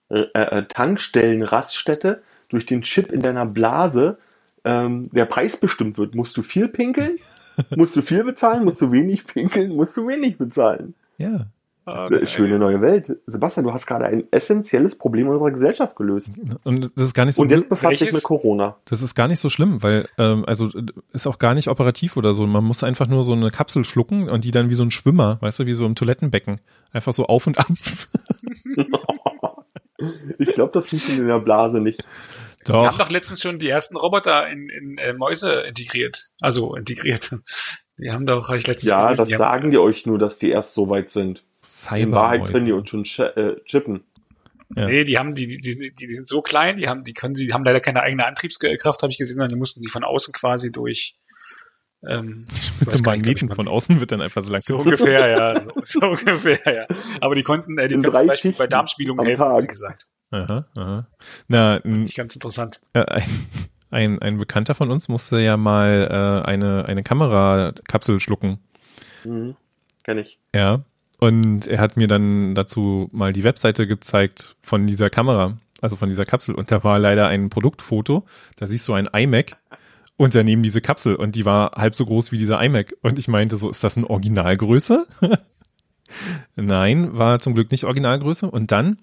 äh, 0.09 0.21
äh, 0.33 0.63
Tankstellenraststätte 0.67 2.23
durch 2.55 2.65
den 2.65 2.81
Chip 2.81 3.11
in 3.11 3.21
deiner 3.21 3.45
Blase 3.45 4.17
ähm, 4.63 5.09
der 5.11 5.25
Preis 5.25 5.57
bestimmt 5.57 5.97
wird. 5.97 6.15
Musst 6.15 6.35
du 6.37 6.41
viel 6.41 6.67
pinkeln? 6.67 7.17
musst 7.75 7.95
du 7.95 8.01
viel 8.01 8.23
bezahlen? 8.23 8.63
Musst 8.63 8.81
du 8.81 8.91
wenig 8.91 9.25
pinkeln? 9.25 9.75
Musst 9.75 9.95
du 9.95 10.07
wenig 10.07 10.37
bezahlen? 10.37 10.95
Ja. 11.17 11.47
Äh, 11.85 12.25
Schöne 12.25 12.57
neue 12.57 12.81
Welt. 12.81 13.15
Sebastian, 13.27 13.65
du 13.65 13.71
hast 13.71 13.85
gerade 13.85 14.05
ein 14.05 14.23
essentielles 14.31 14.97
Problem 14.97 15.27
unserer 15.27 15.51
Gesellschaft 15.51 15.95
gelöst. 15.95 16.33
Und 16.63 16.91
das 16.95 17.03
ist 17.03 17.13
gar 17.13 17.25
nicht 17.25 17.35
so 17.35 17.43
Und 17.43 17.51
jetzt 17.51 17.69
befasst 17.69 17.93
dich 17.93 18.01
welches? 18.01 18.15
mit 18.15 18.23
Corona. 18.23 18.77
Das 18.85 19.03
ist 19.03 19.13
gar 19.13 19.27
nicht 19.27 19.39
so 19.39 19.49
schlimm, 19.49 19.83
weil 19.83 20.07
ähm, 20.17 20.45
also 20.47 20.71
ist 21.13 21.27
auch 21.27 21.37
gar 21.37 21.53
nicht 21.53 21.67
operativ 21.67 22.17
oder 22.17 22.33
so. 22.33 22.47
Man 22.47 22.63
muss 22.63 22.83
einfach 22.83 23.07
nur 23.07 23.23
so 23.23 23.33
eine 23.33 23.51
Kapsel 23.51 23.85
schlucken 23.85 24.29
und 24.29 24.45
die 24.45 24.51
dann 24.51 24.71
wie 24.71 24.75
so 24.75 24.83
ein 24.83 24.89
Schwimmer, 24.89 25.37
weißt 25.41 25.59
du, 25.59 25.65
wie 25.67 25.73
so 25.73 25.85
im 25.85 25.93
Toilettenbecken, 25.93 26.59
einfach 26.91 27.13
so 27.13 27.27
auf 27.27 27.45
und 27.45 27.59
ab. 27.59 27.67
Ich 30.37 30.53
glaube, 30.53 30.71
das 30.73 30.87
funktioniert 30.87 31.21
in 31.23 31.29
der 31.29 31.39
Blase 31.39 31.79
nicht. 31.79 32.03
Wir 32.67 32.75
haben 32.75 32.85
Doch. 32.97 32.97
doch 33.05 33.09
letztens 33.11 33.41
schon 33.41 33.59
die 33.59 33.69
ersten 33.69 33.95
Roboter 33.97 34.47
in, 34.49 34.69
in 34.69 34.97
äh, 34.97 35.13
Mäuse 35.13 35.61
integriert. 35.61 36.27
Also 36.41 36.75
integriert. 36.75 37.35
Die 37.97 38.11
haben 38.11 38.25
doch, 38.25 38.49
hab 38.49 38.57
ich 38.57 38.67
letztens 38.67 38.91
Ja, 38.91 39.03
gelesen, 39.03 39.21
das 39.21 39.27
die 39.29 39.35
haben- 39.35 39.39
sagen 39.39 39.71
die 39.71 39.77
euch 39.77 40.05
nur, 40.05 40.19
dass 40.19 40.37
die 40.37 40.49
erst 40.49 40.73
so 40.73 40.89
weit 40.89 41.09
sind. 41.11 41.45
In 41.95 42.11
Wahrheit 42.11 42.51
können 42.51 42.65
die 42.65 42.73
uns 42.73 42.89
schon 42.89 43.05
äh, 43.05 43.55
chippen. 43.63 44.03
Ja. 44.75 44.87
Nee, 44.87 45.05
die 45.05 45.17
haben, 45.17 45.33
die, 45.33 45.47
die, 45.47 45.61
die, 45.61 45.93
die 45.93 46.13
sind 46.13 46.27
so 46.27 46.41
klein, 46.41 46.75
die 46.77 46.89
haben, 46.89 47.05
die 47.05 47.13
können 47.13 47.35
sie, 47.35 47.47
die 47.47 47.53
haben 47.53 47.63
leider 47.63 47.79
keine 47.79 48.01
eigene 48.01 48.25
Antriebskraft, 48.25 49.01
habe 49.01 49.11
ich 49.11 49.17
gesehen, 49.17 49.35
sondern 49.35 49.49
die 49.49 49.55
mussten 49.55 49.81
sie 49.81 49.89
von 49.89 50.03
außen 50.03 50.33
quasi 50.33 50.71
durch, 50.73 51.17
ähm, 52.05 52.47
Mit 52.79 52.91
so 52.91 52.97
einem 52.97 53.05
Magneten 53.05 53.53
von 53.53 53.67
außen 53.67 53.99
wird 53.99 54.11
dann 54.11 54.21
einfach 54.21 54.41
so 54.43 54.51
lang 54.51 54.59
So 54.59 54.75
ungefähr, 54.77 55.27
ja. 55.29 55.61
So, 55.83 56.01
so, 56.01 56.07
ungefähr, 56.07 56.59
ja. 56.65 56.97
Aber 57.21 57.35
die 57.35 57.43
konnten, 57.43 57.77
äh, 57.77 57.87
die 57.87 57.95
können 57.95 58.13
zum 58.13 58.27
Beispiel 58.27 58.51
bei 58.53 58.67
Darmspielungen 58.67 59.25
helfen, 59.25 59.45
haben 59.45 59.61
sie 59.61 59.67
gesagt. 59.67 60.07
Aha, 60.43 60.65
aha. 60.77 61.07
Na, 61.47 61.79
Nicht 61.83 62.17
ganz 62.17 62.35
interessant. 62.35 62.81
Äh, 62.93 63.03
ein, 63.09 63.23
ein, 63.89 64.21
ein 64.21 64.37
Bekannter 64.37 64.75
von 64.75 64.91
uns 64.91 65.07
musste 65.07 65.39
ja 65.39 65.57
mal 65.57 66.07
äh, 66.09 66.47
eine, 66.47 66.85
eine 66.85 67.03
Kamerakapsel 67.03 68.19
schlucken. 68.19 68.59
Mhm. 69.23 69.55
Kenn 70.03 70.17
ich. 70.19 70.37
Ja. 70.53 70.83
Und 71.19 71.67
er 71.67 71.79
hat 71.79 71.97
mir 71.97 72.07
dann 72.07 72.55
dazu 72.55 73.09
mal 73.11 73.31
die 73.31 73.43
Webseite 73.43 73.87
gezeigt 73.87 74.57
von 74.61 74.85
dieser 74.85 75.09
Kamera, 75.09 75.57
also 75.81 75.95
von 75.95 76.09
dieser 76.09 76.25
Kapsel. 76.25 76.55
Und 76.55 76.71
da 76.71 76.83
war 76.83 76.99
leider 76.99 77.27
ein 77.27 77.49
Produktfoto. 77.49 78.25
Da 78.57 78.65
siehst 78.65 78.87
du 78.87 78.93
ein 78.93 79.07
iMac 79.11 79.57
und 80.17 80.35
daneben 80.35 80.61
diese 80.61 80.81
Kapsel. 80.81 81.15
Und 81.15 81.35
die 81.35 81.45
war 81.45 81.71
halb 81.71 81.95
so 81.95 82.05
groß 82.05 82.31
wie 82.31 82.37
dieser 82.37 82.61
iMac. 82.61 82.93
Und 83.01 83.17
ich 83.17 83.27
meinte 83.27 83.55
so, 83.55 83.69
ist 83.69 83.83
das 83.83 83.97
eine 83.97 84.09
Originalgröße? 84.09 85.07
Nein, 86.55 87.17
war 87.17 87.39
zum 87.39 87.55
Glück 87.55 87.71
nicht 87.71 87.85
Originalgröße. 87.85 88.49
Und 88.49 88.71
dann, 88.71 88.97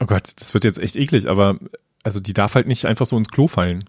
oh 0.00 0.06
Gott, 0.06 0.40
das 0.40 0.54
wird 0.54 0.64
jetzt 0.64 0.78
echt 0.78 0.96
eklig, 0.96 1.28
aber 1.28 1.58
also 2.02 2.20
die 2.20 2.32
darf 2.32 2.54
halt 2.54 2.68
nicht 2.68 2.86
einfach 2.86 3.06
so 3.06 3.16
ins 3.16 3.28
Klo 3.28 3.46
fallen. 3.46 3.84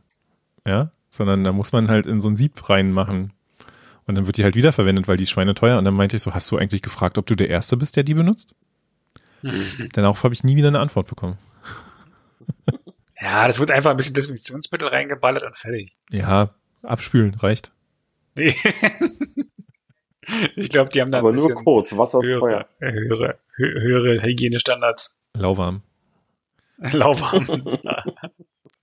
Ja, 0.66 0.92
sondern 1.10 1.44
da 1.44 1.52
muss 1.52 1.72
man 1.72 1.90
halt 1.90 2.06
in 2.06 2.20
so 2.20 2.30
ein 2.30 2.36
Sieb 2.36 2.70
reinmachen. 2.70 3.34
Und 4.06 4.16
dann 4.16 4.26
wird 4.26 4.38
die 4.38 4.44
halt 4.44 4.56
wiederverwendet, 4.56 5.08
weil 5.08 5.18
die 5.18 5.28
Schweine 5.28 5.54
teuer. 5.54 5.78
Und 5.78 5.86
dann 5.86 5.94
meinte 5.94 6.16
ich 6.16 6.22
so, 6.22 6.34
hast 6.34 6.50
du 6.52 6.58
eigentlich 6.58 6.82
gefragt, 6.82 7.18
ob 7.18 7.26
du 7.26 7.36
der 7.36 7.50
Erste 7.50 7.78
bist, 7.78 7.96
der 7.96 8.04
die 8.04 8.14
benutzt? 8.14 8.56
Darauf 9.94 10.24
habe 10.24 10.34
ich 10.34 10.44
nie 10.44 10.56
wieder 10.56 10.70
eine 10.70 10.80
Antwort 10.80 11.08
bekommen. 11.08 11.38
Ja, 13.24 13.46
das 13.46 13.60
wird 13.60 13.70
einfach 13.70 13.92
ein 13.92 13.98
bisschen 13.98 14.16
Desinfektionsmittel 14.16 14.88
reingeballert 14.88 15.44
und 15.44 15.56
fertig. 15.56 15.96
Ja, 16.10 16.50
abspülen 16.82 17.36
reicht. 17.36 17.72
Nee. 18.34 18.48
ich 20.56 20.70
glaube, 20.70 20.90
die 20.90 21.02
haben 21.02 21.12
da 21.12 21.20
Aber 21.20 21.32
nur 21.32 21.54
kurz, 21.54 21.96
Wasser 21.96 22.18
ist 22.18 22.30
höhere, 22.30 22.40
teuer. 22.40 22.68
Höhere, 22.80 23.38
höhere 23.58 24.24
Hygienestandards. 24.24 25.20
Lauwarm. 25.36 25.84
Lauwarm. 26.92 27.46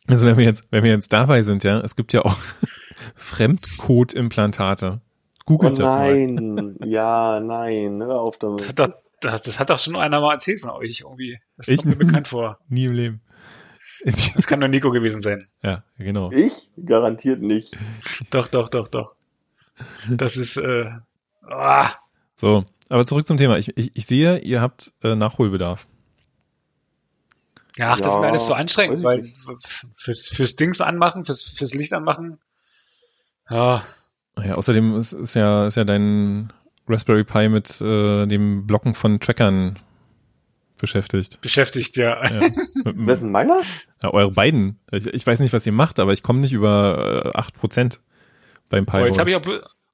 also 0.06 0.26
wenn 0.26 0.36
wir 0.36 0.44
jetzt, 0.44 0.64
wenn 0.70 0.84
wir 0.84 0.92
jetzt 0.92 1.12
dabei 1.12 1.42
sind, 1.42 1.64
ja, 1.64 1.80
es 1.80 1.96
gibt 1.96 2.12
ja 2.12 2.22
auch 2.24 2.36
Fremdcode-Implantate. 3.16 5.00
Googelt 5.46 5.72
oh 5.72 5.82
das 5.82 5.92
mal. 5.92 6.26
Nein, 6.26 6.76
ja, 6.84 7.40
nein, 7.40 8.02
hör 8.02 8.20
auf 8.20 8.38
damit. 8.38 8.78
Das, 8.78 8.90
das, 9.20 9.42
das, 9.42 9.58
hat 9.58 9.70
doch 9.70 9.78
schon 9.78 9.96
einer 9.96 10.20
mal 10.20 10.32
erzählt 10.32 10.60
von 10.60 10.70
euch 10.70 11.00
irgendwie. 11.00 11.38
Das 11.56 11.68
ich 11.68 11.82
kommt 11.82 11.98
mir 11.98 12.06
bekannt 12.06 12.28
vor. 12.28 12.58
Nie 12.68 12.84
im 12.84 12.92
Leben. 12.92 13.20
Das 14.04 14.46
kann 14.46 14.60
nur 14.60 14.68
Nico 14.68 14.92
gewesen 14.92 15.20
sein. 15.20 15.44
Ja, 15.62 15.82
genau. 15.98 16.30
Ich? 16.30 16.70
Garantiert 16.84 17.42
nicht. 17.42 17.76
Doch, 18.30 18.46
doch, 18.46 18.68
doch, 18.68 18.86
doch. 18.86 19.16
Das 20.08 20.36
ist, 20.36 20.56
äh, 20.56 20.90
ah. 21.42 21.88
So, 22.36 22.64
aber 22.88 23.06
zurück 23.06 23.26
zum 23.26 23.38
Thema. 23.38 23.58
Ich, 23.58 23.76
ich, 23.76 23.90
ich 23.94 24.06
sehe, 24.06 24.38
ihr 24.38 24.60
habt 24.60 24.92
äh, 25.02 25.16
Nachholbedarf. 25.16 25.88
Ja, 27.76 27.92
ach, 27.92 27.98
ja, 27.98 28.02
das 28.02 28.14
ist 28.14 28.20
mir 28.20 28.28
alles 28.28 28.46
so 28.46 28.54
anstrengend, 28.54 29.02
weil 29.02 29.32
fürs, 29.92 30.28
fürs 30.28 30.56
Dings 30.56 30.80
anmachen, 30.80 31.24
fürs, 31.24 31.42
fürs 31.42 31.74
Licht 31.74 31.92
anmachen, 31.92 32.38
ja. 33.50 33.82
Ja, 34.42 34.54
außerdem 34.54 34.96
ist, 34.96 35.12
ist 35.12 35.34
ja, 35.34 35.66
ist 35.66 35.76
ja 35.76 35.84
dein 35.84 36.52
Raspberry 36.86 37.24
Pi 37.24 37.48
mit 37.48 37.80
äh, 37.80 38.26
dem 38.26 38.66
Blocken 38.66 38.94
von 38.94 39.20
Trackern 39.20 39.78
beschäftigt. 40.78 41.40
Beschäftigt, 41.40 41.96
ja. 41.96 42.22
ja. 42.24 42.40
Wer 42.84 43.14
ist 43.14 43.22
denn 43.22 43.32
meiner? 43.32 43.60
Ja, 44.02 44.12
eure 44.12 44.30
beiden. 44.30 44.78
Ich, 44.92 45.06
ich, 45.06 45.26
weiß 45.26 45.40
nicht, 45.40 45.52
was 45.52 45.66
ihr 45.66 45.72
macht, 45.72 45.98
aber 45.98 46.12
ich 46.12 46.22
komme 46.22 46.38
nicht 46.40 46.52
über 46.52 47.32
äh, 47.34 47.38
8% 47.38 47.98
beim 48.68 48.86
Pi. 48.86 48.98
Oh, 48.98 49.06
jetzt 49.06 49.18
habe 49.18 49.30
ich 49.30 49.36
auch, 49.36 49.42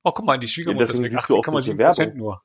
oh, 0.03 0.13
guck 0.13 0.27
mal, 0.27 0.37
die 0.37 0.49
Schwiegermutter 0.49 0.93
ja, 0.95 1.05
ist 1.05 1.17
80,7% 1.17 2.15
nur. 2.15 2.43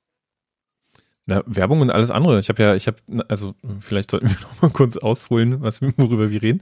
Na, 1.30 1.44
Werbung 1.46 1.82
und 1.82 1.92
alles 1.92 2.10
andere. 2.10 2.40
Ich 2.40 2.50
habe 2.50 2.64
ja, 2.64 2.74
ich 2.74 2.88
habe, 2.88 2.98
also 3.28 3.54
vielleicht 3.80 4.10
sollten 4.10 4.30
wir 4.30 4.36
noch 4.42 4.62
mal 4.64 4.72
kurz 4.72 4.98
ausholen, 4.98 5.62
was 5.62 5.80
worüber 5.80 6.32
wir 6.32 6.42
reden. 6.42 6.62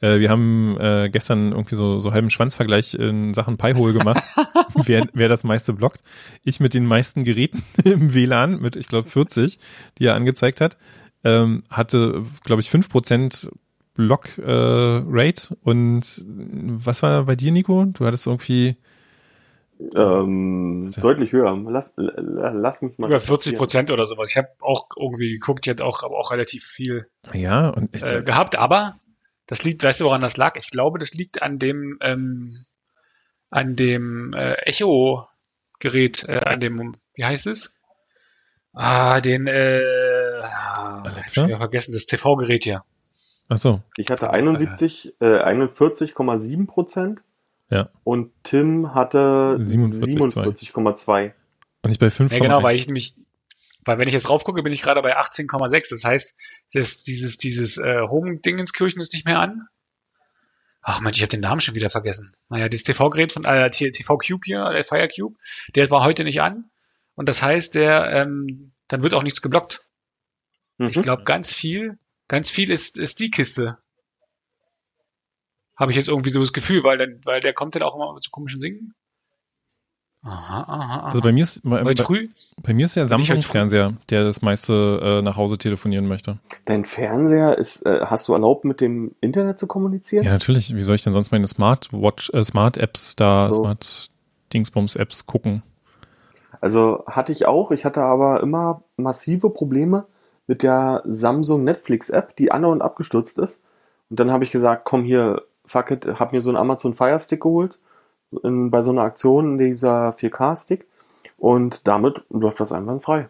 Äh, 0.00 0.20
wir 0.20 0.30
haben 0.30 0.74
äh, 0.80 1.10
gestern 1.12 1.52
irgendwie 1.52 1.74
so 1.74 1.98
so 1.98 2.12
halben 2.12 2.30
Schwanzvergleich 2.30 2.94
in 2.94 3.34
Sachen 3.34 3.58
Pi-Hole 3.58 3.92
gemacht, 3.92 4.24
wer, 4.74 5.06
wer 5.12 5.28
das 5.28 5.44
meiste 5.44 5.74
blockt. 5.74 6.00
Ich 6.46 6.60
mit 6.60 6.72
den 6.72 6.86
meisten 6.86 7.24
Geräten 7.24 7.62
im 7.84 8.14
WLAN 8.14 8.58
mit, 8.58 8.76
ich 8.76 8.88
glaube 8.88 9.06
40, 9.06 9.58
die 9.98 10.06
er 10.06 10.14
angezeigt 10.14 10.62
hat, 10.62 10.78
ähm, 11.22 11.62
hatte, 11.68 12.24
glaube 12.42 12.62
ich, 12.62 12.70
5% 12.70 13.50
Block 13.92 14.38
äh, 14.38 15.52
und 15.62 16.26
was 16.26 17.02
war 17.02 17.24
bei 17.24 17.36
dir, 17.36 17.52
Nico? 17.52 17.84
Du 17.84 18.06
hattest 18.06 18.26
irgendwie 18.26 18.76
ähm, 19.94 20.92
deutlich 20.96 21.32
höher. 21.32 21.56
Lass, 21.68 21.92
lass 21.96 22.82
mich 22.82 22.98
mal. 22.98 23.08
Über 23.08 23.20
40 23.20 23.56
Prozent 23.56 23.90
oder 23.90 24.06
sowas. 24.06 24.28
Ich 24.30 24.36
habe 24.36 24.48
auch 24.60 24.88
irgendwie 24.96 25.32
geguckt, 25.32 25.66
jetzt 25.66 25.82
auch, 25.82 26.02
aber 26.02 26.18
auch 26.18 26.32
relativ 26.32 26.64
viel 26.64 27.08
ja, 27.32 27.68
und 27.68 27.94
ich, 27.94 28.02
äh, 28.04 28.22
gehabt. 28.22 28.56
Aber 28.56 29.00
das 29.46 29.64
liegt, 29.64 29.82
weißt 29.82 30.00
du, 30.00 30.06
woran 30.06 30.20
das 30.20 30.36
lag? 30.36 30.56
Ich 30.56 30.70
glaube, 30.70 30.98
das 30.98 31.14
liegt 31.14 31.42
an 31.42 31.58
dem, 31.58 31.98
ähm, 32.00 32.64
an 33.50 33.76
dem 33.76 34.32
äh, 34.32 34.54
Echo-Gerät, 34.64 36.24
äh, 36.28 36.40
an 36.44 36.60
dem, 36.60 36.96
wie 37.14 37.24
heißt 37.24 37.46
es? 37.46 37.74
Ah, 38.72 39.20
den, 39.20 39.46
äh, 39.46 39.82
Alexa? 40.42 41.46
ich 41.46 41.52
habe 41.52 41.56
vergessen, 41.56 41.92
das 41.92 42.06
TV-Gerät 42.06 42.64
hier. 42.64 42.84
Ach 43.48 43.58
so. 43.58 43.80
Ich 43.96 44.10
hatte 44.10 44.30
71, 44.30 45.14
äh, 45.20 45.24
41,7 45.24 46.66
Prozent. 46.66 47.22
Ja. 47.70 47.90
Und 48.04 48.32
Tim 48.44 48.94
hatte 48.94 49.58
47,2. 49.60 50.06
47, 50.06 50.76
und 51.86 51.90
ich 51.90 51.98
bei 51.98 52.08
5,1. 52.08 52.32
Ja, 52.32 52.38
genau, 52.40 52.62
weil 52.62 52.74
ich 52.74 52.86
nämlich, 52.86 53.14
weil 53.84 53.98
wenn 53.98 54.08
ich 54.08 54.14
jetzt 54.14 54.28
raufgucke, 54.28 54.62
bin 54.62 54.72
ich 54.72 54.82
gerade 54.82 55.02
bei 55.02 55.16
18,6. 55.18 55.90
Das 55.90 56.04
heißt, 56.04 56.36
das, 56.72 57.04
dieses, 57.04 57.38
dieses 57.38 57.78
äh, 57.78 58.00
Home-Dingenskirchen 58.02 59.00
ist 59.00 59.12
nicht 59.12 59.24
mehr 59.24 59.40
an. 59.40 59.68
Ach 60.82 61.00
Mensch, 61.00 61.16
ich 61.16 61.22
habe 61.22 61.30
den 61.30 61.40
Namen 61.40 61.60
schon 61.60 61.74
wieder 61.74 61.90
vergessen. 61.90 62.32
Naja, 62.48 62.68
das 62.68 62.84
TV-Gerät 62.84 63.32
von 63.32 63.44
äh, 63.44 63.68
TV 63.68 64.18
Cube 64.18 64.42
hier, 64.44 64.70
der 64.70 64.84
Fire 64.84 65.08
Cube, 65.08 65.36
der 65.74 65.90
war 65.90 66.04
heute 66.04 66.22
nicht 66.22 66.42
an. 66.42 66.70
Und 67.16 67.28
das 67.28 67.42
heißt, 67.42 67.74
der, 67.74 68.10
ähm, 68.12 68.72
dann 68.88 69.02
wird 69.02 69.14
auch 69.14 69.24
nichts 69.24 69.42
geblockt. 69.42 69.82
Mhm. 70.78 70.88
Ich 70.88 71.00
glaube, 71.00 71.24
ganz 71.24 71.52
viel, 71.52 71.98
ganz 72.28 72.50
viel 72.50 72.70
ist, 72.70 72.98
ist 72.98 73.18
die 73.20 73.30
Kiste. 73.30 73.78
Habe 75.76 75.90
ich 75.90 75.96
jetzt 75.96 76.08
irgendwie 76.08 76.30
so 76.30 76.40
das 76.40 76.52
Gefühl, 76.52 76.84
weil, 76.84 76.98
dann, 76.98 77.20
weil 77.24 77.40
der 77.40 77.52
kommt 77.52 77.74
dann 77.74 77.82
auch 77.82 77.94
immer 77.94 78.16
so 78.20 78.30
komischen 78.30 78.60
Singen. 78.60 78.94
Aha, 80.22 80.62
aha, 80.62 80.80
aha. 80.80 81.08
Also 81.08 81.22
bei 81.22 81.30
mir 81.30 81.42
ist, 81.42 81.62
bei, 81.62 81.84
bei, 81.84 81.94
bei 82.62 82.74
mir 82.74 82.86
ist 82.86 82.96
der 82.96 83.06
Samsung-Fernseher, 83.06 83.94
der 84.10 84.24
das 84.24 84.42
meiste 84.42 85.00
äh, 85.00 85.22
nach 85.22 85.36
Hause 85.36 85.56
telefonieren 85.56 86.08
möchte. 86.08 86.38
Dein 86.64 86.84
Fernseher 86.84 87.56
ist, 87.56 87.86
äh, 87.86 88.00
hast 88.06 88.26
du 88.26 88.32
erlaubt, 88.32 88.64
mit 88.64 88.80
dem 88.80 89.14
Internet 89.20 89.58
zu 89.58 89.68
kommunizieren? 89.68 90.24
Ja, 90.24 90.32
natürlich. 90.32 90.74
Wie 90.74 90.82
soll 90.82 90.96
ich 90.96 91.04
denn 91.04 91.12
sonst 91.12 91.30
meine 91.30 91.46
Smartwatch, 91.46 92.30
äh, 92.30 92.42
Smart-Apps 92.42 93.14
da, 93.14 93.52
so. 93.52 93.62
Smart-Dingsbums-Apps 93.62 95.26
gucken? 95.26 95.62
Also 96.60 97.04
hatte 97.06 97.30
ich 97.30 97.46
auch. 97.46 97.70
Ich 97.70 97.84
hatte 97.84 98.02
aber 98.02 98.40
immer 98.40 98.82
massive 98.96 99.50
Probleme 99.50 100.06
mit 100.48 100.64
der 100.64 101.02
Samsung 101.06 101.62
Netflix 101.62 102.10
App, 102.10 102.34
die 102.34 102.50
an 102.50 102.64
und 102.64 102.82
abgestürzt 102.82 103.38
ist. 103.38 103.62
Und 104.10 104.18
dann 104.18 104.32
habe 104.32 104.42
ich 104.42 104.50
gesagt, 104.50 104.84
komm 104.84 105.04
hier, 105.04 105.42
fuck 105.66 105.90
it, 105.90 106.06
hab 106.18 106.32
mir 106.32 106.40
so 106.40 106.50
einen 106.50 106.58
Amazon 106.58 106.94
Fire 106.94 107.18
Stick 107.18 107.42
geholt, 107.42 107.78
in, 108.42 108.70
bei 108.70 108.82
so 108.82 108.90
einer 108.90 109.02
Aktion, 109.02 109.58
dieser 109.58 110.10
4K-Stick. 110.10 110.86
Und 111.38 111.86
damit 111.86 112.24
läuft 112.30 112.60
das 112.60 112.72
einwandfrei. 112.72 113.28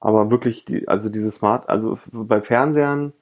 Aber 0.00 0.30
wirklich, 0.30 0.64
die, 0.64 0.88
also 0.88 1.08
diese 1.08 1.30
Smart, 1.30 1.68
also 1.68 1.98
bei 2.12 2.40
Fernsehern, 2.40 3.12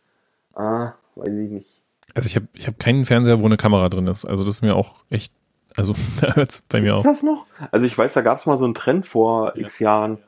ah, 0.55 0.93
weiß 1.17 1.33
ich 1.33 1.51
nicht. 1.51 1.83
Also 2.15 2.27
ich 2.27 2.37
habe 2.37 2.49
ich 2.55 2.67
hab 2.67 2.79
keinen 2.79 3.05
Fernseher, 3.05 3.41
wo 3.41 3.47
eine 3.47 3.57
Kamera 3.57 3.89
drin 3.89 4.07
ist. 4.07 4.25
Also 4.25 4.45
das 4.45 4.57
ist 4.57 4.63
mir 4.63 4.77
auch 4.77 5.03
echt, 5.11 5.33
also 5.77 5.95
da 6.21 6.35
hört 6.35 6.63
bei 6.69 6.81
mir 6.81 6.95
ist 6.95 7.01
auch. 7.01 7.05
Ist 7.05 7.19
das 7.19 7.23
noch? 7.23 7.47
Also 7.71 7.87
ich 7.87 7.99
weiß, 7.99 8.15
da 8.15 8.23
gab 8.23 8.39
es 8.39 8.47
mal 8.47 8.57
so 8.57 8.65
einen 8.65 8.75
Trend 8.75 9.07
vor 9.07 9.57
ja. 9.57 9.63
x 9.63 9.79
Jahren. 9.81 10.19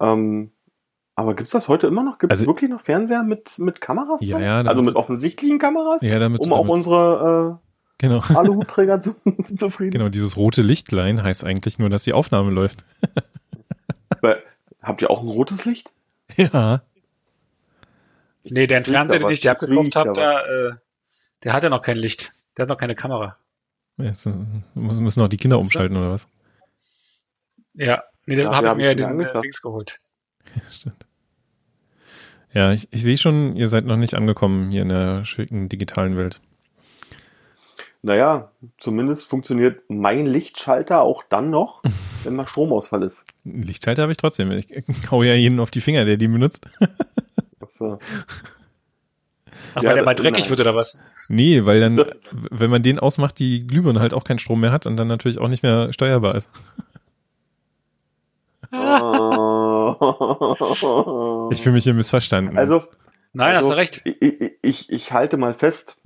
Ähm, 0.00 0.50
aber 1.18 1.34
gibt 1.34 1.48
es 1.48 1.52
das 1.52 1.66
heute 1.68 1.86
immer 1.86 2.02
noch? 2.02 2.18
Gibt 2.18 2.30
es 2.30 2.40
also, 2.40 2.48
wirklich 2.48 2.70
noch 2.70 2.78
Fernseher 2.78 3.22
mit, 3.22 3.58
mit 3.58 3.80
Kameras? 3.80 4.20
Ja, 4.20 4.38
ja. 4.38 4.60
Also 4.60 4.82
mit 4.82 4.96
offensichtlichen 4.96 5.58
Kameras? 5.58 6.02
Ja, 6.02 6.18
damit. 6.18 6.40
Um 6.40 6.52
auch 6.52 6.68
unsere 6.68 7.58
äh, 7.58 8.02
genau. 8.02 8.20
Aluhutträger 8.28 8.98
zu 8.98 9.16
befriedigen? 9.24 9.98
Genau, 9.98 10.10
dieses 10.10 10.36
rote 10.36 10.60
Lichtlein 10.60 11.22
heißt 11.22 11.42
eigentlich 11.42 11.78
nur, 11.78 11.88
dass 11.88 12.04
die 12.04 12.12
Aufnahme 12.12 12.50
läuft. 12.50 12.84
Aber, 14.10 14.36
habt 14.82 15.00
ihr 15.00 15.10
auch 15.10 15.22
ein 15.22 15.28
rotes 15.28 15.64
Licht? 15.64 15.90
Ja. 16.36 16.82
Nee, 18.44 18.66
der 18.66 18.84
Fernseher, 18.84 19.18
den 19.20 19.30
ich 19.30 19.40
dir 19.40 19.52
abgekauft 19.52 19.96
habe, 19.96 20.12
der, 20.12 20.46
äh, 20.46 20.70
der 21.44 21.54
hat 21.54 21.62
ja 21.62 21.70
noch 21.70 21.80
kein 21.80 21.96
Licht. 21.96 22.34
Der 22.58 22.64
hat 22.64 22.68
noch 22.68 22.78
keine 22.78 22.94
Kamera. 22.94 23.38
Jetzt 23.96 24.28
müssen 24.74 25.20
noch 25.20 25.28
die 25.28 25.38
Kinder 25.38 25.58
umschalten, 25.58 25.96
oder 25.96 26.10
was? 26.10 26.28
Ja, 27.72 28.04
nee, 28.26 28.36
deshalb 28.36 28.56
habe 28.56 28.68
ich 28.68 28.74
mir 28.76 28.86
ja 28.88 28.94
den 28.94 29.18
äh, 29.18 29.40
Dings 29.40 29.62
geholt. 29.62 29.98
stimmt. 30.70 31.05
Ja, 32.56 32.72
ich, 32.72 32.88
ich 32.90 33.02
sehe 33.02 33.18
schon, 33.18 33.54
ihr 33.54 33.68
seid 33.68 33.84
noch 33.84 33.98
nicht 33.98 34.14
angekommen 34.14 34.70
hier 34.70 34.80
in 34.80 34.88
der 34.88 35.26
schicken 35.26 35.68
digitalen 35.68 36.16
Welt. 36.16 36.40
Naja, 38.00 38.50
zumindest 38.78 39.26
funktioniert 39.26 39.82
mein 39.88 40.24
Lichtschalter 40.24 41.02
auch 41.02 41.22
dann 41.28 41.50
noch, 41.50 41.82
wenn 42.24 42.34
mal 42.34 42.46
Stromausfall 42.46 43.02
ist. 43.02 43.26
Lichtschalter 43.44 44.00
habe 44.00 44.12
ich 44.12 44.16
trotzdem. 44.16 44.50
Ich 44.52 44.68
hau 45.10 45.22
ja 45.22 45.34
jeden 45.34 45.60
auf 45.60 45.70
die 45.70 45.82
Finger, 45.82 46.06
der 46.06 46.16
die 46.16 46.28
benutzt. 46.28 46.66
Ach 47.60 47.68
so. 47.68 47.98
Ach, 49.74 49.82
ja, 49.82 49.90
weil 49.90 49.96
der 49.96 50.04
mal 50.06 50.14
dreckig 50.14 50.44
nein. 50.44 50.50
wird 50.50 50.60
oder 50.60 50.74
was? 50.74 51.02
Nee, 51.28 51.66
weil 51.66 51.80
dann, 51.80 52.06
wenn 52.32 52.70
man 52.70 52.82
den 52.82 52.98
ausmacht, 52.98 53.38
die 53.38 53.66
Glühbirne 53.66 54.00
halt 54.00 54.14
auch 54.14 54.24
keinen 54.24 54.38
Strom 54.38 54.60
mehr 54.60 54.72
hat 54.72 54.86
und 54.86 54.96
dann 54.96 55.08
natürlich 55.08 55.36
auch 55.36 55.48
nicht 55.48 55.62
mehr 55.62 55.92
steuerbar 55.92 56.36
ist. 56.36 56.48
Ich 61.50 61.62
fühle 61.62 61.74
mich 61.74 61.84
hier 61.84 61.94
missverstanden. 61.94 62.56
Also, 62.56 62.84
nein, 63.32 63.56
also, 63.56 63.68
hast 63.70 63.74
du 63.74 63.76
recht. 63.76 64.02
Ich, 64.04 64.58
ich, 64.62 64.90
ich 64.90 65.12
halte 65.12 65.36
mal 65.36 65.54
fest, 65.54 65.96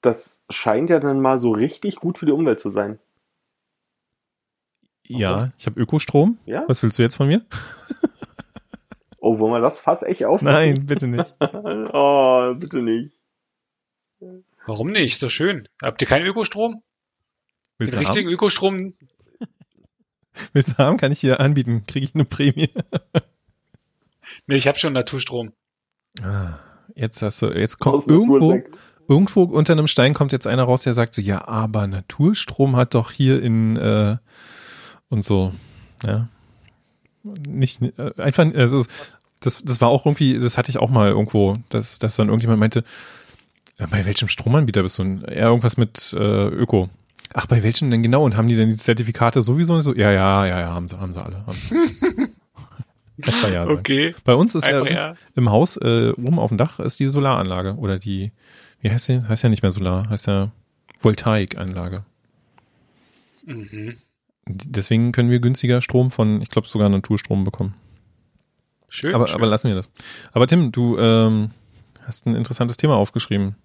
das 0.00 0.40
scheint 0.50 0.90
ja 0.90 1.00
dann 1.00 1.20
mal 1.20 1.38
so 1.38 1.50
richtig 1.50 1.96
gut 1.96 2.18
für 2.18 2.26
die 2.26 2.32
Umwelt 2.32 2.60
zu 2.60 2.70
sein. 2.70 2.98
Ja, 5.04 5.48
ich 5.58 5.66
habe 5.66 5.80
Ökostrom. 5.80 6.38
Ja? 6.44 6.64
Was 6.68 6.82
willst 6.82 6.98
du 6.98 7.02
jetzt 7.02 7.16
von 7.16 7.28
mir? 7.28 7.42
Oh, 9.20 9.38
wollen 9.40 9.52
wir 9.52 9.60
das 9.60 9.80
Fass 9.80 10.02
echt 10.02 10.24
aufmachen? 10.24 10.54
Nein, 10.54 10.86
bitte 10.86 11.08
nicht. 11.08 11.36
oh, 11.40 12.54
bitte 12.54 12.82
nicht. 12.82 13.12
Warum 14.66 14.88
nicht? 14.88 15.14
Ist 15.14 15.22
doch 15.22 15.30
schön. 15.30 15.68
Habt 15.82 16.00
ihr 16.00 16.06
keinen 16.06 16.26
Ökostrom? 16.26 16.82
Willst 17.78 17.94
Den 17.94 18.00
richtigen 18.00 18.28
haben? 18.28 18.34
Ökostrom? 18.34 18.94
Willst 20.52 20.72
du 20.72 20.78
haben? 20.78 20.98
Kann 20.98 21.10
ich 21.10 21.20
dir 21.20 21.40
anbieten. 21.40 21.84
Kriege 21.86 22.04
ich 22.04 22.14
eine 22.14 22.24
Prämie? 22.24 22.70
Nee, 24.46 24.56
ich 24.56 24.68
habe 24.68 24.78
schon 24.78 24.92
Naturstrom. 24.92 25.52
Ah, 26.22 26.58
jetzt 26.94 27.22
hast 27.22 27.42
du, 27.42 27.46
jetzt 27.46 27.78
kommt 27.78 28.06
irgendwo, 28.06 28.60
irgendwo 29.08 29.42
unter 29.44 29.72
einem 29.72 29.86
Stein 29.86 30.14
kommt 30.14 30.32
jetzt 30.32 30.46
einer 30.46 30.64
raus, 30.64 30.82
der 30.82 30.94
sagt 30.94 31.14
so, 31.14 31.22
ja, 31.22 31.46
aber 31.46 31.86
Naturstrom 31.86 32.76
hat 32.76 32.94
doch 32.94 33.10
hier 33.10 33.42
in 33.42 33.76
äh, 33.76 34.16
und 35.08 35.24
so. 35.24 35.52
Ja 36.04 36.28
nicht, 37.22 37.82
äh, 37.82 38.12
einfach, 38.16 38.46
also 38.54 38.84
das, 39.40 39.62
das 39.62 39.80
war 39.80 39.88
auch 39.88 40.06
irgendwie, 40.06 40.38
das 40.38 40.58
hatte 40.58 40.70
ich 40.70 40.78
auch 40.78 40.90
mal 40.90 41.10
irgendwo, 41.10 41.58
dass, 41.68 41.98
dass 41.98 42.16
dann 42.16 42.28
irgendjemand 42.28 42.60
meinte, 42.60 42.84
ja, 43.78 43.86
bei 43.86 44.04
welchem 44.04 44.28
Stromanbieter 44.28 44.82
bist 44.82 44.98
du? 44.98 45.04
Ja, 45.04 45.46
irgendwas 45.46 45.76
mit 45.76 46.12
äh, 46.18 46.48
Öko. 46.48 46.88
Ach, 47.34 47.46
bei 47.46 47.62
welchem 47.62 47.90
denn 47.90 48.02
genau? 48.02 48.24
Und 48.24 48.36
haben 48.36 48.48
die 48.48 48.56
denn 48.56 48.70
die 48.70 48.76
Zertifikate 48.76 49.42
sowieso 49.42 49.78
so? 49.80 49.94
Ja, 49.94 50.10
ja, 50.10 50.46
ja, 50.46 50.60
ja, 50.60 50.68
haben 50.68 50.88
sie, 50.88 50.98
haben 50.98 51.12
sie 51.12 51.22
alle. 51.22 51.44
Haben 51.46 51.52
sie. 51.52 51.76
ja 53.52 53.66
okay. 53.66 54.14
Bei 54.24 54.34
uns 54.34 54.54
ist 54.54 54.66
ja, 54.66 55.14
im 55.34 55.50
Haus, 55.50 55.76
äh, 55.76 56.12
oben 56.16 56.38
auf 56.38 56.50
dem 56.50 56.58
Dach 56.58 56.78
ist 56.78 57.00
die 57.00 57.06
Solaranlage 57.06 57.74
oder 57.76 57.98
die, 57.98 58.32
wie 58.80 58.90
heißt 58.90 59.08
die? 59.08 59.22
Heißt 59.22 59.42
ja 59.42 59.48
nicht 59.48 59.62
mehr 59.62 59.72
Solar, 59.72 60.08
heißt 60.08 60.26
ja 60.26 60.52
Voltaikanlage. 61.00 62.04
Mhm. 63.44 63.96
Deswegen 64.46 65.12
können 65.12 65.30
wir 65.30 65.40
günstiger 65.40 65.82
Strom 65.82 66.10
von, 66.10 66.40
ich 66.40 66.48
glaube, 66.48 66.68
sogar 66.68 66.88
Naturstrom 66.88 67.44
bekommen. 67.44 67.74
Schön 68.88 69.14
aber, 69.14 69.26
schön. 69.26 69.36
aber 69.36 69.46
lassen 69.46 69.68
wir 69.68 69.74
das. 69.74 69.90
Aber 70.32 70.46
Tim, 70.46 70.72
du 70.72 70.98
ähm, 70.98 71.50
hast 72.06 72.26
ein 72.26 72.34
interessantes 72.34 72.78
Thema 72.78 72.96
aufgeschrieben 72.96 73.56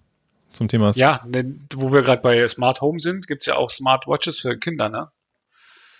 zum 0.52 0.68
Thema. 0.68 0.90
Ja, 0.94 1.26
wo 1.74 1.92
wir 1.92 2.02
gerade 2.02 2.20
bei 2.20 2.46
Smart 2.48 2.80
Home 2.80 3.00
sind, 3.00 3.26
gibt's 3.26 3.46
ja 3.46 3.56
auch 3.56 3.70
Smart 3.70 4.06
Watches 4.06 4.38
für 4.38 4.58
Kinder, 4.58 4.88
ne? 4.88 5.10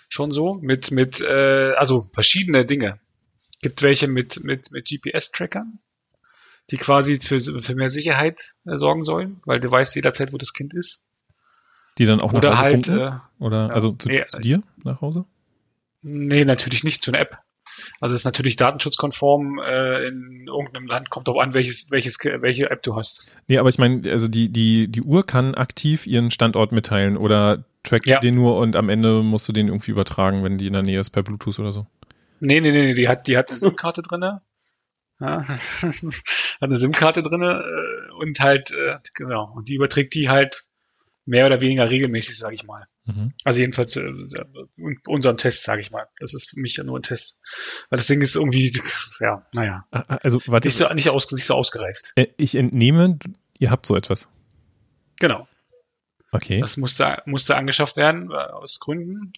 Schon 0.07 0.31
so 0.31 0.53
mit 0.61 0.91
mit 0.91 1.19
äh, 1.21 1.73
also 1.75 2.07
verschiedene 2.13 2.65
Dinge. 2.65 2.99
Gibt 3.65 3.81
welche 3.81 4.07
mit 4.07 4.43
mit 4.43 4.71
mit 4.71 4.87
GPS-Trackern, 4.87 5.79
die 6.69 6.77
quasi 6.77 7.17
für 7.17 7.39
für 7.39 7.73
mehr 7.73 7.89
Sicherheit 7.89 8.53
äh, 8.67 8.77
sorgen 8.77 9.01
sollen, 9.01 9.41
weil 9.43 9.59
du 9.59 9.71
weißt 9.71 9.95
jederzeit, 9.95 10.31
wo 10.33 10.37
das 10.37 10.53
Kind 10.53 10.75
ist. 10.75 11.03
Die 11.97 12.05
dann 12.05 12.21
auch 12.21 12.31
nach 12.31 12.37
Oder 12.37 12.59
Hause 12.59 12.61
halt, 12.61 12.87
äh, 12.89 13.43
Oder 13.43 13.67
ja, 13.69 13.73
also 13.73 13.93
zu, 13.93 14.07
nee, 14.07 14.23
zu, 14.29 14.39
dir 14.39 14.61
nach 14.83 15.01
Hause? 15.01 15.25
Nee, 16.03 16.45
natürlich 16.45 16.83
nicht 16.83 17.01
zu 17.01 17.09
einer 17.09 17.21
App. 17.21 17.39
Also 17.99 18.13
das 18.13 18.21
ist 18.21 18.25
natürlich 18.25 18.55
datenschutzkonform 18.55 19.57
äh, 19.65 20.07
in 20.07 20.45
irgendeinem 20.45 20.85
Land, 20.85 21.09
kommt 21.09 21.27
darauf 21.27 21.41
an, 21.41 21.55
welches, 21.55 21.89
welches, 21.89 22.19
welche 22.23 22.69
App 22.69 22.83
du 22.83 22.95
hast. 22.95 23.35
Nee, 23.47 23.57
aber 23.57 23.69
ich 23.69 23.79
meine, 23.79 24.07
also 24.11 24.27
die, 24.27 24.49
die, 24.49 24.89
die 24.89 25.01
Uhr 25.01 25.25
kann 25.25 25.55
aktiv 25.55 26.05
ihren 26.05 26.29
Standort 26.29 26.71
mitteilen 26.71 27.17
oder 27.17 27.65
trackt 27.81 28.05
ja. 28.05 28.19
den 28.19 28.35
nur 28.35 28.57
und 28.57 28.75
am 28.75 28.89
Ende 28.89 29.23
musst 29.23 29.47
du 29.47 29.53
den 29.53 29.69
irgendwie 29.69 29.89
übertragen, 29.89 30.43
wenn 30.43 30.59
die 30.59 30.67
in 30.67 30.73
der 30.73 30.83
Nähe 30.83 30.99
ist 30.99 31.09
per 31.09 31.23
Bluetooth 31.23 31.57
oder 31.57 31.73
so. 31.73 31.87
Nee, 32.45 32.61
nee, 32.61 32.71
nee, 32.71 32.93
die 32.93 33.07
hat, 33.07 33.27
die 33.27 33.37
hat 33.37 33.49
eine 33.49 33.59
SIM-Karte 33.59 34.01
drinne. 34.01 34.41
Ja, 35.19 35.47
hat 35.47 35.55
eine 36.59 36.75
SIM-Karte 36.75 37.23
drinne 37.23 37.63
äh, 37.63 38.11
und 38.21 38.39
halt, 38.39 38.71
äh, 38.71 38.97
genau, 39.13 39.51
und 39.55 39.69
die 39.69 39.75
überträgt 39.75 40.13
die 40.13 40.29
halt 40.29 40.65
mehr 41.25 41.45
oder 41.45 41.61
weniger 41.61 41.89
regelmäßig, 41.89 42.37
sage 42.37 42.55
ich 42.55 42.65
mal. 42.65 42.85
Mhm. 43.05 43.33
Also 43.43 43.59
jedenfalls 43.59 43.95
äh, 43.95 44.11
unserem 45.07 45.37
Test, 45.37 45.63
sage 45.63 45.81
ich 45.81 45.91
mal. 45.91 46.07
Das 46.19 46.33
ist 46.33 46.51
für 46.51 46.59
mich 46.59 46.77
ja 46.77 46.83
nur 46.83 46.99
ein 46.99 47.03
Test. 47.03 47.39
Weil 47.89 47.97
das 47.97 48.07
Ding 48.07 48.21
ist 48.21 48.35
irgendwie, 48.35 48.79
ja, 49.19 49.45
naja. 49.53 49.85
Also, 49.91 50.39
warte, 50.47 50.67
nicht, 50.67 50.77
so, 50.77 50.91
nicht, 50.93 51.09
aus, 51.09 51.31
nicht 51.31 51.45
so 51.45 51.55
ausgereift. 51.55 52.13
Äh, 52.15 52.27
ich 52.37 52.55
entnehme, 52.55 53.17
ihr 53.57 53.71
habt 53.71 53.85
so 53.85 53.95
etwas. 53.95 54.27
Genau. 55.19 55.47
Okay. 56.31 56.59
Das 56.59 56.77
musste, 56.77 57.21
musste 57.25 57.55
angeschafft 57.55 57.97
werden, 57.97 58.29
äh, 58.31 58.35
aus 58.35 58.79
Gründen, 58.79 59.33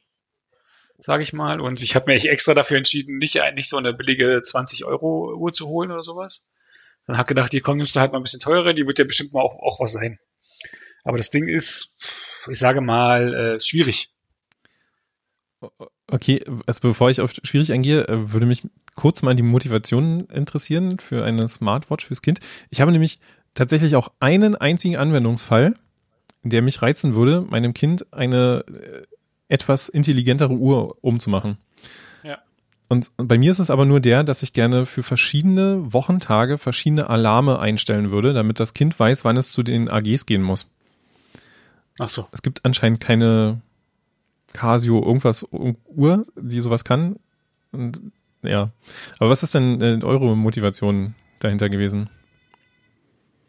sage 0.97 1.23
ich 1.23 1.33
mal. 1.33 1.61
Und 1.61 1.81
ich 1.81 1.95
habe 1.95 2.05
mir 2.07 2.15
echt 2.15 2.25
extra 2.25 2.53
dafür 2.53 2.77
entschieden, 2.77 3.17
nicht, 3.17 3.39
nicht 3.55 3.69
so 3.69 3.77
eine 3.77 3.93
billige 3.93 4.41
20 4.41 4.85
Euro 4.85 5.35
Uhr 5.35 5.51
zu 5.51 5.67
holen 5.67 5.91
oder 5.91 6.03
sowas. 6.03 6.43
Dann 7.05 7.17
habe 7.17 7.27
gedacht, 7.27 7.53
die 7.53 7.61
kommen 7.61 7.77
nimmst 7.77 7.95
du 7.95 7.99
halt 7.99 8.11
mal 8.11 8.19
ein 8.19 8.23
bisschen 8.23 8.39
teurer, 8.41 8.73
die 8.73 8.85
wird 8.85 8.99
ja 8.99 9.05
bestimmt 9.05 9.33
mal 9.33 9.41
auch, 9.41 9.59
auch 9.59 9.79
was 9.79 9.93
sein. 9.93 10.19
Aber 11.03 11.17
das 11.17 11.29
Ding 11.29 11.47
ist, 11.47 11.91
ich 12.49 12.59
sage 12.59 12.81
mal, 12.81 13.33
äh, 13.33 13.59
schwierig. 13.59 14.07
Okay, 16.07 16.43
also 16.65 16.81
bevor 16.81 17.09
ich 17.09 17.21
auf 17.21 17.33
schwierig 17.43 17.71
eingehe, 17.71 18.07
äh, 18.07 18.31
würde 18.31 18.45
mich 18.45 18.63
kurz 18.95 19.21
mal 19.21 19.35
die 19.35 19.43
Motivation 19.43 20.25
interessieren 20.25 20.99
für 20.99 21.23
eine 21.23 21.47
Smartwatch 21.47 22.05
fürs 22.05 22.21
Kind. 22.21 22.39
Ich 22.69 22.81
habe 22.81 22.91
nämlich 22.91 23.19
tatsächlich 23.53 23.95
auch 23.95 24.09
einen 24.19 24.55
einzigen 24.55 24.97
Anwendungsfall, 24.97 25.75
der 26.43 26.61
mich 26.61 26.81
reizen 26.81 27.15
würde, 27.15 27.41
meinem 27.41 27.73
Kind 27.73 28.11
eine 28.13 28.65
äh, 28.67 29.03
etwas 29.49 29.89
intelligentere 29.89 30.53
Uhr 30.53 30.97
umzumachen. 31.01 31.57
Ja. 32.23 32.39
Und 32.89 33.11
bei 33.17 33.37
mir 33.37 33.51
ist 33.51 33.59
es 33.59 33.69
aber 33.69 33.85
nur 33.85 33.99
der, 33.99 34.23
dass 34.23 34.43
ich 34.43 34.53
gerne 34.53 34.85
für 34.85 35.03
verschiedene 35.03 35.93
Wochentage 35.93 36.57
verschiedene 36.57 37.09
Alarme 37.09 37.59
einstellen 37.59 38.11
würde, 38.11 38.33
damit 38.33 38.59
das 38.59 38.73
Kind 38.73 38.99
weiß, 38.99 39.25
wann 39.25 39.37
es 39.37 39.51
zu 39.51 39.63
den 39.63 39.89
AGs 39.89 40.25
gehen 40.25 40.43
muss. 40.43 40.71
Ach 41.99 42.09
so. 42.09 42.27
Es 42.31 42.41
gibt 42.41 42.63
anscheinend 42.65 42.99
keine 42.99 43.61
Casio 44.53 45.03
irgendwas 45.03 45.45
Uhr, 45.51 46.25
die 46.35 46.59
sowas 46.59 46.83
kann. 46.83 47.17
Und, 47.71 48.01
ja. 48.43 48.71
Aber 49.19 49.29
was 49.29 49.43
ist 49.43 49.55
denn 49.55 49.81
äh, 49.81 49.99
eure 50.03 50.35
Motivation 50.35 51.15
dahinter 51.39 51.69
gewesen? 51.69 52.09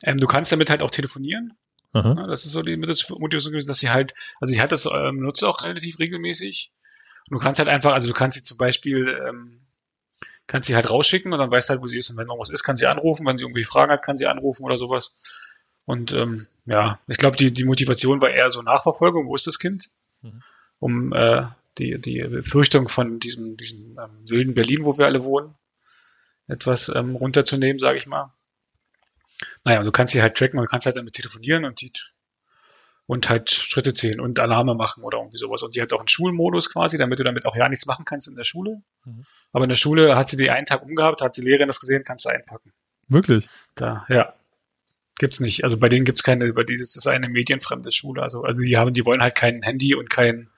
Ähm, 0.02 0.18
du 0.18 0.26
kannst 0.26 0.52
damit 0.52 0.70
halt 0.70 0.82
auch 0.82 0.90
telefonieren. 0.90 1.54
Ja, 2.04 2.26
das 2.26 2.44
ist 2.44 2.52
so 2.52 2.62
die 2.62 2.76
Motivation 2.76 3.52
gewesen, 3.52 3.68
dass 3.68 3.78
sie 3.78 3.90
halt, 3.90 4.14
also 4.40 4.52
ich 4.52 4.60
hatte 4.60 4.70
das 4.70 4.86
ähm, 4.86 5.20
nutze 5.20 5.48
auch 5.48 5.64
relativ 5.64 5.98
regelmäßig. 5.98 6.70
Und 7.28 7.38
du 7.38 7.42
kannst 7.42 7.58
halt 7.58 7.68
einfach, 7.68 7.92
also 7.92 8.08
du 8.08 8.14
kannst 8.14 8.36
sie 8.36 8.42
zum 8.42 8.56
Beispiel, 8.56 9.20
ähm, 9.28 9.60
kannst 10.46 10.68
sie 10.68 10.74
halt 10.74 10.90
rausschicken 10.90 11.32
und 11.32 11.38
dann 11.38 11.52
weißt 11.52 11.70
halt, 11.70 11.82
wo 11.82 11.86
sie 11.86 11.98
ist. 11.98 12.10
Und 12.10 12.16
wenn 12.16 12.26
irgendwas 12.26 12.50
ist, 12.50 12.64
kann 12.64 12.76
sie 12.76 12.86
anrufen. 12.86 13.26
Wenn 13.26 13.36
sie 13.36 13.44
irgendwie 13.44 13.64
Fragen 13.64 13.92
hat, 13.92 14.02
kann 14.02 14.16
sie 14.16 14.26
anrufen 14.26 14.64
oder 14.64 14.78
sowas. 14.78 15.12
Und 15.84 16.12
ähm, 16.12 16.46
ja, 16.66 16.98
ich 17.06 17.18
glaube, 17.18 17.36
die, 17.36 17.52
die 17.52 17.64
Motivation 17.64 18.20
war 18.20 18.30
eher 18.30 18.50
so 18.50 18.62
Nachverfolgung, 18.62 19.26
wo 19.26 19.34
ist 19.34 19.46
das 19.46 19.58
Kind? 19.58 19.90
Mhm. 20.22 20.42
Um 20.80 21.12
äh, 21.12 21.46
die, 21.78 21.98
die 21.98 22.20
Befürchtung 22.22 22.88
von 22.88 23.20
diesem, 23.20 23.56
diesem 23.56 23.98
ähm, 23.98 24.10
wilden 24.28 24.54
Berlin, 24.54 24.84
wo 24.84 24.98
wir 24.98 25.06
alle 25.06 25.24
wohnen, 25.24 25.54
etwas 26.46 26.88
ähm, 26.94 27.16
runterzunehmen, 27.16 27.78
sage 27.78 27.98
ich 27.98 28.06
mal. 28.06 28.32
Naja, 29.64 29.82
du 29.82 29.92
kannst 29.92 30.12
sie 30.12 30.22
halt 30.22 30.36
tracken, 30.36 30.58
und 30.58 30.68
kannst 30.68 30.86
halt 30.86 30.96
damit 30.96 31.14
telefonieren 31.14 31.64
und 31.64 31.80
die 31.80 31.92
und 33.06 33.30
halt 33.30 33.48
Schritte 33.48 33.94
zählen 33.94 34.20
und 34.20 34.38
Alarme 34.38 34.74
machen 34.74 35.02
oder 35.02 35.16
irgendwie 35.16 35.38
sowas. 35.38 35.62
Und 35.62 35.74
die 35.74 35.80
hat 35.80 35.94
auch 35.94 36.00
einen 36.00 36.08
Schulmodus 36.08 36.70
quasi, 36.70 36.98
damit 36.98 37.18
du 37.18 37.24
damit 37.24 37.46
auch 37.46 37.56
ja 37.56 37.66
nichts 37.66 37.86
machen 37.86 38.04
kannst 38.04 38.28
in 38.28 38.36
der 38.36 38.44
Schule. 38.44 38.82
Mhm. 39.06 39.24
Aber 39.50 39.64
in 39.64 39.70
der 39.70 39.76
Schule 39.76 40.14
hat 40.14 40.28
sie 40.28 40.36
die 40.36 40.50
einen 40.50 40.66
Tag 40.66 40.82
umgehabt, 40.82 41.22
hat 41.22 41.38
die 41.38 41.40
Lehrerin 41.40 41.68
das 41.68 41.80
gesehen, 41.80 42.04
kannst 42.04 42.26
du 42.26 42.28
einpacken. 42.28 42.70
Wirklich? 43.08 43.48
Da, 43.74 44.04
ja. 44.10 44.34
Gibt's 45.18 45.40
nicht. 45.40 45.64
Also 45.64 45.78
bei 45.78 45.88
denen 45.88 46.04
gibt's 46.04 46.22
keine, 46.22 46.52
bei 46.52 46.64
dieses 46.64 46.96
ist 46.96 47.08
eine 47.08 47.30
medienfremde 47.30 47.90
Schule. 47.92 48.22
Also, 48.22 48.42
also 48.42 48.60
die 48.60 48.76
haben, 48.76 48.92
die 48.92 49.06
wollen 49.06 49.22
halt 49.22 49.34
kein 49.34 49.62
Handy 49.62 49.94
und 49.94 50.10
kein, 50.10 50.50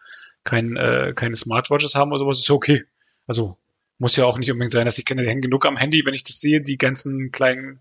kein, 0.42 0.76
äh, 0.76 1.12
keine 1.14 1.36
Smartwatches 1.36 1.94
haben 1.94 2.10
oder 2.10 2.18
sowas, 2.18 2.40
ist 2.40 2.50
okay. 2.50 2.84
Also 3.28 3.56
muss 3.98 4.16
ja 4.16 4.24
auch 4.24 4.38
nicht 4.38 4.50
unbedingt 4.50 4.72
sein, 4.72 4.86
dass 4.86 4.96
die 4.96 5.04
Kinder 5.04 5.22
die 5.22 5.28
hängen 5.28 5.40
genug 5.40 5.64
am 5.66 5.76
Handy, 5.76 6.02
wenn 6.04 6.14
ich 6.14 6.24
das 6.24 6.40
sehe, 6.40 6.60
die 6.60 6.78
ganzen 6.78 7.30
kleinen 7.30 7.80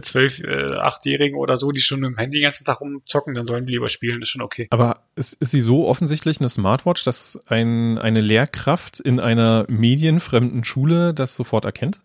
zwölf, 0.00 0.40
äh, 0.40 0.74
achtjährigen 0.74 1.36
oder 1.36 1.56
so, 1.56 1.70
die 1.70 1.80
schon 1.80 2.00
mit 2.00 2.10
dem 2.10 2.18
Handy 2.18 2.38
den 2.38 2.44
ganzen 2.44 2.64
Tag 2.64 2.80
rumzocken, 2.80 3.34
dann 3.34 3.46
sollen 3.46 3.64
die 3.64 3.72
lieber 3.72 3.88
spielen, 3.88 4.22
ist 4.22 4.30
schon 4.30 4.42
okay. 4.42 4.68
Aber 4.70 5.04
ist, 5.16 5.34
ist 5.34 5.50
sie 5.50 5.60
so 5.60 5.86
offensichtlich 5.86 6.40
eine 6.40 6.48
Smartwatch, 6.48 7.04
dass 7.04 7.38
ein, 7.46 7.98
eine 7.98 8.20
Lehrkraft 8.20 9.00
in 9.00 9.20
einer 9.20 9.64
medienfremden 9.68 10.64
Schule 10.64 11.14
das 11.14 11.34
sofort 11.34 11.64
erkennt? 11.64 12.00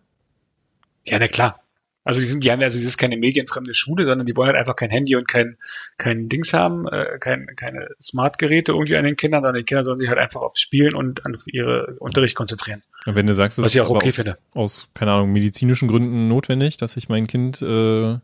Ja, 1.06 1.18
na 1.18 1.26
klar. 1.28 1.60
Also 2.08 2.20
die 2.20 2.26
sind, 2.26 2.42
die 2.42 2.50
haben 2.50 2.62
also 2.62 2.78
das 2.78 2.86
ist 2.86 2.96
keine 2.96 3.18
medienfremde 3.18 3.74
Schule, 3.74 4.06
sondern 4.06 4.26
die 4.26 4.34
wollen 4.34 4.46
halt 4.46 4.56
einfach 4.56 4.76
kein 4.76 4.88
Handy 4.88 5.14
und 5.14 5.28
kein, 5.28 5.58
kein 5.98 6.30
Dings 6.30 6.54
haben, 6.54 6.88
äh, 6.88 7.18
kein, 7.20 7.54
keine 7.54 7.90
Smart-Geräte 8.00 8.72
irgendwie 8.72 8.96
an 8.96 9.04
den 9.04 9.14
Kindern, 9.14 9.42
sondern 9.42 9.60
die 9.60 9.64
Kinder 9.64 9.84
sollen 9.84 9.98
sich 9.98 10.08
halt 10.08 10.18
einfach 10.18 10.40
auf 10.40 10.56
Spielen 10.56 10.94
und 10.94 11.26
an 11.26 11.36
ihre 11.52 11.96
Unterricht 11.98 12.34
konzentrieren. 12.34 12.82
Und 13.04 13.14
wenn 13.14 13.26
du 13.26 13.34
sagst, 13.34 13.58
das 13.58 13.64
Was 13.66 13.74
ich 13.74 13.82
auch 13.82 13.90
okay 13.90 14.08
aus, 14.08 14.14
finde. 14.14 14.38
aus, 14.54 14.88
keine 14.94 15.12
Ahnung, 15.12 15.34
medizinischen 15.34 15.86
Gründen 15.86 16.28
notwendig, 16.28 16.78
dass 16.78 16.96
ich 16.96 17.10
mein 17.10 17.26
Kind 17.26 17.60
äh, 17.60 18.16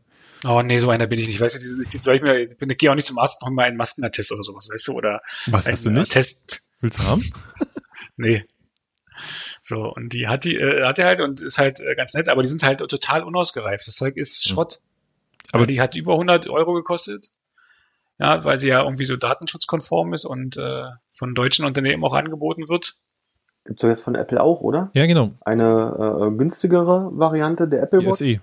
Oh 0.46 0.62
nee, 0.62 0.78
so 0.78 0.88
einer 0.88 1.06
bin 1.06 1.18
ich 1.18 1.26
nicht. 1.26 1.42
Weißt 1.42 1.56
du, 1.56 1.58
diese, 1.58 1.86
die, 1.86 1.98
soll 1.98 2.16
ich 2.16 2.22
mir, 2.22 2.38
ich, 2.38 2.56
bin, 2.56 2.70
ich 2.70 2.78
gehe 2.78 2.90
auch 2.90 2.94
nicht 2.94 3.06
zum 3.06 3.18
Arzt 3.18 3.42
noch 3.42 3.50
mal 3.50 3.64
einen 3.64 3.76
Maskenattest 3.76 4.32
oder 4.32 4.42
sowas, 4.42 4.70
weißt 4.70 4.88
du, 4.88 4.92
oder 4.94 5.20
Was 5.48 5.68
hast 5.68 5.84
du 5.84 5.90
nicht? 5.90 6.10
Test. 6.10 6.62
Willst 6.80 7.00
du 7.00 7.02
haben? 7.04 7.32
nee. 8.16 8.44
So, 9.66 9.90
und 9.94 10.12
die 10.12 10.28
hat 10.28 10.44
die, 10.44 10.56
äh, 10.56 10.84
hat 10.84 10.98
die 10.98 11.04
halt 11.04 11.22
und 11.22 11.40
ist 11.40 11.58
halt 11.58 11.80
äh, 11.80 11.94
ganz 11.94 12.12
nett, 12.12 12.28
aber 12.28 12.42
die 12.42 12.48
sind 12.48 12.62
halt 12.62 12.78
total 12.80 13.22
unausgereift. 13.24 13.86
Das 13.88 13.96
Zeug 13.96 14.16
ist 14.18 14.46
Schrott. 14.46 14.80
Aber 15.52 15.60
Aber- 15.62 15.66
die 15.66 15.80
hat 15.80 15.96
über 15.96 16.12
100 16.12 16.48
Euro 16.50 16.74
gekostet. 16.74 17.30
Ja, 18.18 18.44
weil 18.44 18.58
sie 18.60 18.68
ja 18.68 18.82
irgendwie 18.84 19.06
so 19.06 19.16
datenschutzkonform 19.16 20.12
ist 20.14 20.24
und 20.26 20.56
äh, 20.56 20.84
von 21.10 21.34
deutschen 21.34 21.64
Unternehmen 21.64 22.04
auch 22.04 22.12
angeboten 22.12 22.68
wird. 22.68 22.94
Gibt's 23.64 23.80
doch 23.82 23.88
jetzt 23.88 24.02
von 24.02 24.14
Apple 24.14 24.40
auch, 24.40 24.60
oder? 24.60 24.90
Ja, 24.92 25.06
genau. 25.06 25.30
Eine 25.40 26.28
äh, 26.30 26.36
günstigere 26.36 27.08
Variante 27.12 27.66
der 27.66 27.82
Apple 27.82 28.00
Die 28.00 28.06
Watch. 28.06 28.18
SE. 28.18 28.40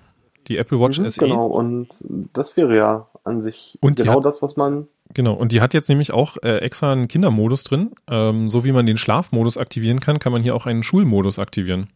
Die 0.48 0.58
Apple 0.58 0.80
Watch 0.80 1.00
Mhm, 1.00 1.10
SE. 1.10 1.20
Genau, 1.22 1.46
und 1.46 1.88
das 2.34 2.58
wäre 2.58 2.76
ja 2.76 3.08
an 3.24 3.42
sich 3.42 3.78
Und 3.80 3.98
genau 4.00 4.18
hat- 4.18 4.26
das, 4.26 4.42
was 4.42 4.58
man. 4.58 4.88
Genau, 5.14 5.34
und 5.34 5.52
die 5.52 5.62
hat 5.62 5.74
jetzt 5.74 5.90
nämlich 5.90 6.12
auch 6.12 6.38
äh, 6.44 6.58
extra 6.58 6.92
einen 6.92 7.08
Kindermodus 7.08 7.64
drin. 7.64 7.92
Ähm, 8.10 8.50
so 8.50 8.64
wie 8.64 8.72
man 8.72 8.86
den 8.86 8.98
Schlafmodus 8.98 9.58
aktivieren 9.58 10.00
kann, 10.00 10.20
kann 10.20 10.32
man 10.32 10.42
hier 10.42 10.56
auch 10.56 10.66
einen 10.66 10.84
Schulmodus 10.84 11.40
aktivieren. 11.40 11.90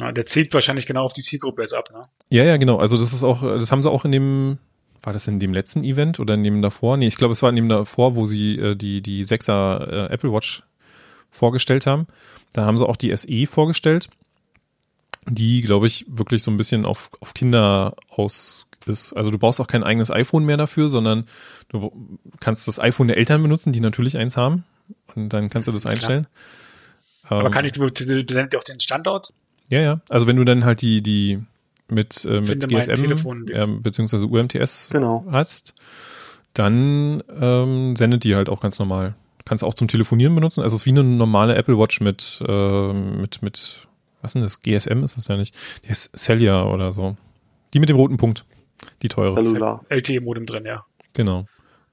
Ja, 0.00 0.12
der 0.12 0.26
zielt 0.26 0.52
wahrscheinlich 0.52 0.86
genau 0.86 1.04
auf 1.04 1.12
die 1.12 1.22
Zielgruppe 1.22 1.62
jetzt 1.62 1.74
ab, 1.74 1.90
ne? 1.92 2.04
Ja, 2.28 2.44
ja, 2.44 2.56
genau. 2.56 2.78
Also 2.78 2.98
das 2.98 3.12
ist 3.12 3.24
auch, 3.24 3.42
das 3.42 3.72
haben 3.72 3.82
sie 3.82 3.90
auch 3.90 4.04
in 4.04 4.12
dem, 4.12 4.58
war 5.02 5.12
das 5.12 5.26
in 5.26 5.40
dem 5.40 5.54
letzten 5.54 5.84
Event 5.84 6.20
oder 6.20 6.34
in 6.34 6.44
dem 6.44 6.60
davor? 6.62 6.96
Nee, 6.96 7.06
ich 7.06 7.16
glaube, 7.16 7.32
es 7.32 7.42
war 7.42 7.50
in 7.50 7.56
dem 7.56 7.68
davor, 7.68 8.14
wo 8.14 8.26
sie 8.26 8.58
äh, 8.58 8.76
die, 8.76 9.00
die 9.00 9.24
6er 9.24 10.08
äh, 10.08 10.12
Apple 10.12 10.32
Watch 10.32 10.62
vorgestellt 11.30 11.86
haben. 11.86 12.06
Da 12.52 12.64
haben 12.64 12.78
sie 12.78 12.86
auch 12.86 12.96
die 12.96 13.14
SE 13.16 13.46
vorgestellt, 13.46 14.08
die, 15.28 15.60
glaube 15.60 15.86
ich, 15.86 16.06
wirklich 16.08 16.42
so 16.42 16.50
ein 16.50 16.56
bisschen 16.56 16.84
auf, 16.84 17.10
auf 17.20 17.34
Kinder 17.34 17.96
aus 18.08 18.65
ist. 18.88 19.12
Also 19.12 19.30
du 19.30 19.38
brauchst 19.38 19.60
auch 19.60 19.66
kein 19.66 19.82
eigenes 19.84 20.10
iPhone 20.10 20.44
mehr 20.44 20.56
dafür, 20.56 20.88
sondern 20.88 21.26
du 21.68 21.92
kannst 22.40 22.68
das 22.68 22.78
iPhone 22.80 23.08
der 23.08 23.16
Eltern 23.16 23.42
benutzen, 23.42 23.72
die 23.72 23.80
natürlich 23.80 24.16
eins 24.16 24.36
haben. 24.36 24.64
Und 25.14 25.30
dann 25.32 25.48
kannst 25.50 25.68
du 25.68 25.72
das 25.72 25.82
Klar. 25.82 25.92
einstellen. 25.92 26.26
Aber 27.24 27.46
Ähm, 27.46 27.50
kann 27.50 27.64
ich, 27.64 27.72
besendet 27.72 28.52
ihr 28.54 28.58
auch 28.58 28.64
den 28.64 28.78
Standort? 28.80 29.32
ja, 29.68 29.80
ja. 29.80 30.00
Also 30.08 30.26
wenn 30.26 30.36
du 30.36 30.44
dann 30.44 30.64
halt 30.64 30.80
die, 30.82 31.02
die 31.02 31.42
mit, 31.88 32.24
äh, 32.24 32.40
mit 32.40 32.68
GSM 32.68 33.12
äh, 33.48 33.66
beziehungsweise 33.80 34.26
UMTS 34.26 34.88
Genau. 34.92 35.24
hast, 35.30 35.74
dann 36.54 37.22
ähm, 37.40 37.96
sendet 37.96 38.24
die 38.24 38.34
halt 38.36 38.48
auch 38.48 38.60
ganz 38.60 38.78
normal. 38.78 39.14
Kannst 39.44 39.62
auch 39.62 39.74
zum 39.74 39.88
Telefonieren 39.88 40.34
benutzen. 40.34 40.62
Also 40.62 40.74
es 40.74 40.82
ist 40.82 40.86
wie 40.86 40.90
eine 40.90 41.04
normale 41.04 41.54
Apple 41.54 41.78
Watch 41.78 42.00
mit, 42.00 42.42
ähm, 42.48 43.20
mit, 43.20 43.42
mit, 43.42 43.86
was 44.20 44.30
ist 44.30 44.34
denn 44.34 44.42
das? 44.42 44.60
GSM 44.62 45.04
ist 45.04 45.16
das 45.16 45.28
ja 45.28 45.36
nicht. 45.36 45.54
Die 45.84 45.88
ist 45.90 46.16
Celia 46.16 46.64
oder 46.64 46.92
so. 46.92 47.16
Die 47.72 47.78
mit 47.80 47.88
dem 47.88 47.96
roten 47.96 48.16
Punkt. 48.16 48.44
Die 49.02 49.08
teure. 49.08 49.80
LTE-Modem 49.88 50.46
drin, 50.46 50.64
ja. 50.66 50.84
Genau. 51.14 51.44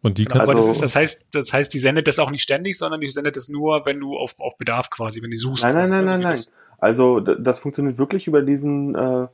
Und 0.02 0.18
die 0.18 0.26
Genau, 0.26 0.38
kannst 0.38 0.50
aber 0.50 0.58
das, 0.58 0.68
Also- 0.68 0.78
ist, 0.78 0.82
das 0.84 0.96
heißt, 0.98 1.26
das 1.34 1.54
heißt, 1.54 1.74
die 1.74 1.80
sendet 1.80 2.08
das 2.08 2.20
auch 2.20 2.30
nicht 2.30 2.42
ständig, 2.44 2.78
sondern 2.78 3.00
die 3.00 3.08
sendet 3.10 3.38
das 3.38 3.48
nur, 3.50 3.86
wenn 3.86 4.00
du 4.00 4.18
auf, 4.18 4.36
auf 4.40 4.58
Bedarf 4.58 4.90
quasi, 4.90 5.22
wenn 5.24 5.30
die 5.32 5.38
suchst. 5.38 5.64
Nein, 5.64 5.76
nein, 5.76 5.90
nein, 5.90 6.00
Also 6.02 6.14
nein, 6.14 6.22
nein. 6.22 6.40
Also 6.80 7.20
d- 7.22 7.36
das 7.40 7.60
funktioniert 7.60 7.98
wirklich 7.98 8.28
über 8.28 8.42
diesen 8.42 8.96
äh, 8.96 9.28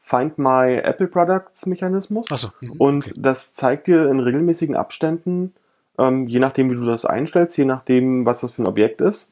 Find 0.00 0.36
My 0.38 0.74
Apple 0.82 1.06
Products 1.06 1.66
Mechanismus. 1.66 2.26
Achso. 2.30 2.48
mhm. 2.60 2.72
Und 2.78 3.12
das 3.16 3.54
zeigt 3.54 3.86
dir 3.86 4.08
in 4.10 4.18
regelmäßigen 4.18 4.74
Abständen, 4.74 5.54
ähm, 5.98 6.26
je 6.26 6.40
nachdem, 6.40 6.70
wie 6.70 6.74
du 6.74 6.84
das 6.84 7.04
einstellst, 7.04 7.56
je 7.56 7.64
nachdem, 7.64 8.26
was 8.26 8.40
das 8.40 8.50
für 8.50 8.62
ein 8.62 8.66
Objekt 8.66 9.00
ist, 9.00 9.30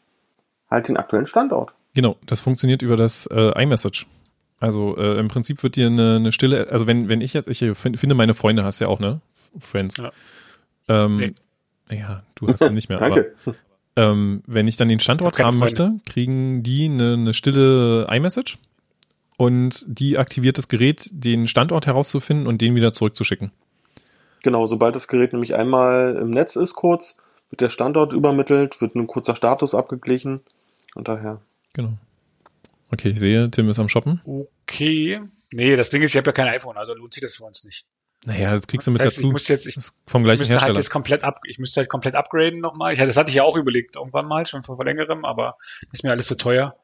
halt 0.71 0.87
den 0.89 0.97
aktuellen 0.97 1.27
Standort. 1.27 1.75
Genau, 1.95 2.17
das 2.27 2.41
funktioniert 2.41 2.83
über 2.83 2.97
das 2.97 3.27
äh, 3.33 3.61
iMessage. 3.63 4.07
Also 4.61 4.97
äh, 4.97 5.19
im 5.19 5.29
Prinzip 5.29 5.63
wird 5.63 5.77
dir 5.77 5.87
eine, 5.89 6.17
eine 6.17 6.33
stille, 6.33 6.69
also 6.71 6.87
wenn, 6.87 7.09
wenn 7.09 7.21
ich 7.21 7.35
jetzt, 7.35 7.49
ich 7.49 7.59
fin- 7.77 7.97
finde 7.97 8.15
meine 8.15 8.35
Freunde 8.35 8.63
hast 8.65 8.81
ja 8.81 8.87
auch, 8.89 9.01
ne? 9.01 9.21
Friends. 9.59 9.97
Ja. 9.99 10.13
Ähm, 10.89 11.17
Nee. 11.17 11.35
Ja, 11.99 12.23
du 12.35 12.49
hast 12.49 12.61
ja 12.61 12.71
nicht 12.71 12.89
mehr. 12.89 12.99
aber, 13.03 13.15
Danke. 13.15 13.35
ähm, 13.97 14.43
wenn 14.47 14.67
ich 14.67 14.77
dann 14.77 14.89
den 14.89 15.01
Standort 15.01 15.39
haben 15.39 15.59
möchte, 15.59 15.93
kriegen 16.07 16.63
die 16.63 16.87
eine, 16.87 17.13
eine 17.13 17.35
stille 17.35 18.07
iMessage 18.11 18.59
und 19.37 19.85
die 19.87 20.17
aktiviert 20.17 20.57
das 20.57 20.69
Gerät, 20.69 21.09
den 21.13 21.47
Standort 21.47 21.87
herauszufinden 21.87 22.47
und 22.47 22.61
den 22.63 22.75
wieder 22.75 22.93
zurückzuschicken. 22.95 23.51
Genau, 24.43 24.67
sobald 24.67 24.95
das 24.95 25.09
Gerät 25.09 25.33
nämlich 25.33 25.55
einmal 25.55 26.19
im 26.21 26.31
Netz 26.31 26.57
ist, 26.57 26.75
kurz, 26.75 27.19
wird 27.51 27.61
der 27.61 27.71
Standort 27.71 28.13
übermittelt, 28.13 28.81
wird 28.81 28.95
ein 28.95 29.07
kurzer 29.07 29.35
Status 29.35 29.75
abgeglichen 29.75 30.41
und 30.95 31.09
daher. 31.09 31.41
Genau. 31.75 31.93
Okay, 32.95 33.11
ich 33.11 33.19
sehe, 33.19 33.51
Tim 33.51 33.69
ist 33.69 33.79
am 33.79 33.89
Shoppen. 33.89 34.21
Okay. 34.25 35.21
Nee, 35.53 35.77
das 35.77 35.91
Ding 35.91 36.03
ist, 36.03 36.13
ich 36.13 36.17
habe 36.17 36.27
ja 36.29 36.33
kein 36.33 36.49
iPhone, 36.49 36.77
also 36.77 36.95
lohnt 36.95 37.13
sich 37.15 37.23
das 37.23 37.37
für 37.37 37.45
uns 37.45 37.65
nicht. 37.65 37.85
Naja, 38.25 38.53
das 38.53 38.67
kriegst 38.67 38.87
du 38.87 38.91
mit 38.91 39.01
Das 39.01 39.07
heißt, 39.07 39.19
dazu. 39.19 39.29
ich 39.29 39.33
muss 39.33 39.49
jetzt, 39.49 39.67
ich, 39.67 39.75
vom 40.07 40.23
ich 40.23 40.27
gleichen 40.27 40.39
müsste 40.41 40.55
halt 40.55 40.63
Hersteller. 40.63 40.79
jetzt 40.79 40.91
komplett 40.91 41.25
ab, 41.25 41.41
ich 41.47 41.59
müsste 41.59 41.81
halt 41.81 41.91
komplett 41.91 42.17
upgraden 42.17 42.61
nochmal. 42.61 42.93
Ich, 42.95 42.99
das 42.99 43.17
hatte 43.17 43.29
ich 43.29 43.37
ja 43.37 43.43
auch 43.43 43.57
überlegt, 43.57 43.97
irgendwann 43.97 44.27
mal, 44.27 44.47
schon 44.47 44.63
vor 44.63 44.83
längerem, 44.85 45.25
aber 45.25 45.59
ist 45.93 46.05
mir 46.05 46.11
alles 46.11 46.27
zu 46.27 46.37
teuer. 46.37 46.77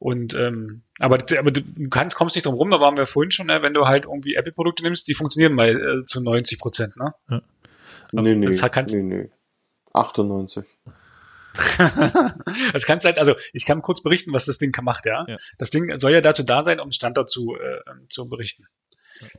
Und 0.00 0.34
ähm, 0.34 0.82
aber, 1.00 1.18
aber 1.38 1.50
du 1.50 1.62
kannst, 1.90 2.16
kommst 2.16 2.36
nicht 2.36 2.46
drum 2.46 2.54
rum, 2.54 2.70
da 2.70 2.80
waren 2.80 2.96
wir 2.96 3.06
vorhin 3.06 3.30
schon, 3.30 3.46
ne, 3.46 3.62
wenn 3.62 3.74
du 3.74 3.86
halt 3.86 4.04
irgendwie 4.04 4.34
Apple-Produkte 4.34 4.82
nimmst, 4.82 5.06
die 5.08 5.14
funktionieren 5.14 5.52
mal 5.54 6.00
äh, 6.00 6.04
zu 6.04 6.20
90 6.22 6.58
Prozent, 6.58 6.96
ne? 6.96 7.14
Nee, 8.12 8.34
nee, 8.34 8.46
das 8.46 8.60
kannst- 8.70 8.94
nee, 8.94 9.02
nee. 9.02 9.30
98. 9.92 10.64
das 12.72 12.86
kannst 12.86 13.04
halt, 13.04 13.18
also 13.18 13.34
ich 13.52 13.64
kann 13.64 13.82
kurz 13.82 14.02
berichten, 14.02 14.32
was 14.32 14.46
das 14.46 14.58
Ding 14.58 14.74
macht, 14.82 15.06
ja. 15.06 15.24
Ja. 15.28 15.36
Das 15.58 15.70
Ding 15.70 15.98
soll 15.98 16.12
ja 16.12 16.20
dazu 16.20 16.42
da 16.42 16.62
sein, 16.62 16.80
um 16.80 16.90
Standort 16.90 17.28
zu, 17.28 17.56
äh, 17.56 17.80
zu 18.08 18.28
berichten. 18.28 18.66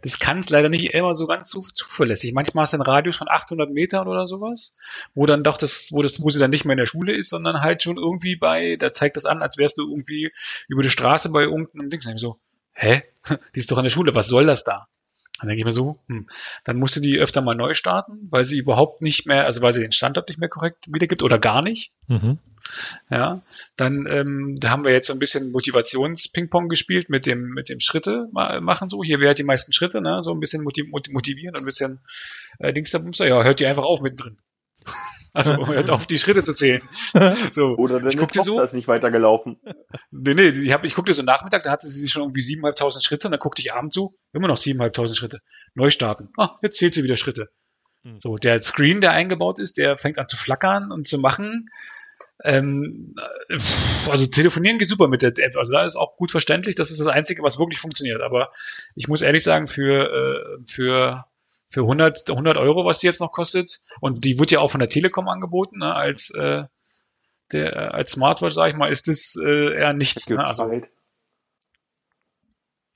Das 0.02 0.20
kann 0.20 0.40
es 0.40 0.50
leider 0.50 0.70
nicht 0.70 0.94
immer 0.94 1.14
so 1.14 1.28
ganz 1.28 1.50
zu, 1.50 1.62
zuverlässig. 1.62 2.34
Manchmal 2.34 2.64
hast 2.64 2.74
du 2.74 2.78
einen 2.78 2.84
Radius 2.84 3.16
von 3.16 3.30
800 3.30 3.72
Metern 3.72 4.08
oder 4.08 4.28
sowas, 4.28 4.76
wo 5.14 5.26
dann 5.26 5.44
doch 5.44 5.58
das, 5.58 5.90
wo 5.92 6.02
das, 6.02 6.22
wo 6.22 6.30
sie 6.30 6.40
dann 6.40 6.52
nicht 6.52 6.66
mehr 6.66 6.74
in 6.74 6.80
der 6.80 6.86
Schule 6.86 7.14
ist, 7.14 7.30
sondern 7.30 7.62
halt 7.62 7.84
schon 7.84 7.98
irgendwie 7.98 8.36
bei, 8.36 8.76
da 8.76 8.94
zeigt 8.94 9.16
das 9.16 9.26
an, 9.26 9.42
als 9.42 9.58
wärst 9.58 9.78
du 9.78 9.90
irgendwie 9.90 10.32
über 10.68 10.82
die 10.82 10.90
Straße 10.90 11.30
bei 11.30 11.44
irgendeinem 11.44 11.90
Ding. 11.90 12.02
So, 12.02 12.38
hä? 12.74 13.04
Die 13.56 13.60
ist 13.60 13.72
doch 13.72 13.78
in 13.78 13.84
der 13.84 13.92
Schule, 13.92 14.16
was 14.16 14.28
soll 14.28 14.46
das 14.46 14.64
da? 14.64 14.88
Dann 15.40 15.48
denke 15.48 15.60
ich 15.62 15.66
mir 15.66 15.72
so, 15.72 15.98
hm, 16.08 16.26
dann 16.64 16.78
musst 16.78 16.96
du 16.96 17.00
die 17.00 17.18
öfter 17.18 17.42
mal 17.42 17.56
neu 17.56 17.74
starten, 17.74 18.28
weil 18.32 18.44
sie 18.44 18.58
überhaupt 18.58 19.02
nicht 19.02 19.26
mehr, 19.26 19.46
also 19.46 19.62
weil 19.62 19.74
sie 19.74 19.82
den 19.82 19.92
Standort 19.92 20.30
nicht 20.30 20.40
mehr 20.40 20.50
korrekt 20.50 20.86
wiedergibt 20.88 21.24
oder 21.24 21.40
gar 21.40 21.64
nicht. 21.64 21.92
Mhm. 22.08 22.38
Ja, 23.10 23.42
dann 23.78 24.06
ähm, 24.08 24.56
da 24.60 24.70
haben 24.70 24.84
wir 24.86 24.92
jetzt 24.92 25.08
so 25.08 25.14
ein 25.14 25.20
bisschen 25.20 25.52
Motivations-Ping-Pong 25.52 26.70
gespielt 26.70 27.10
mit 27.10 27.26
dem 27.26 27.50
mit 27.50 27.70
dem 27.70 27.80
Schritte 27.80 28.28
ma- 28.32 28.60
machen 28.60 28.90
so. 28.90 29.04
Hier 29.04 29.20
wer 29.20 29.32
hat 29.32 29.40
die 29.40 29.44
meisten 29.44 29.74
Schritte, 29.74 30.02
ne? 30.02 30.22
So 30.22 30.32
ein 30.32 30.40
bisschen 30.40 30.64
motiv 30.64 30.88
motiv- 30.90 31.14
motivieren 31.14 31.56
und 31.56 31.64
ein 31.64 31.66
bisschen 31.66 32.00
äh, 32.60 32.72
Dings 32.72 32.92
da 32.92 33.00
Bumster. 33.00 33.28
Ja, 33.28 33.44
hört 33.44 33.60
die 33.60 33.66
einfach 33.66 33.84
auf 33.84 34.02
mittendrin. 34.02 34.38
Also 35.34 35.68
hört 35.68 35.90
auf, 35.90 36.08
die 36.08 36.18
Schritte 36.18 36.44
zu 36.44 36.54
zählen. 36.54 36.82
So, 37.52 37.76
Oder 37.78 37.98
ich 37.98 38.04
deine 38.04 38.16
guckte 38.16 38.40
Tochter 38.40 38.44
so, 38.44 38.62
ist 38.62 38.74
nicht 38.74 38.88
weitergelaufen. 38.88 39.60
nee, 40.12 40.34
nee, 40.34 40.48
ich, 40.50 40.74
hab, 40.74 40.84
ich 40.84 40.96
guckte 40.96 41.14
so 41.14 41.24
Nachmittag, 41.24 41.64
da 41.64 41.72
hatte 41.72 41.88
sie 41.88 42.10
schon 42.10 42.24
irgendwie 42.24 42.42
siebeneinhalbtausend 42.42 43.04
Schritte 43.04 43.28
und 43.28 43.32
dann 43.32 43.40
guckte 43.40 43.62
ich 43.62 43.74
abends 43.74 43.96
so, 43.96 44.16
immer 44.34 44.48
noch 44.48 44.58
siebeneinhalbtausend 44.58 45.18
Schritte. 45.18 45.40
Neu 45.74 45.90
starten. 45.90 46.30
Ah, 46.38 46.58
jetzt 46.62 46.78
zählt 46.78 46.94
sie 46.94 47.04
wieder 47.04 47.16
Schritte. 47.16 47.50
Mhm. 48.04 48.20
So, 48.22 48.36
der 48.36 48.62
Screen, 48.62 49.02
der 49.02 49.12
eingebaut 49.12 49.60
ist, 49.60 49.78
der 49.78 49.98
fängt 49.98 50.18
an 50.18 50.28
zu 50.28 50.38
flackern 50.38 50.92
und 50.92 51.08
zu 51.08 51.20
machen. 51.20 51.70
Ähm, 52.44 53.16
äh, 53.50 53.58
also 54.10 54.28
telefonieren 54.28 54.78
geht 54.78 54.90
super 54.90 55.08
mit 55.08 55.22
der 55.22 55.34
App. 55.38 55.58
Also 55.58 55.74
da 55.74 55.84
ist 55.84 55.96
auch 55.96 56.16
gut 56.16 56.32
verständlich. 56.32 56.76
Das 56.76 56.92
ist 56.92 57.00
das 57.00 57.08
Einzige, 57.08 57.44
was 57.44 57.60
wirklich 57.60 57.82
funktioniert. 57.82 58.22
Aber 58.22 58.52
ich 58.96 59.08
muss 59.08 59.22
ehrlich 59.22 59.44
sagen, 59.44 59.68
für, 59.68 60.06
äh, 60.06 60.64
für, 60.66 61.26
für 61.72 61.82
100, 61.82 62.30
100 62.30 62.58
Euro, 62.58 62.86
was 62.86 63.00
die 63.00 63.08
jetzt 63.08 63.22
noch 63.22 63.32
kostet, 63.32 63.80
und 64.02 64.26
die 64.26 64.40
wird 64.40 64.52
ja 64.52 64.60
auch 64.60 64.72
von 64.72 64.80
der 64.80 64.90
Telekom 64.90 65.28
angeboten, 65.28 65.80
ne, 65.80 65.94
als, 65.94 66.32
äh, 66.32 66.64
der, 67.52 67.74
äh, 67.74 67.90
als 67.90 68.12
Smartwatch, 68.12 68.54
sag 68.54 68.70
ich 68.70 68.76
mal, 68.76 68.92
ist 68.92 69.08
das 69.08 69.38
äh, 69.44 69.76
eher 69.76 69.94
nichts. 69.94 70.30
Ne? 70.30 70.44
Also, 70.44 70.66
Gezahlt. 70.66 70.92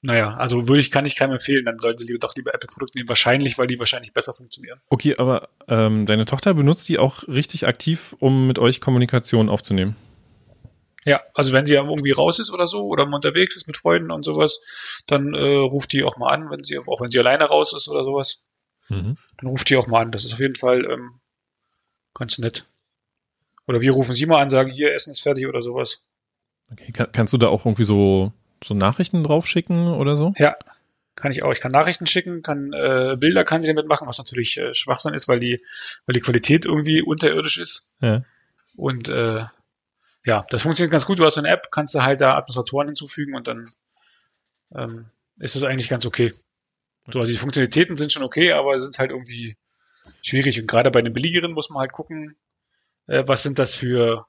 naja, 0.02 0.36
also 0.36 0.68
würde 0.68 0.82
ich, 0.82 0.92
kann 0.92 1.06
ich 1.06 1.16
keinem 1.16 1.34
empfehlen, 1.34 1.66
dann 1.66 1.80
sollten 1.80 2.00
sie 2.00 2.08
lieber, 2.08 2.20
doch 2.20 2.36
lieber 2.36 2.54
Apple-Produkte 2.54 2.98
nehmen. 2.98 3.10
Wahrscheinlich, 3.10 3.58
weil 3.58 3.68
die 3.68 3.80
wahrscheinlich 3.80 4.14
besser 4.14 4.34
funktionieren. 4.34 4.82
Okay, 4.90 5.16
aber 5.18 5.50
ähm, 5.68 6.06
deine 6.06 6.26
Tochter 6.26 6.54
benutzt 6.54 6.90
die 6.90 6.98
auch 6.98 7.28
richtig 7.28 7.68
aktiv, 7.68 8.16
um 8.20 8.48
mit 8.48 8.60
euch 8.60 8.82
Kommunikation 8.82 9.50
aufzunehmen. 9.50 9.96
Ja, 11.06 11.22
also 11.34 11.52
wenn 11.52 11.66
sie 11.66 11.74
ja 11.74 11.84
irgendwie 11.84 12.12
raus 12.12 12.40
ist 12.40 12.52
oder 12.52 12.66
so 12.66 12.88
oder 12.88 13.06
mal 13.06 13.18
unterwegs 13.18 13.58
ist 13.58 13.68
mit 13.68 13.78
Freunden 13.78 14.10
und 14.10 14.24
sowas, 14.24 14.62
dann 15.06 15.34
äh, 15.34 15.58
ruft 15.58 15.92
die 15.92 16.04
auch 16.04 16.18
mal 16.18 16.30
an, 16.30 16.50
wenn 16.50 16.64
sie, 16.64 16.80
auch 16.80 17.02
wenn 17.02 17.10
sie 17.10 17.20
alleine 17.20 17.44
raus 17.44 17.74
ist 17.74 17.90
oder 17.90 18.04
sowas, 18.04 18.42
Mhm. 18.90 19.18
dann 19.38 19.50
ruft 19.50 19.70
die 19.70 19.78
auch 19.78 19.88
mal 19.88 20.02
an. 20.02 20.12
Das 20.12 20.26
ist 20.26 20.34
auf 20.34 20.40
jeden 20.40 20.56
Fall 20.56 20.86
ähm, 20.86 21.20
ganz 22.14 22.38
nett. 22.38 22.66
Oder 23.68 23.82
wir 23.82 23.92
rufen 23.92 24.16
sie 24.16 24.26
mal 24.26 24.42
an, 24.42 24.50
sagen, 24.50 24.72
hier, 24.72 24.94
Essen 24.94 25.12
ist 25.12 25.22
fertig 25.22 25.48
oder 25.48 25.62
sowas. 25.62 26.02
Okay. 26.72 26.92
Kann, 26.92 27.12
kannst 27.12 27.34
du 27.34 27.38
da 27.38 27.48
auch 27.48 27.66
irgendwie 27.66 27.86
so, 27.86 28.34
so 28.64 28.74
Nachrichten 28.74 29.24
draufschicken 29.24 29.88
oder 29.88 30.16
so? 30.16 30.34
Ja. 30.38 30.56
Kann 31.16 31.32
ich 31.32 31.44
auch. 31.44 31.52
Ich 31.52 31.60
kann 31.60 31.72
Nachrichten 31.72 32.08
schicken, 32.08 32.42
kann 32.42 32.74
äh, 32.74 33.16
Bilder 33.20 33.44
kann 33.44 33.62
sie 33.62 33.68
damit 33.68 33.88
machen, 33.88 34.08
was 34.08 34.18
natürlich 34.18 34.58
äh, 34.58 34.74
Schwachsinn 34.74 35.14
ist, 35.14 35.28
weil 35.28 35.40
die, 35.40 35.64
weil 36.08 36.14
die 36.14 36.22
Qualität 36.22 36.66
irgendwie 36.66 37.04
unterirdisch 37.04 37.60
ist. 37.60 37.88
Ja. 38.02 38.24
Und 38.76 39.10
äh, 39.10 39.44
ja, 40.26 40.46
das 40.50 40.64
funktioniert 40.64 40.92
ganz 40.92 41.06
gut. 41.06 41.20
Du 41.20 41.26
hast 41.26 41.38
eine 41.38 41.50
App, 41.50 41.70
kannst 41.72 41.94
du 41.94 42.02
halt 42.02 42.22
da 42.22 42.36
Administratoren 42.36 42.88
hinzufügen 42.88 43.36
und 43.36 43.48
dann 43.48 43.64
ähm, 44.76 45.06
ist 45.38 45.56
es 45.56 45.64
eigentlich 45.64 45.90
ganz 45.90 46.06
okay. 46.06 46.34
So, 47.12 47.20
also 47.20 47.32
die 47.32 47.38
Funktionalitäten 47.38 47.98
sind 47.98 48.12
schon 48.12 48.24
okay, 48.24 48.52
aber 48.54 48.80
sind 48.80 48.98
halt 48.98 49.12
irgendwie 49.12 49.58
schwierig. 50.22 50.60
Und 50.60 50.68
gerade 50.68 50.92
bei 50.92 51.02
den 51.02 51.14
billigeren 51.14 51.54
muss 51.54 51.70
man 51.70 51.82
halt 51.82 51.92
gucken, 51.92 52.36
äh, 53.08 53.24
was 53.28 53.44
sind 53.44 53.60
das 53.60 53.76
für, 53.76 54.26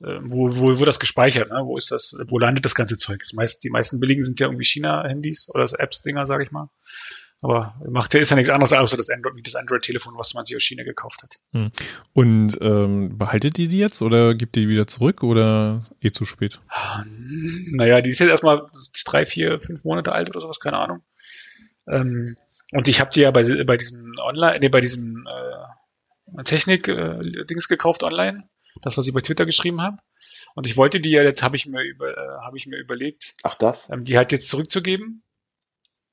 äh, 0.00 0.18
wo, 0.22 0.48
wo 0.56 0.78
wo 0.78 0.84
das 0.84 0.98
gespeichert, 0.98 1.50
ne? 1.50 1.60
wo 1.64 1.76
ist 1.76 1.90
das, 1.90 2.16
wo 2.28 2.38
landet 2.38 2.64
das 2.64 2.74
ganze 2.74 2.96
Zeug? 2.96 3.20
Das 3.20 3.32
meist, 3.32 3.64
die 3.64 3.70
meisten 3.70 4.00
billigen 4.00 4.22
sind 4.22 4.40
ja 4.40 4.46
irgendwie 4.46 4.64
China-Handys 4.64 5.50
oder 5.52 5.66
so 5.68 5.76
Apps-Dinger, 5.76 6.26
sage 6.26 6.44
ich 6.44 6.52
mal. 6.52 6.70
Aber 7.44 7.74
macht, 7.86 8.14
ist 8.14 8.30
ja 8.30 8.36
nichts 8.36 8.48
anderes 8.48 8.72
außer 8.72 8.96
das 8.96 9.10
Android, 9.10 9.36
wie 9.36 9.42
das 9.42 9.54
Android-Telefon, 9.54 10.14
was 10.16 10.32
man 10.32 10.46
sich 10.46 10.56
aus 10.56 10.62
China 10.62 10.82
gekauft 10.82 11.22
hat. 11.22 11.40
Hm. 11.52 11.72
Und 12.14 12.56
ähm, 12.62 13.18
behaltet 13.18 13.58
ihr 13.58 13.68
die 13.68 13.76
jetzt 13.76 14.00
oder 14.00 14.34
gibt 14.34 14.56
ihr 14.56 14.62
die 14.62 14.68
wieder 14.70 14.86
zurück 14.86 15.22
oder 15.22 15.84
eh 16.00 16.10
zu 16.10 16.24
spät? 16.24 16.62
Naja, 17.72 18.00
die 18.00 18.08
ist 18.08 18.20
jetzt 18.20 18.30
erstmal 18.30 18.66
drei, 19.04 19.26
vier, 19.26 19.60
fünf 19.60 19.84
Monate 19.84 20.14
alt 20.14 20.30
oder 20.30 20.40
sowas, 20.40 20.58
keine 20.58 20.78
Ahnung. 20.78 21.02
Ähm, 21.88 22.36
und 22.72 22.88
ich 22.88 23.00
habe 23.00 23.10
die 23.14 23.20
ja 23.20 23.30
bei, 23.30 23.42
bei 23.64 23.76
diesem 23.76 24.14
Online, 24.18 24.58
nee, 24.60 24.68
bei 24.68 24.80
diesem 24.80 25.26
äh, 25.26 26.42
Technik-Dings 26.42 27.66
äh, 27.66 27.68
gekauft 27.68 28.02
online, 28.02 28.48
das, 28.82 28.98
was 28.98 29.06
ich 29.06 29.14
bei 29.14 29.20
Twitter 29.20 29.46
geschrieben 29.46 29.80
habe. 29.80 29.98
Und 30.54 30.66
ich 30.66 30.76
wollte 30.76 31.00
die 31.00 31.10
ja, 31.10 31.22
jetzt 31.22 31.42
habe 31.42 31.56
ich 31.56 31.66
mir 31.66 31.82
über, 31.82 32.10
äh, 32.10 32.44
habe 32.44 32.56
ich 32.56 32.66
mir 32.66 32.78
überlegt, 32.78 33.34
Ach 33.42 33.54
das? 33.54 33.90
Ähm, 33.90 34.04
die 34.04 34.16
halt 34.16 34.32
jetzt 34.32 34.48
zurückzugeben. 34.48 35.22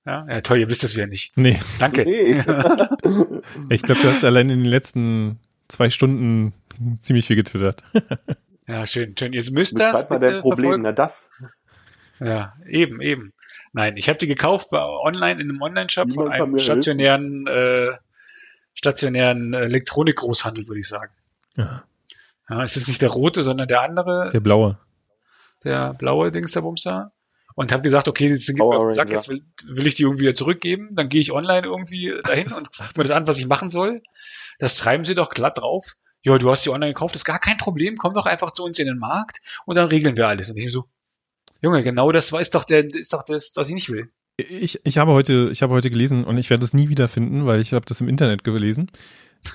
Ja, 0.06 0.26
ja, 0.28 0.42
toll, 0.42 0.60
ihr 0.60 0.70
wisst 0.70 0.84
es 0.84 0.96
wieder 0.96 1.06
nicht. 1.06 1.38
Nee. 1.38 1.60
Danke. 1.78 2.06
Nee. 2.06 2.40
ich 3.70 3.84
glaube, 3.84 4.02
du 4.02 4.08
hast 4.08 4.24
allein 4.24 4.50
in 4.50 4.64
den 4.64 4.70
letzten 4.70 5.40
zwei 5.68 5.92
Stunden 5.92 6.54
ziemlich 7.00 7.28
viel 7.28 7.36
getwittert. 7.36 7.84
ja, 8.68 8.88
schön, 8.88 9.16
schön. 9.18 9.34
Ihr 9.34 9.44
müsst 9.52 9.80
das. 9.80 10.10
mal 10.10 10.20
dein 10.20 10.40
Problem, 10.40 10.64
verfolgen. 10.64 10.84
na 10.84 10.92
das. 10.92 11.30
Ja, 12.20 12.56
eben, 12.68 13.00
eben. 13.02 13.34
Nein, 13.74 13.98
ich 13.98 14.10
habe 14.10 14.18
die 14.18 14.28
gekauft 14.28 14.70
bei 14.70 14.82
online 14.82 15.42
in 15.42 15.50
einem 15.50 15.62
Online-Shop 15.62 16.12
von 16.12 16.32
einem 16.32 16.58
stationären, 16.58 17.48
äh, 17.48 17.94
stationären 18.74 19.54
Elektronikgroßhandel, 19.54 20.68
würde 20.68 20.80
ich 20.80 20.88
sagen. 20.88 21.14
Ja. 21.56 21.84
ja. 22.50 22.64
Es 22.64 22.78
ist 22.78 22.88
nicht 22.88 23.02
der 23.02 23.10
rote, 23.10 23.42
sondern 23.42 23.68
der 23.68 23.82
andere. 23.82 24.30
Der 24.32 24.40
blaue. 24.40 24.78
Der 25.64 25.94
blaue 25.94 26.32
Dings 26.32 26.52
der 26.52 26.62
Bumster. 26.62 27.12
Und 27.54 27.72
habe 27.72 27.84
gesagt, 27.84 28.08
okay, 28.08 28.28
jetzt, 28.28 28.50
oh, 28.60 28.92
Sack, 28.92 29.12
jetzt 29.12 29.30
will, 29.30 29.44
will, 29.66 29.86
ich 29.86 29.94
die 29.96 30.04
irgendwie 30.04 30.24
wieder 30.24 30.34
zurückgeben. 30.34 30.96
Dann 30.96 31.10
gehe 31.10 31.20
ich 31.20 31.34
online 31.34 31.68
irgendwie 31.68 32.18
dahin 32.24 32.48
ach, 32.50 32.58
und 32.58 32.72
gucke 32.72 32.94
mir 32.98 33.04
das 33.04 33.12
an, 33.12 33.28
was 33.28 33.40
ich 33.40 33.48
machen 33.48 33.70
soll. 33.70 34.02
Das 34.60 34.78
schreiben 34.78 35.04
sie 35.04 35.16
doch 35.16 35.30
glatt 35.30 35.58
drauf. 35.58 35.96
Ja, 36.24 36.38
du 36.38 36.50
hast 36.50 36.66
die 36.66 36.70
online 36.70 36.94
gekauft, 36.94 37.16
ist 37.16 37.26
gar 37.26 37.40
kein 37.40 37.58
Problem. 37.58 37.98
Komm 37.98 38.14
doch 38.14 38.26
einfach 38.26 38.52
zu 38.52 38.64
uns 38.64 38.80
in 38.80 38.88
den 38.88 39.00
Markt 39.00 39.42
und 39.66 39.76
dann 39.76 39.88
regeln 39.88 40.16
wir 40.16 40.28
alles. 40.28 40.50
Und 40.50 40.58
ich 40.58 40.72
so, 40.72 40.86
Junge, 41.62 41.84
genau 41.84 42.12
das 42.12 42.32
ist 42.32 42.56
doch 42.56 42.64
der, 42.64 42.86
ist 42.94 43.14
doch 43.14 43.24
das, 43.24 43.52
was 43.56 43.70
ich 43.70 43.76
nicht 43.76 43.90
will. 43.90 44.10
Ich, 44.38 44.80
ich 44.84 44.98
habe 44.98 45.12
heute, 45.12 45.50
ich 45.52 45.62
habe 45.62 45.74
heute 45.74 45.90
gelesen 45.90 46.24
und 46.24 46.38
ich 46.38 46.50
werde 46.50 46.64
es 46.64 46.74
nie 46.74 46.90
wieder 46.90 47.08
finden, 47.08 47.46
weil 47.46 47.62
ich 47.62 47.74
habe 47.74 47.86
das 47.86 48.02
im 48.02 48.08
Internet 48.08 48.44
gelesen. 48.44 48.90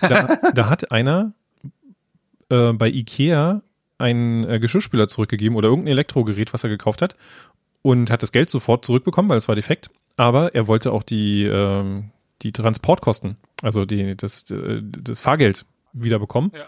Da, 0.01 0.39
da 0.55 0.69
hat 0.69 0.93
einer 0.93 1.33
äh, 2.49 2.73
bei 2.73 2.89
Ikea 2.89 3.63
einen 3.99 4.45
äh, 4.45 4.61
Geschirrspüler 4.61 5.09
zurückgegeben 5.09 5.57
oder 5.57 5.69
irgendein 5.69 5.93
Elektrogerät, 5.93 6.53
was 6.53 6.63
er 6.63 6.71
gekauft 6.71 7.03
hat 7.03 7.17
und 7.83 8.11
hat 8.11 8.23
das 8.23 8.33
Geld 8.33 8.51
sofort 8.51 8.85
zurückbekommen, 8.85 9.29
weil 9.29 9.39
es 9.39 9.49
war 9.49 9.55
defekt. 9.55 9.91
Aber 10.17 10.55
er 10.55 10.67
wollte 10.67 10.93
auch 10.93 11.03
die, 11.03 11.45
äh, 11.45 12.03
die 12.43 12.53
Transportkosten, 12.53 13.37
also 13.63 13.85
die, 13.85 14.17
das, 14.17 14.51
äh, 14.51 14.81
das 14.83 15.21
Fahrgeld 15.21 15.65
wiederbekommen. 15.93 16.53
Ja. 16.55 16.67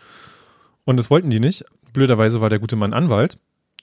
Und 0.85 0.97
das 0.97 1.11
wollten 1.11 1.31
die 1.31 1.41
nicht. 1.41 1.65
Blöderweise 1.93 2.41
war 2.41 2.51
der 2.51 2.59
gute 2.59 2.77
Mann 2.77 2.95
Anwalt 2.95 3.39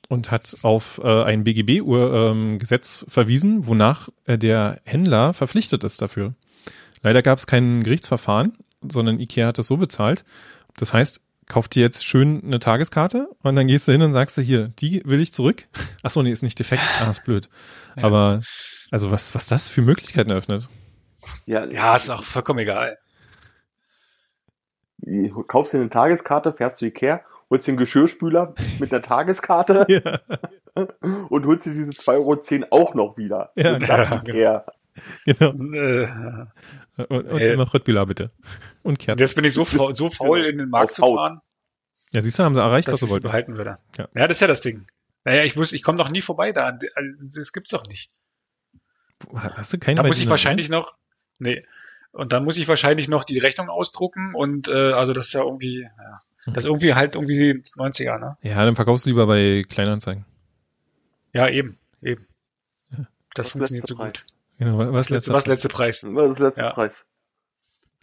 und 0.09 0.31
hat 0.31 0.57
auf 0.61 1.01
äh, 1.03 1.23
ein 1.23 1.43
BGB-Gesetz 1.43 3.01
ähm, 3.01 3.09
verwiesen, 3.09 3.67
wonach 3.67 4.09
äh, 4.25 4.37
der 4.37 4.79
Händler 4.83 5.33
verpflichtet 5.33 5.83
ist 5.83 6.01
dafür. 6.01 6.35
Leider 7.01 7.21
gab 7.21 7.37
es 7.37 7.47
kein 7.47 7.83
Gerichtsverfahren, 7.83 8.57
sondern 8.81 9.19
IKEA 9.19 9.47
hat 9.47 9.57
das 9.57 9.67
so 9.67 9.77
bezahlt. 9.77 10.23
Das 10.77 10.93
heißt, 10.93 11.21
kauft 11.47 11.75
dir 11.75 11.81
jetzt 11.81 12.05
schön 12.05 12.43
eine 12.43 12.59
Tageskarte 12.59 13.29
und 13.43 13.55
dann 13.55 13.67
gehst 13.67 13.87
du 13.87 13.91
hin 13.91 14.01
und 14.01 14.13
sagst 14.13 14.37
du 14.37 14.41
hier, 14.41 14.69
die 14.79 15.01
will 15.05 15.21
ich 15.21 15.33
zurück. 15.33 15.67
Ach 16.03 16.11
so, 16.11 16.21
nee, 16.21 16.31
ist 16.31 16.43
nicht 16.43 16.59
defekt. 16.59 16.83
Ah, 17.01 17.09
ist 17.09 17.23
blöd. 17.23 17.49
Ja. 17.95 18.03
Aber 18.03 18.41
also 18.91 19.11
was 19.11 19.35
was 19.35 19.47
das 19.47 19.69
für 19.69 19.81
Möglichkeiten 19.81 20.31
eröffnet. 20.31 20.69
Ja, 21.45 21.65
ja, 21.65 21.95
ist 21.95 22.09
auch 22.09 22.23
vollkommen 22.23 22.59
egal. 22.59 22.97
Du 24.97 25.43
kaufst 25.43 25.73
dir 25.73 25.79
eine 25.79 25.89
Tageskarte, 25.89 26.53
fährst 26.53 26.77
zu 26.77 26.85
Ikea 26.85 27.21
holst 27.49 27.67
den 27.67 27.77
Geschirrspüler 27.77 28.55
mit 28.79 28.91
der 28.91 29.01
Tageskarte 29.01 29.85
ja. 29.89 30.19
und 31.29 31.45
holst 31.45 31.65
dir 31.65 31.73
diese 31.73 31.91
2,10 31.91 32.63
Euro 32.71 32.83
auch 32.83 32.93
noch 32.93 33.17
wieder. 33.17 33.51
Ja, 33.55 33.77
ja. 34.25 34.65
Genau. 35.25 35.51
Äh, 35.73 36.07
und, 37.09 37.31
und 37.31 37.41
äh, 37.41 37.57
noch 37.57 37.73
Röttbühler 37.73 38.05
bitte. 38.05 38.31
Und 38.81 38.97
Kerzen. 38.99 39.19
Jetzt 39.19 39.35
bin 39.35 39.43
ich 39.43 39.53
so, 39.53 39.65
faul, 39.65 39.93
so 39.93 40.07
faul 40.09 40.45
in 40.45 40.57
den 40.57 40.69
Markt 40.69 40.91
Auf 40.91 40.95
zu 40.95 41.15
fahren. 41.15 41.41
Ja, 42.11 42.21
siehst 42.21 42.39
du, 42.39 42.43
haben 42.43 42.55
sie 42.55 42.61
erreicht, 42.61 42.87
was 42.87 43.01
sie 43.01 43.09
wollten. 43.09 43.23
behalten 43.23 43.57
würde. 43.57 43.77
Ja. 43.97 44.07
ja, 44.15 44.27
das 44.27 44.37
ist 44.37 44.41
ja 44.41 44.47
das 44.47 44.61
Ding. 44.61 44.87
Naja, 45.25 45.43
ich 45.43 45.55
muss, 45.57 45.73
ich 45.73 45.83
komme 45.83 45.97
doch 45.97 46.09
nie 46.09 46.21
vorbei 46.21 46.53
da. 46.53 46.71
Das 46.71 47.51
gibt's 47.51 47.71
doch 47.71 47.85
nicht. 47.87 48.09
Hast 49.33 49.73
du 49.73 49.79
keine 49.79 49.95
Da 49.95 50.03
muss 50.03 50.19
ich 50.19 50.29
wahrscheinlich 50.29 50.69
noch, 50.69 50.95
nee. 51.39 51.59
Und 52.11 52.31
dann 52.31 52.45
muss 52.45 52.57
ich 52.57 52.67
wahrscheinlich 52.69 53.09
noch 53.09 53.25
die 53.25 53.39
Rechnung 53.39 53.69
ausdrucken 53.69 54.33
und 54.35 54.69
äh, 54.69 54.91
also 54.91 55.11
das 55.11 55.27
ist 55.27 55.33
ja 55.33 55.41
irgendwie, 55.41 55.81
ja. 55.81 56.21
Das 56.45 56.63
ist 56.63 56.67
irgendwie 56.67 56.93
halt 56.93 57.15
irgendwie 57.15 57.53
90er, 57.53 58.19
ne? 58.19 58.37
Ja, 58.41 58.63
dann 58.63 58.75
verkaufst 58.75 59.05
du 59.05 59.09
lieber 59.09 59.25
bei 59.25 59.63
Kleinanzeigen. 59.67 60.25
Ja, 61.33 61.49
eben, 61.49 61.77
eben. 62.01 62.25
Das 63.33 63.47
was 63.47 63.51
funktioniert 63.51 63.87
so 63.87 63.95
gut. 63.95 64.25
Genau, 64.57 64.77
was, 64.77 64.93
was, 64.93 65.09
letzte, 65.09 65.33
was 65.33 65.47
letzte 65.47 65.69
Preis? 65.69 66.05
Was 66.09 66.31
ist 66.31 66.39
letzte 66.39 66.61
ja. 66.61 66.71
Preis? 66.71 67.05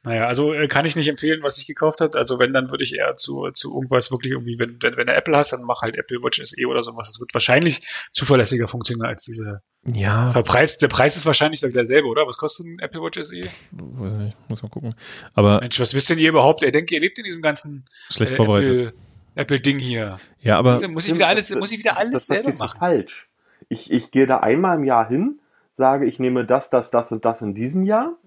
Naja, 0.05 0.27
also 0.27 0.53
äh, 0.53 0.67
kann 0.67 0.85
ich 0.85 0.97
nicht 0.97 1.07
empfehlen, 1.07 1.45
was 1.45 1.59
ich 1.59 1.67
gekauft 1.69 2.01
habe. 2.01 2.19
Also 2.19 2.41
wenn, 2.41 2.53
dann 2.53 2.71
würde 2.71 2.83
ich 2.83 2.95
eher 2.95 3.15
zu, 3.15 3.51
zu 3.53 3.73
irgendwas 3.73 4.11
wirklich 4.11 4.33
irgendwie, 4.33 4.59
wenn, 4.59 4.79
wenn, 4.83 4.97
wenn 4.97 5.07
du 5.07 5.15
Apple 5.15 5.37
hast, 5.37 5.53
dann 5.53 5.63
mach 5.63 5.83
halt 5.83 5.97
Apple 5.97 6.19
Watch 6.25 6.43
SE 6.45 6.67
oder 6.67 6.83
sowas. 6.83 7.07
Das 7.09 7.21
wird 7.21 7.33
wahrscheinlich 7.33 7.83
zuverlässiger 8.13 8.67
funktionieren 8.67 9.07
als 9.07 9.23
diese. 9.23 9.63
Ja. 9.85 10.33
Preis, 10.43 10.79
der 10.79 10.89
Preis 10.89 11.17
ist 11.17 11.25
wahrscheinlich 11.25 11.61
derselbe, 11.61 12.09
oder? 12.09 12.27
Was 12.27 12.37
kostet 12.37 12.67
ein 12.67 12.79
Apple 12.81 13.01
Watch 13.01 13.23
SE? 13.23 13.43
Weiß 13.71 14.19
nicht, 14.19 14.37
muss 14.51 14.63
mal 14.63 14.69
gucken. 14.71 14.95
Aber. 15.35 15.61
Mensch, 15.61 15.79
was 15.79 15.95
wisst 15.95 16.11
denn 16.11 16.19
ihr 16.19 16.31
überhaupt? 16.31 16.65
Ich 16.65 16.73
denke, 16.73 16.95
ihr 16.97 17.01
lebt 17.01 17.19
in 17.19 17.25
diesem 17.25 17.43
ganzen 17.43 17.85
schlecht 18.11 18.33
äh, 18.33 18.37
vorbereitet. 18.37 18.95
Apple-Ding 19.37 19.79
hier. 19.79 20.19
Ja, 20.41 20.59
aber. 20.59 20.71
Muss 20.89 21.07
ich 21.07 21.15
wieder 21.15 21.29
alles, 21.29 21.55
muss 21.55 21.71
ich 21.71 21.79
wieder 21.79 21.97
alles 21.97 22.13
das, 22.13 22.27
selber 22.27 22.53
machen? 22.59 22.79
falsch. 22.79 23.29
Ich, 23.69 23.91
ich 23.93 24.11
gehe 24.11 24.27
da 24.27 24.39
einmal 24.39 24.79
im 24.79 24.85
Jahr 24.85 25.07
hin, 25.09 25.39
sage, 25.71 26.07
ich 26.07 26.19
nehme 26.19 26.45
das, 26.45 26.71
das, 26.71 26.91
das 26.91 27.13
und 27.13 27.25
das 27.25 27.41
in 27.41 27.55
diesem 27.55 27.85
Jahr 27.85 28.19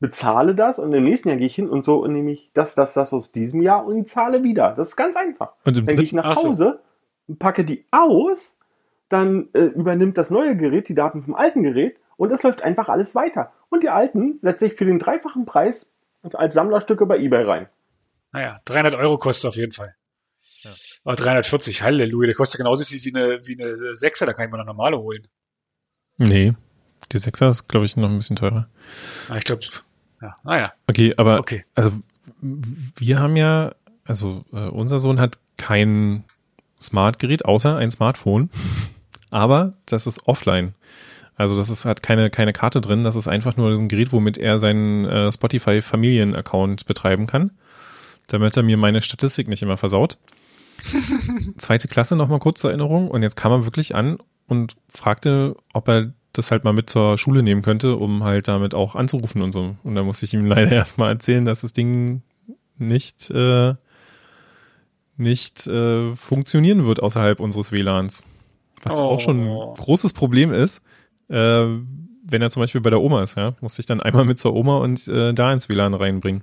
bezahle 0.00 0.54
das 0.54 0.78
und 0.78 0.92
im 0.92 1.04
nächsten 1.04 1.28
Jahr 1.28 1.38
gehe 1.38 1.46
ich 1.46 1.54
hin 1.54 1.68
und 1.68 1.84
so 1.84 2.06
nehme 2.06 2.32
ich 2.32 2.50
das, 2.52 2.74
das, 2.74 2.94
das 2.94 3.12
aus 3.12 3.32
diesem 3.32 3.62
Jahr 3.62 3.86
und 3.86 4.08
zahle 4.08 4.42
wieder. 4.42 4.74
Das 4.76 4.88
ist 4.88 4.96
ganz 4.96 5.16
einfach. 5.16 5.54
Und 5.64 5.76
dann 5.76 5.86
gehe 5.86 6.02
ich 6.02 6.12
nach 6.12 6.36
Hause, 6.36 6.80
packe 7.38 7.64
die 7.64 7.86
aus, 7.90 8.58
dann 9.08 9.48
äh, 9.52 9.60
übernimmt 9.60 10.18
das 10.18 10.30
neue 10.30 10.56
Gerät 10.56 10.88
die 10.88 10.94
Daten 10.94 11.22
vom 11.22 11.34
alten 11.34 11.62
Gerät 11.62 11.96
und 12.16 12.32
es 12.32 12.42
läuft 12.42 12.62
einfach 12.62 12.88
alles 12.88 13.14
weiter. 13.14 13.52
Und 13.70 13.82
die 13.82 13.88
alten 13.88 14.38
setze 14.40 14.66
ich 14.66 14.74
für 14.74 14.84
den 14.84 14.98
dreifachen 14.98 15.46
Preis 15.46 15.90
als 16.32 16.54
Sammlerstücke 16.54 17.06
bei 17.06 17.18
eBay 17.18 17.44
rein. 17.44 17.68
Naja, 18.32 18.60
300 18.64 18.94
Euro 18.96 19.18
kostet 19.18 19.48
auf 19.48 19.56
jeden 19.56 19.72
Fall. 19.72 19.90
Ja. 20.62 20.70
Aber 21.04 21.16
340, 21.16 21.82
Halleluja, 21.82 22.26
der 22.26 22.34
kostet 22.34 22.58
genauso 22.58 22.84
viel 22.84 23.02
wie 23.04 23.14
eine, 23.14 23.40
wie 23.46 23.62
eine 23.62 23.74
6er, 23.74 24.26
da 24.26 24.32
kann 24.32 24.46
ich 24.46 24.50
mir 24.50 24.58
eine 24.58 24.66
normale 24.66 24.98
holen. 24.98 25.28
Nee, 26.16 26.54
die 27.12 27.18
6er 27.18 27.50
ist, 27.50 27.68
glaube 27.68 27.86
ich, 27.86 27.96
noch 27.96 28.08
ein 28.08 28.16
bisschen 28.16 28.36
teurer. 28.36 28.68
Ah, 29.28 29.36
ich 29.36 29.44
glaube, 29.44 29.62
ja, 30.20 30.34
naja. 30.44 30.72
Okay, 30.86 31.12
aber 31.16 31.38
okay. 31.38 31.64
also 31.74 31.92
wir 32.40 33.18
haben 33.18 33.36
ja, 33.36 33.72
also 34.04 34.44
äh, 34.52 34.68
unser 34.68 34.98
Sohn 34.98 35.20
hat 35.20 35.38
kein 35.56 36.24
Smartgerät 36.80 37.44
außer 37.44 37.76
ein 37.76 37.90
Smartphone, 37.90 38.50
aber 39.30 39.74
das 39.86 40.06
ist 40.06 40.26
offline. 40.26 40.74
Also 41.36 41.56
das 41.56 41.68
ist 41.68 41.84
hat 41.84 42.02
keine 42.02 42.30
keine 42.30 42.52
Karte 42.52 42.80
drin, 42.80 43.02
das 43.02 43.16
ist 43.16 43.26
einfach 43.26 43.56
nur 43.56 43.70
ein 43.70 43.88
Gerät, 43.88 44.12
womit 44.12 44.38
er 44.38 44.58
seinen 44.58 45.04
äh, 45.04 45.32
Spotify 45.32 45.82
Familien-Account 45.82 46.86
betreiben 46.86 47.26
kann, 47.26 47.50
damit 48.28 48.56
er 48.56 48.62
mir 48.62 48.76
meine 48.76 49.02
Statistik 49.02 49.48
nicht 49.48 49.62
immer 49.62 49.76
versaut. 49.76 50.18
Zweite 51.56 51.88
Klasse 51.88 52.14
nochmal 52.14 52.38
kurz 52.38 52.60
zur 52.60 52.70
Erinnerung 52.70 53.10
und 53.10 53.22
jetzt 53.22 53.36
kam 53.36 53.52
er 53.52 53.64
wirklich 53.64 53.94
an 53.94 54.18
und 54.46 54.76
fragte, 54.88 55.56
ob 55.72 55.88
er 55.88 56.12
das 56.34 56.50
halt 56.50 56.64
mal 56.64 56.72
mit 56.72 56.90
zur 56.90 57.16
Schule 57.18 57.42
nehmen 57.42 57.62
könnte, 57.62 57.96
um 57.96 58.24
halt 58.24 58.48
damit 58.48 58.74
auch 58.74 58.94
anzurufen 58.94 59.42
und 59.42 59.52
so. 59.52 59.76
Und 59.82 59.94
da 59.94 60.02
musste 60.02 60.26
ich 60.26 60.34
ihm 60.34 60.44
leider 60.44 60.72
erstmal 60.72 61.12
erzählen, 61.12 61.44
dass 61.44 61.62
das 61.62 61.72
Ding 61.72 62.22
nicht, 62.76 63.30
äh, 63.30 63.74
nicht 65.16 65.66
äh, 65.66 66.14
funktionieren 66.14 66.84
wird 66.84 67.02
außerhalb 67.02 67.40
unseres 67.40 67.72
WLANs. 67.72 68.22
Was 68.82 69.00
oh. 69.00 69.04
auch 69.04 69.20
schon 69.20 69.44
ein 69.44 69.48
oh. 69.48 69.72
großes 69.74 70.12
Problem 70.12 70.52
ist, 70.52 70.82
äh, 71.28 71.64
wenn 72.26 72.42
er 72.42 72.50
zum 72.50 72.62
Beispiel 72.62 72.80
bei 72.80 72.90
der 72.90 73.00
Oma 73.00 73.22
ist, 73.22 73.36
ja, 73.36 73.54
muss 73.60 73.78
ich 73.78 73.86
dann 73.86 74.02
einmal 74.02 74.24
mit 74.24 74.38
zur 74.38 74.54
Oma 74.54 74.78
und 74.78 75.06
äh, 75.08 75.32
da 75.32 75.52
ins 75.52 75.68
WLAN 75.68 75.94
reinbringen. 75.94 76.42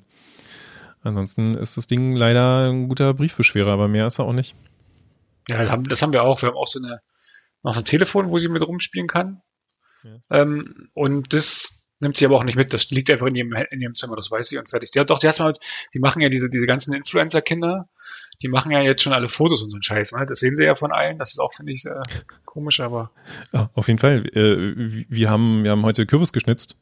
Ansonsten 1.04 1.56
ist 1.56 1.78
das 1.78 1.88
Ding 1.88 2.12
leider 2.12 2.72
ein 2.72 2.88
guter 2.88 3.14
Briefbeschwerer, 3.14 3.72
aber 3.72 3.88
mehr 3.88 4.06
ist 4.06 4.20
er 4.20 4.26
auch 4.26 4.34
nicht. 4.34 4.56
Ja, 5.50 5.78
das 5.78 6.02
haben 6.02 6.14
wir 6.14 6.24
auch. 6.24 6.42
Wir 6.42 6.50
haben 6.50 6.58
auch 6.58 6.68
so 6.68 6.80
eine, 6.80 7.02
noch 7.64 7.74
so 7.74 7.82
ein 7.82 7.86
Telefon, 7.86 8.30
wo 8.30 8.38
sie 8.38 8.50
mit 8.50 8.66
rumspielen 8.66 9.08
kann. 9.08 9.42
Ja. 10.04 10.42
Ähm, 10.42 10.90
und 10.94 11.34
das 11.34 11.82
nimmt 12.00 12.18
sie 12.18 12.26
aber 12.26 12.36
auch 12.36 12.44
nicht 12.44 12.56
mit. 12.58 12.74
Das 12.74 12.90
liegt 12.92 13.10
einfach 13.10 13.28
in 13.28 13.36
ihrem, 13.36 13.54
in 13.70 13.82
ihrem 13.82 13.96
Zimmer, 13.96 14.16
das 14.16 14.30
weiß 14.30 14.50
sie 14.50 14.58
und 14.58 14.70
fertig. 14.70 14.92
Ja, 14.96 15.04
doch, 15.04 15.18
sie 15.18 15.28
erstmal, 15.28 15.54
die 15.94 16.00
machen 16.00 16.22
ja 16.22 16.30
diese, 16.30 16.50
diese 16.50 16.66
ganzen 16.66 16.94
Influencer-Kinder, 16.94 17.88
die 18.42 18.48
machen 18.48 18.72
ja 18.72 18.82
jetzt 18.82 19.04
schon 19.04 19.14
alle 19.14 19.28
Fotos 19.28 19.64
und 19.64 19.70
so 19.70 19.76
einen 19.76 19.84
Scheiß, 19.84 20.14
ne? 20.14 20.26
Das 20.26 20.40
sehen 20.40 20.56
sie 20.56 20.66
ja 20.66 20.76
von 20.76 20.92
allen. 20.92 21.20
Das 21.20 21.32
ist 21.32 21.40
auch, 21.40 21.54
finde 21.54 21.74
ich, 21.74 21.86
äh, 21.86 22.02
komisch, 22.46 22.80
aber. 22.80 23.12
Ja, 23.54 23.70
auf 23.76 23.88
jeden 23.88 24.00
Fall. 24.00 24.26
Äh, 24.36 25.06
wir 25.08 25.30
haben, 25.30 25.64
wir 25.64 25.72
haben 25.72 25.84
heute 25.84 26.06
Kürbis 26.06 26.34
geschnitzt. 26.34 26.76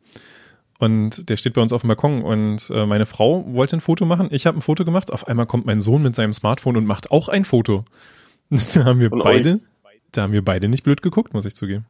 Und 0.80 1.30
der 1.30 1.36
steht 1.36 1.54
bei 1.54 1.62
uns 1.62 1.74
auf 1.74 1.82
dem 1.82 1.90
Balkon 1.90 2.22
und 2.24 2.70
äh, 2.74 2.86
meine 2.86 3.06
Frau 3.06 3.46
wollte 3.54 3.76
ein 3.76 3.82
Foto 3.82 4.06
machen. 4.06 4.30
Ich 4.32 4.46
habe 4.46 4.58
ein 4.58 4.62
Foto 4.62 4.86
gemacht. 4.86 5.12
Auf 5.12 5.28
einmal 5.28 5.46
kommt 5.46 5.66
mein 5.66 5.82
Sohn 5.82 6.02
mit 6.02 6.16
seinem 6.16 6.34
Smartphone 6.34 6.78
und 6.78 6.86
macht 6.86 7.12
auch 7.12 7.28
ein 7.28 7.46
Foto. 7.46 7.86
Da 8.74 8.86
haben 8.86 9.00
wir 9.00 9.12
und 9.12 9.22
beide, 9.24 9.56
euch? 9.84 10.02
da 10.12 10.24
haben 10.24 10.34
wir 10.34 10.44
beide 10.44 10.70
nicht 10.70 10.84
blöd 10.84 11.04
geguckt, 11.04 11.34
muss 11.36 11.46
ich 11.46 11.56
zugeben. 11.56 11.86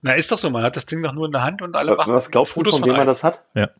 Na, 0.00 0.12
ist 0.12 0.30
doch 0.30 0.38
so, 0.38 0.48
man 0.50 0.62
hat 0.62 0.76
das 0.76 0.86
Ding 0.86 1.02
doch 1.02 1.12
nur 1.12 1.26
in 1.26 1.32
der 1.32 1.42
Hand 1.42 1.60
und 1.60 1.74
alle 1.74 1.96
machen 1.96 2.14
Was 2.14 2.30
glaubst 2.30 2.52
Fotos 2.52 2.74
du, 2.74 2.78
von, 2.78 2.88
von 2.88 2.90
wem 2.90 2.98
man 2.98 3.06
das 3.06 3.24
hat? 3.24 3.42
Ja. 3.54 3.70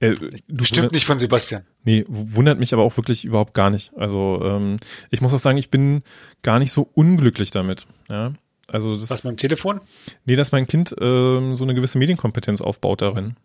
Äh, 0.00 0.14
Bestimmt 0.46 0.92
nicht 0.92 1.04
von 1.04 1.18
Sebastian. 1.18 1.62
Nee, 1.84 2.06
wundert 2.08 2.58
mich 2.58 2.72
aber 2.72 2.82
auch 2.82 2.96
wirklich 2.96 3.24
überhaupt 3.24 3.52
gar 3.52 3.68
nicht. 3.68 3.92
Also 3.96 4.40
ähm, 4.42 4.78
ich 5.10 5.20
muss 5.20 5.34
auch 5.34 5.38
sagen, 5.38 5.58
ich 5.58 5.70
bin 5.70 6.02
gar 6.42 6.58
nicht 6.58 6.72
so 6.72 6.88
unglücklich 6.94 7.50
damit. 7.50 7.86
Ja. 8.08 8.32
Also 8.66 8.98
das, 8.98 9.10
Was, 9.10 9.24
mit 9.24 9.32
dem 9.32 9.36
Telefon? 9.36 9.80
Nee, 10.24 10.36
dass 10.36 10.52
mein 10.52 10.66
Kind 10.66 10.94
ähm, 11.00 11.54
so 11.54 11.64
eine 11.64 11.74
gewisse 11.74 11.98
Medienkompetenz 11.98 12.60
aufbaut 12.60 13.02
darin. 13.02 13.36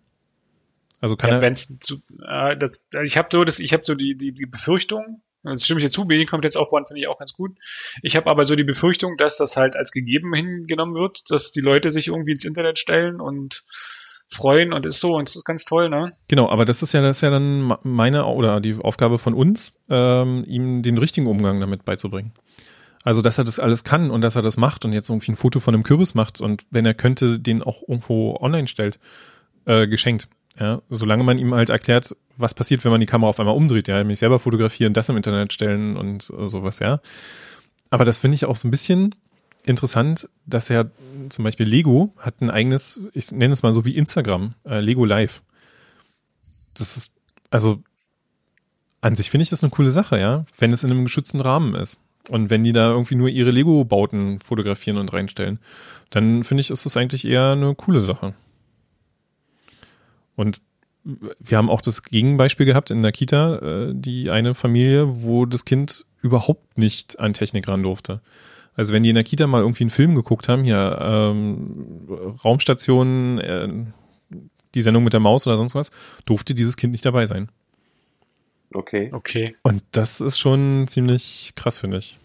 Also 1.02 1.18
kann 1.18 1.30
ja, 1.30 1.36
er. 1.38 1.42
Wenn's 1.42 1.78
zu, 1.80 2.02
äh, 2.26 2.56
das, 2.56 2.86
ich 3.04 3.18
habe 3.18 3.28
so, 3.32 3.44
das, 3.44 3.60
ich 3.60 3.74
habe 3.74 3.84
so 3.86 3.96
die, 3.96 4.16
die, 4.16 4.32
die 4.32 4.46
Befürchtung, 4.46 5.18
das 5.44 5.66
stimme 5.66 5.80
ich 5.80 5.86
dir 5.86 5.92
zu, 5.92 6.02
aufbauen 6.04 6.86
finde 6.86 7.02
ich 7.02 7.08
auch 7.08 7.20
ganz 7.20 7.34
gut. 7.34 7.52
Ich 8.02 8.16
habe 8.16 8.30
aber 8.30 8.46
so 8.46 8.56
die 8.56 8.64
Befürchtung, 8.64 9.18
dass 9.18 9.38
das 9.38 9.58
halt 9.58 9.76
als 9.76 9.92
gegeben 9.92 10.34
hingenommen 10.34 10.96
wird, 10.96 11.30
dass 11.30 11.52
die 11.52 11.62
Leute 11.62 11.92
sich 11.92 12.08
irgendwie 12.08 12.32
ins 12.32 12.46
Internet 12.46 12.80
stellen 12.80 13.20
und 13.20 13.64
freuen 14.30 14.74
und 14.74 14.86
ist 14.86 15.00
so 15.00 15.16
und 15.16 15.28
das 15.28 15.36
ist 15.36 15.46
ganz 15.46 15.66
toll, 15.66 15.90
ne? 15.90 16.14
Genau, 16.28 16.50
aber 16.50 16.66
das 16.66 16.82
ist 16.82 16.94
ja 16.94 17.02
das 17.02 17.18
ist 17.18 17.22
ja 17.22 17.30
dann 17.30 17.76
meine 17.84 18.26
oder 18.26 18.62
die 18.62 18.76
Aufgabe 18.76 19.20
von 19.20 19.34
uns, 19.34 19.74
ähm, 19.90 20.44
ihm 20.48 20.82
den 20.82 20.98
richtigen 20.98 21.28
Umgang 21.28 21.60
damit 21.60 21.86
beizubringen. 21.86 22.34
Also, 23.04 23.22
dass 23.22 23.38
er 23.38 23.44
das 23.44 23.60
alles 23.60 23.84
kann 23.84 24.12
und 24.12 24.22
dass 24.22 24.38
er 24.38 24.42
das 24.42 24.56
macht 24.56 24.86
und 24.86 24.94
jetzt 24.94 25.10
irgendwie 25.10 25.34
ein 25.34 25.36
Foto 25.36 25.60
von 25.60 25.74
einem 25.74 25.84
Kürbis 25.84 26.16
macht 26.16 26.40
und 26.40 26.66
wenn 26.72 26.86
er 26.86 26.94
könnte, 26.94 27.38
den 27.38 27.62
auch 27.62 27.82
irgendwo 27.88 28.38
online 28.40 28.68
stellt, 28.68 28.98
äh, 29.66 29.88
geschenkt. 29.88 30.30
Ja, 30.60 30.82
solange 30.90 31.24
man 31.24 31.40
ihm 31.40 31.54
halt 31.54 31.70
erklärt, 31.70 32.16
was 32.38 32.54
passiert, 32.54 32.84
wenn 32.84 32.92
man 32.92 33.02
die 33.02 33.08
Kamera 33.08 33.30
auf 33.30 33.40
einmal 33.40 33.56
umdreht, 33.56 33.88
ja, 33.88 34.04
mich 34.04 34.20
selber 34.20 34.40
fotografieren, 34.40 34.94
das 34.94 35.10
im 35.10 35.18
Internet 35.18 35.54
stellen 35.54 35.98
und 35.98 36.24
sowas, 36.24 36.80
ja. 36.80 37.00
Aber 37.90 38.06
das 38.06 38.18
finde 38.18 38.36
ich 38.36 38.46
auch 38.46 38.56
so 38.56 38.68
ein 38.68 38.72
bisschen 38.72 39.16
interessant, 39.66 40.30
dass 40.46 40.70
er 40.70 40.92
zum 41.30 41.44
Beispiel 41.44 41.68
Lego 41.68 42.14
hat 42.18 42.42
ein 42.42 42.50
eigenes, 42.50 43.00
ich 43.14 43.32
nenne 43.32 43.54
es 43.54 43.64
mal 43.64 43.74
so 43.74 43.86
wie 43.86 43.96
Instagram, 43.96 44.56
äh, 44.66 44.80
Lego 44.80 45.06
Live. 45.06 45.44
Das 46.74 46.98
ist, 46.98 47.14
also 47.50 47.82
an 49.02 49.16
sich 49.16 49.30
finde 49.30 49.44
ich 49.44 49.50
das 49.50 49.64
eine 49.64 49.70
coole 49.70 49.92
Sache, 49.92 50.20
ja, 50.20 50.46
wenn 50.58 50.72
es 50.72 50.84
in 50.84 50.92
einem 50.92 51.04
geschützten 51.04 51.40
Rahmen 51.40 51.76
ist. 51.76 52.00
Und 52.30 52.50
wenn 52.50 52.64
die 52.64 52.72
da 52.72 52.92
irgendwie 52.92 53.16
nur 53.16 53.28
ihre 53.28 53.52
Lego-Bauten 53.52 54.40
fotografieren 54.40 54.98
und 54.98 55.12
reinstellen, 55.12 55.60
dann 56.10 56.44
finde 56.44 56.62
ich, 56.62 56.70
ist 56.70 56.86
das 56.86 56.96
eigentlich 56.96 57.26
eher 57.26 57.52
eine 57.52 57.76
coole 57.76 58.00
Sache. 58.00 58.34
Und 60.36 60.62
wir 61.04 61.58
haben 61.58 61.70
auch 61.70 61.82
das 61.82 62.04
Gegenbeispiel 62.04 62.66
gehabt 62.66 62.92
in 62.92 63.02
der 63.02 63.12
Kita, 63.12 63.58
äh, 63.58 63.92
die 63.94 64.30
eine 64.30 64.54
Familie, 64.54 65.24
wo 65.24 65.46
das 65.46 65.66
Kind 65.66 66.06
überhaupt 66.22 66.78
nicht 66.78 67.20
an 67.20 67.34
Technik 67.34 67.68
ran 67.68 67.84
durfte. 67.84 68.22
Also 68.76 68.94
wenn 68.94 69.04
die 69.04 69.10
in 69.10 69.16
der 69.16 69.24
Kita 69.24 69.46
mal 69.46 69.62
irgendwie 69.62 69.84
einen 69.84 69.92
Film 69.92 70.16
geguckt 70.16 70.50
haben, 70.50 70.64
hier 70.64 70.98
ähm, 71.02 72.08
Raumstation, 72.44 73.40
äh, 73.40 73.68
die 74.74 74.82
Sendung 74.82 75.04
mit 75.04 75.14
der 75.14 75.20
Maus 75.20 75.46
oder 75.46 75.58
sonst 75.58 75.76
was, 75.76 75.92
durfte 76.26 76.56
dieses 76.56 76.78
Kind 76.78 76.92
nicht 76.92 77.06
dabei 77.06 77.26
sein. 77.26 77.50
Okay. 78.74 79.10
Okay. 79.14 79.56
Und 79.62 79.84
das 79.92 80.22
ist 80.22 80.40
schon 80.40 80.86
ziemlich 80.88 81.54
krass, 81.56 81.78
finde 81.78 81.98
ich. 81.98 82.18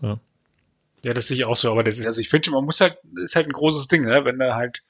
Ja. 0.00 0.20
Ja, 1.04 1.12
das 1.12 1.28
sehe 1.28 1.36
ich 1.36 1.44
auch 1.44 1.54
so, 1.54 1.70
aber 1.70 1.82
das 1.82 1.98
ist, 1.98 2.06
also 2.06 2.18
ich 2.22 2.30
finde 2.30 2.46
schon, 2.46 2.54
man 2.54 2.64
muss 2.64 2.80
halt, 2.80 2.96
ist 3.22 3.36
halt 3.36 3.46
ein 3.46 3.52
großes 3.52 3.88
Ding, 3.88 4.06
ne? 4.06 4.24
wenn 4.24 4.38
da 4.38 4.54
halt, 4.54 4.82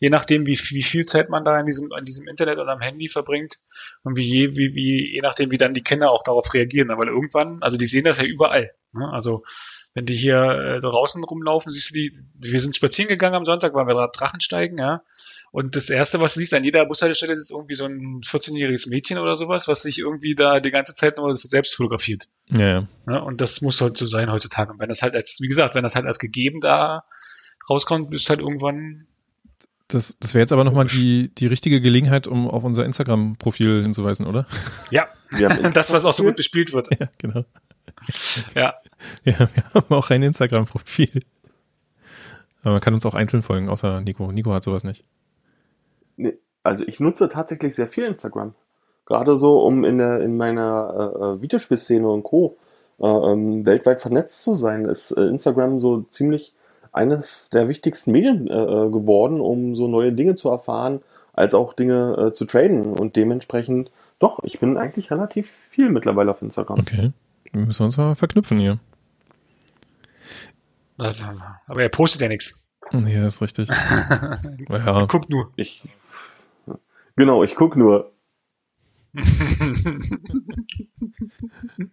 je 0.00 0.10
nachdem, 0.10 0.46
wie, 0.46 0.52
wie 0.52 0.82
viel 0.82 1.06
Zeit 1.06 1.30
man 1.30 1.46
da 1.46 1.58
in 1.58 1.64
diesem, 1.64 1.90
an 1.92 2.04
diesem 2.04 2.28
Internet 2.28 2.58
oder 2.58 2.72
am 2.72 2.82
Handy 2.82 3.08
verbringt 3.08 3.58
und 4.04 4.18
wie, 4.18 4.22
je, 4.22 4.48
wie, 4.54 4.74
wie, 4.74 5.14
je 5.14 5.22
nachdem, 5.22 5.50
wie 5.50 5.56
dann 5.56 5.72
die 5.72 5.82
Kinder 5.82 6.10
auch 6.10 6.24
darauf 6.24 6.52
reagieren, 6.52 6.88
ne? 6.88 6.98
weil 6.98 7.08
irgendwann, 7.08 7.62
also 7.62 7.78
die 7.78 7.86
sehen 7.86 8.04
das 8.04 8.18
ja 8.18 8.24
überall, 8.24 8.72
ne? 8.92 9.08
also 9.14 9.42
wenn 9.94 10.04
die 10.04 10.14
hier 10.14 10.36
äh, 10.36 10.80
draußen 10.80 11.24
rumlaufen, 11.24 11.72
siehst 11.72 11.88
du 11.88 11.94
die, 11.94 12.18
wir 12.34 12.60
sind 12.60 12.76
spazieren 12.76 13.08
gegangen 13.08 13.36
am 13.36 13.46
Sonntag, 13.46 13.72
weil 13.72 13.86
wir 13.86 13.94
da 13.94 14.08
Drachen 14.08 14.42
steigen, 14.42 14.76
ja, 14.76 15.00
und 15.52 15.76
das 15.76 15.90
Erste, 15.90 16.18
was 16.18 16.32
du 16.32 16.40
siehst 16.40 16.54
an 16.54 16.64
jeder 16.64 16.86
Bushaltestelle, 16.86 17.34
ist 17.34 17.50
irgendwie 17.50 17.74
so 17.74 17.84
ein 17.84 18.22
14-jähriges 18.22 18.88
Mädchen 18.88 19.18
oder 19.18 19.36
sowas, 19.36 19.68
was 19.68 19.82
sich 19.82 19.98
irgendwie 19.98 20.34
da 20.34 20.60
die 20.60 20.70
ganze 20.70 20.94
Zeit 20.94 21.18
nur 21.18 21.34
selbst 21.34 21.76
fotografiert. 21.76 22.28
Ja, 22.48 22.88
ja. 23.06 23.18
und 23.18 23.42
das 23.42 23.60
muss 23.60 23.80
halt 23.82 23.98
so 23.98 24.06
sein 24.06 24.32
heutzutage. 24.32 24.72
Und 24.72 24.80
wenn 24.80 24.88
das 24.88 25.02
halt 25.02 25.14
als, 25.14 25.38
wie 25.40 25.48
gesagt, 25.48 25.74
wenn 25.74 25.82
das 25.82 25.94
halt 25.94 26.06
als 26.06 26.18
gegeben 26.18 26.60
da 26.60 27.04
rauskommt, 27.68 28.14
ist 28.14 28.30
halt 28.30 28.40
irgendwann 28.40 29.06
das, 29.88 30.16
das 30.18 30.32
wäre 30.32 30.40
jetzt 30.40 30.52
aber 30.52 30.64
nochmal 30.64 30.86
die, 30.86 31.30
die 31.34 31.46
richtige 31.46 31.82
Gelegenheit, 31.82 32.26
um 32.26 32.48
auf 32.48 32.64
unser 32.64 32.86
Instagram-Profil 32.86 33.82
hinzuweisen, 33.82 34.26
oder? 34.26 34.46
Ja, 34.90 35.06
das, 35.74 35.92
was 35.92 36.06
auch 36.06 36.14
so 36.14 36.22
gut 36.22 36.36
bespielt 36.36 36.72
wird. 36.72 36.88
Ja, 36.98 37.08
genau. 37.18 37.44
Ja. 38.54 38.74
Ja, 39.24 39.48
wir 39.54 39.64
haben 39.74 39.94
auch 39.94 40.08
ein 40.08 40.22
Instagram-Profil. 40.22 41.20
Aber 42.62 42.72
man 42.72 42.80
kann 42.80 42.94
uns 42.94 43.04
auch 43.04 43.14
einzeln 43.14 43.42
folgen, 43.42 43.68
außer 43.68 44.00
Nico. 44.00 44.32
Nico 44.32 44.54
hat 44.54 44.62
sowas 44.62 44.84
nicht. 44.84 45.04
Also 46.62 46.84
ich 46.86 47.00
nutze 47.00 47.28
tatsächlich 47.28 47.74
sehr 47.74 47.88
viel 47.88 48.04
Instagram. 48.04 48.54
Gerade 49.04 49.36
so, 49.36 49.60
um 49.64 49.84
in, 49.84 49.98
der, 49.98 50.20
in 50.20 50.36
meiner 50.36 51.14
äh, 51.16 51.24
äh, 51.24 51.42
Videospielszene 51.42 52.08
und 52.08 52.22
Co. 52.22 52.56
Äh, 53.00 53.06
ähm, 53.06 53.66
weltweit 53.66 54.00
vernetzt 54.00 54.42
zu 54.42 54.54
sein, 54.54 54.84
ist 54.84 55.10
äh, 55.12 55.22
Instagram 55.22 55.80
so 55.80 56.02
ziemlich 56.02 56.52
eines 56.92 57.50
der 57.50 57.68
wichtigsten 57.68 58.12
Medien 58.12 58.48
äh, 58.48 58.54
äh, 58.54 58.90
geworden, 58.90 59.40
um 59.40 59.74
so 59.74 59.88
neue 59.88 60.12
Dinge 60.12 60.34
zu 60.34 60.50
erfahren, 60.50 61.00
als 61.32 61.54
auch 61.54 61.72
Dinge 61.72 62.28
äh, 62.28 62.32
zu 62.32 62.44
traden. 62.44 62.92
Und 62.92 63.16
dementsprechend, 63.16 63.90
doch, 64.18 64.40
ich 64.44 64.60
bin 64.60 64.76
eigentlich 64.76 65.10
relativ 65.10 65.50
viel 65.50 65.90
mittlerweile 65.90 66.30
auf 66.30 66.42
Instagram. 66.42 66.78
Okay. 66.78 67.12
Wir 67.52 67.66
müssen 67.66 67.84
uns 67.84 67.96
mal 67.96 68.14
verknüpfen 68.14 68.58
hier. 68.60 68.78
Aber 71.66 71.82
er 71.82 71.88
postet 71.88 72.20
ja 72.22 72.28
nichts. 72.28 72.64
Nee, 72.92 73.20
das 73.20 73.36
ist 73.36 73.42
richtig. 73.42 73.68
ja. 74.68 75.06
Guckt 75.06 75.30
nur. 75.30 75.50
Ich 75.56 75.82
Genau, 77.16 77.42
ich 77.42 77.54
guck 77.54 77.76
nur. 77.76 78.12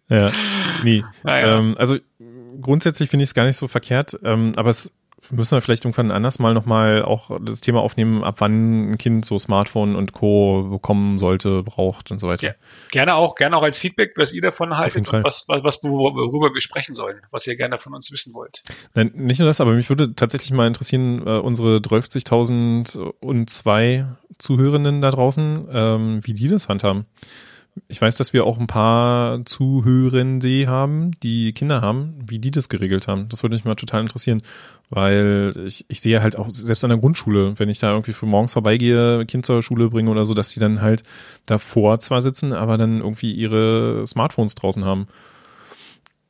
ja, 0.10 0.32
nee. 0.84 1.04
Ah, 1.24 1.40
ja. 1.40 1.58
Ähm, 1.60 1.76
also 1.78 1.98
grundsätzlich 2.62 3.10
finde 3.10 3.24
ich 3.24 3.30
es 3.30 3.34
gar 3.34 3.46
nicht 3.46 3.58
so 3.58 3.68
verkehrt, 3.68 4.18
ähm, 4.24 4.54
aber 4.56 4.70
es 4.70 4.94
müssen 5.32 5.56
wir 5.56 5.62
vielleicht 5.62 5.86
irgendwann 5.86 6.12
anders 6.12 6.38
mal 6.40 6.54
nochmal 6.54 7.04
auch 7.04 7.40
das 7.42 7.62
Thema 7.62 7.80
aufnehmen, 7.82 8.22
ab 8.24 8.36
wann 8.40 8.92
ein 8.92 8.98
Kind 8.98 9.24
so 9.26 9.40
Smartphone 9.40 9.96
und 9.96 10.12
Co. 10.14 10.68
bekommen 10.70 11.18
sollte, 11.20 11.64
braucht 11.64 12.12
und 12.12 12.20
so 12.20 12.28
weiter. 12.28 12.48
Ja. 12.48 12.54
Gerne 12.92 13.16
auch, 13.16 13.36
gerne 13.36 13.56
auch 13.58 13.64
als 13.64 13.80
Feedback, 13.80 14.14
was 14.18 14.34
ihr 14.34 14.42
davon 14.42 14.78
haltet 14.78 15.12
und 15.12 15.24
was, 15.24 15.46
was, 15.48 15.64
was, 15.64 15.82
worüber 15.84 16.54
wir 16.54 16.62
sprechen 16.62 16.94
sollen, 16.94 17.22
was 17.32 17.48
ihr 17.48 17.56
gerne 17.56 17.78
von 17.78 17.94
uns 17.94 18.12
wissen 18.12 18.34
wollt. 18.34 18.62
Nein, 18.94 19.14
nicht 19.16 19.40
nur 19.40 19.48
das, 19.48 19.62
aber 19.62 19.72
mich 19.74 19.90
würde 19.90 20.14
tatsächlich 20.16 20.52
mal 20.52 20.68
interessieren, 20.68 21.26
äh, 21.26 21.40
unsere 21.40 21.78
12.002 21.78 24.06
Zuhörenden 24.38 25.02
da 25.02 25.10
draußen, 25.12 25.68
ähm, 25.72 26.20
wie 26.24 26.34
die 26.34 26.48
das 26.48 26.70
handhaben. 26.70 27.06
Ich 27.88 28.02
weiß, 28.02 28.16
dass 28.16 28.34
wir 28.34 28.46
auch 28.46 28.60
ein 28.60 28.68
paar 28.68 29.46
Zuhörende 29.46 30.68
haben, 30.68 31.12
die 31.22 31.54
Kinder 31.54 31.82
haben, 31.82 32.16
wie 32.28 32.40
die 32.40 32.52
das 32.52 32.70
geregelt 32.70 33.08
haben. 33.08 33.30
Das 33.30 33.44
würde 33.44 33.56
mich 33.56 33.66
mal 33.66 33.76
total 33.76 34.02
interessieren, 34.02 34.42
weil 34.90 35.54
ich, 35.66 35.86
ich 35.88 36.02
sehe 36.02 36.22
halt 36.22 36.36
auch 36.36 36.50
selbst 36.50 36.84
an 36.84 36.90
der 36.90 37.00
Grundschule, 37.00 37.58
wenn 37.58 37.70
ich 37.70 37.80
da 37.80 37.92
irgendwie 37.92 38.14
für 38.14 38.26
morgens 38.26 38.54
vorbeigehe, 38.54 39.26
Kind 39.26 39.46
zur 39.46 39.64
Schule 39.64 39.90
bringe 39.90 40.12
oder 40.12 40.26
so, 40.26 40.34
dass 40.34 40.50
die 40.50 40.60
dann 40.60 40.82
halt 40.82 41.04
davor 41.46 42.00
zwar 42.00 42.22
sitzen, 42.22 42.54
aber 42.54 42.78
dann 42.78 43.00
irgendwie 43.00 43.32
ihre 43.32 44.06
Smartphones 44.06 44.56
draußen 44.56 44.84
haben. 44.86 45.08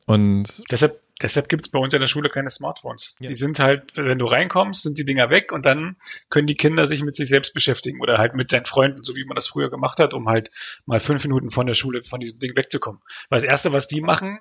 Und 0.06 0.62
deshalb 0.70 1.00
Deshalb 1.22 1.48
gibt 1.48 1.66
es 1.66 1.70
bei 1.70 1.78
uns 1.78 1.92
in 1.92 2.00
der 2.00 2.06
Schule 2.06 2.28
keine 2.28 2.48
Smartphones. 2.48 3.16
Ja. 3.20 3.28
Die 3.28 3.34
sind 3.34 3.58
halt, 3.58 3.96
wenn 3.96 4.18
du 4.18 4.24
reinkommst, 4.24 4.82
sind 4.82 4.98
die 4.98 5.04
Dinger 5.04 5.30
weg 5.30 5.52
und 5.52 5.66
dann 5.66 5.96
können 6.30 6.46
die 6.46 6.54
Kinder 6.54 6.86
sich 6.86 7.02
mit 7.02 7.14
sich 7.14 7.28
selbst 7.28 7.52
beschäftigen 7.52 8.00
oder 8.00 8.18
halt 8.18 8.34
mit 8.34 8.52
deinen 8.52 8.64
Freunden, 8.64 9.02
so 9.02 9.16
wie 9.16 9.24
man 9.24 9.34
das 9.34 9.46
früher 9.46 9.70
gemacht 9.70 9.98
hat, 9.98 10.14
um 10.14 10.28
halt 10.28 10.50
mal 10.86 11.00
fünf 11.00 11.24
Minuten 11.24 11.50
von 11.50 11.66
der 11.66 11.74
Schule, 11.74 12.02
von 12.02 12.20
diesem 12.20 12.38
Ding 12.38 12.56
wegzukommen. 12.56 13.00
Weil 13.28 13.38
das 13.38 13.44
Erste, 13.44 13.72
was 13.72 13.88
die 13.88 14.00
machen 14.00 14.40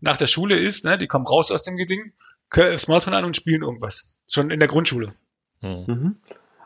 nach 0.00 0.16
der 0.16 0.26
Schule 0.26 0.58
ist, 0.58 0.84
ne, 0.84 0.98
die 0.98 1.06
kommen 1.06 1.26
raus 1.26 1.50
aus 1.50 1.62
dem 1.62 1.76
Ding, 1.76 2.12
Smartphone 2.78 3.14
an 3.14 3.24
und 3.24 3.36
spielen 3.36 3.62
irgendwas. 3.62 4.12
Schon 4.28 4.50
in 4.50 4.58
der 4.58 4.68
Grundschule. 4.68 5.12
Mhm. 5.60 5.84
Mhm. 5.86 6.16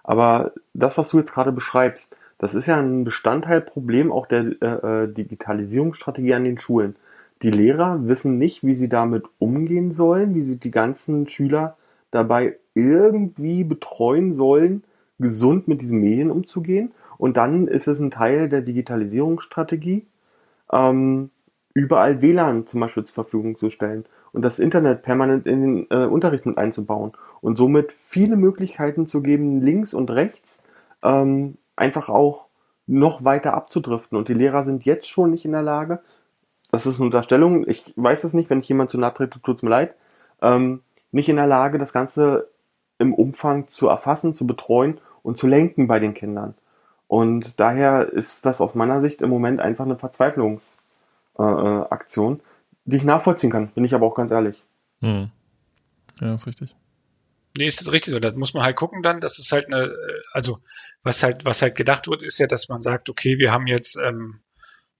Aber 0.02 0.52
das, 0.72 0.96
was 0.98 1.10
du 1.10 1.18
jetzt 1.18 1.32
gerade 1.32 1.52
beschreibst, 1.52 2.14
das 2.38 2.54
ist 2.54 2.66
ja 2.66 2.78
ein 2.78 3.04
Bestandteilproblem 3.04 4.12
auch 4.12 4.26
der 4.26 4.60
äh, 4.60 5.04
äh, 5.04 5.12
Digitalisierungsstrategie 5.12 6.34
an 6.34 6.44
den 6.44 6.58
Schulen. 6.58 6.96
Die 7.42 7.50
Lehrer 7.50 8.06
wissen 8.06 8.38
nicht, 8.38 8.64
wie 8.64 8.74
sie 8.74 8.88
damit 8.88 9.24
umgehen 9.38 9.90
sollen, 9.90 10.34
wie 10.34 10.42
sie 10.42 10.58
die 10.58 10.70
ganzen 10.70 11.28
Schüler 11.28 11.76
dabei 12.10 12.58
irgendwie 12.74 13.64
betreuen 13.64 14.32
sollen, 14.32 14.84
gesund 15.18 15.68
mit 15.68 15.82
diesen 15.82 16.00
Medien 16.00 16.30
umzugehen. 16.30 16.92
Und 17.18 17.36
dann 17.36 17.68
ist 17.68 17.86
es 17.86 18.00
ein 18.00 18.10
Teil 18.10 18.48
der 18.48 18.62
Digitalisierungsstrategie, 18.62 20.06
ähm, 20.72 21.30
überall 21.74 22.22
WLAN 22.22 22.66
zum 22.66 22.80
Beispiel 22.80 23.04
zur 23.04 23.14
Verfügung 23.14 23.58
zu 23.58 23.70
stellen 23.70 24.04
und 24.32 24.42
das 24.42 24.58
Internet 24.58 25.02
permanent 25.02 25.46
in 25.46 25.60
den 25.60 25.86
äh, 25.90 26.06
Unterricht 26.06 26.46
mit 26.46 26.58
einzubauen 26.58 27.12
und 27.40 27.56
somit 27.56 27.92
viele 27.92 28.36
Möglichkeiten 28.36 29.06
zu 29.06 29.22
geben, 29.22 29.60
links 29.60 29.94
und 29.94 30.10
rechts 30.10 30.64
ähm, 31.04 31.56
einfach 31.76 32.08
auch 32.08 32.48
noch 32.86 33.24
weiter 33.24 33.54
abzudriften. 33.54 34.18
Und 34.18 34.28
die 34.28 34.34
Lehrer 34.34 34.64
sind 34.64 34.84
jetzt 34.84 35.08
schon 35.08 35.30
nicht 35.30 35.44
in 35.44 35.52
der 35.52 35.62
Lage, 35.62 36.00
das 36.74 36.86
ist 36.86 36.96
eine 36.96 37.06
Unterstellung, 37.06 37.68
ich 37.68 37.92
weiß 37.96 38.24
es 38.24 38.34
nicht, 38.34 38.50
wenn 38.50 38.58
ich 38.58 38.68
jemand 38.68 38.90
zu 38.90 38.98
nahe 38.98 39.14
trete, 39.14 39.40
tut 39.40 39.56
es 39.56 39.62
mir 39.62 39.70
leid, 39.70 39.94
ähm, 40.42 40.82
nicht 41.12 41.28
in 41.28 41.36
der 41.36 41.46
Lage, 41.46 41.78
das 41.78 41.92
Ganze 41.92 42.48
im 42.98 43.14
Umfang 43.14 43.68
zu 43.68 43.88
erfassen, 43.88 44.34
zu 44.34 44.46
betreuen 44.46 45.00
und 45.22 45.36
zu 45.36 45.46
lenken 45.46 45.86
bei 45.86 46.00
den 46.00 46.14
Kindern. 46.14 46.54
Und 47.06 47.60
daher 47.60 48.12
ist 48.12 48.46
das 48.46 48.60
aus 48.60 48.74
meiner 48.74 49.00
Sicht 49.00 49.22
im 49.22 49.30
Moment 49.30 49.60
einfach 49.60 49.84
eine 49.84 49.98
Verzweiflungsaktion, 49.98 52.34
äh, 52.34 52.40
die 52.86 52.96
ich 52.96 53.04
nachvollziehen 53.04 53.50
kann, 53.50 53.68
bin 53.68 53.84
ich 53.84 53.94
aber 53.94 54.06
auch 54.06 54.14
ganz 54.14 54.30
ehrlich. 54.30 54.62
Hm. 55.00 55.30
Ja, 56.20 56.34
ist 56.34 56.46
richtig. 56.46 56.74
Nee, 57.56 57.66
ist 57.66 57.92
richtig 57.92 58.12
so. 58.12 58.18
Da 58.18 58.32
muss 58.34 58.54
man 58.54 58.64
halt 58.64 58.76
gucken 58.76 59.02
dann, 59.02 59.20
dass 59.20 59.38
es 59.38 59.52
halt 59.52 59.66
eine, 59.66 59.94
also 60.32 60.58
was 61.02 61.22
halt, 61.22 61.44
was 61.44 61.62
halt 61.62 61.76
gedacht 61.76 62.08
wird, 62.08 62.22
ist 62.22 62.38
ja, 62.38 62.46
dass 62.46 62.68
man 62.68 62.80
sagt, 62.80 63.08
okay, 63.08 63.38
wir 63.38 63.52
haben 63.52 63.66
jetzt, 63.66 63.96
ähm, 63.96 64.40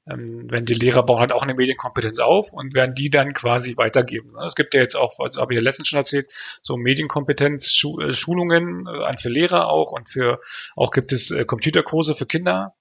ähm, 0.07 0.51
wenn 0.51 0.67
die 0.67 0.75
Lehrer 0.75 1.03
bauen 1.03 1.21
halt 1.21 1.33
auch 1.33 1.43
eine 1.43 1.55
Medienkompetenz 1.55 2.19
auf 2.19 2.53
und 2.53 2.75
werden 2.75 2.95
die 2.95 3.09
dann 3.09 3.33
quasi 3.33 3.77
weitergeben. 3.77 4.33
Ne? 4.33 4.45
Es 4.47 4.55
gibt 4.55 4.75
ja 4.75 4.81
jetzt 4.81 4.97
auch, 4.97 5.19
also 5.19 5.41
habe 5.41 5.55
ich 5.55 5.61
ja 5.61 5.65
letztens 5.65 5.89
schon 5.89 5.99
erzählt, 5.99 6.33
so 6.63 6.77
Medienkompetenz 6.77 7.83
äh, 8.01 8.09
äh, 8.09 8.13
für 8.13 9.29
Lehrer 9.29 9.69
auch 9.69 9.93
und 9.93 10.09
für 10.09 10.41
auch 10.77 10.91
gibt 10.91 11.13
es 11.13 11.31
äh, 11.31 11.45
Computerkurse 11.45 12.15
für 12.15 12.27
Kinder. 12.27 12.75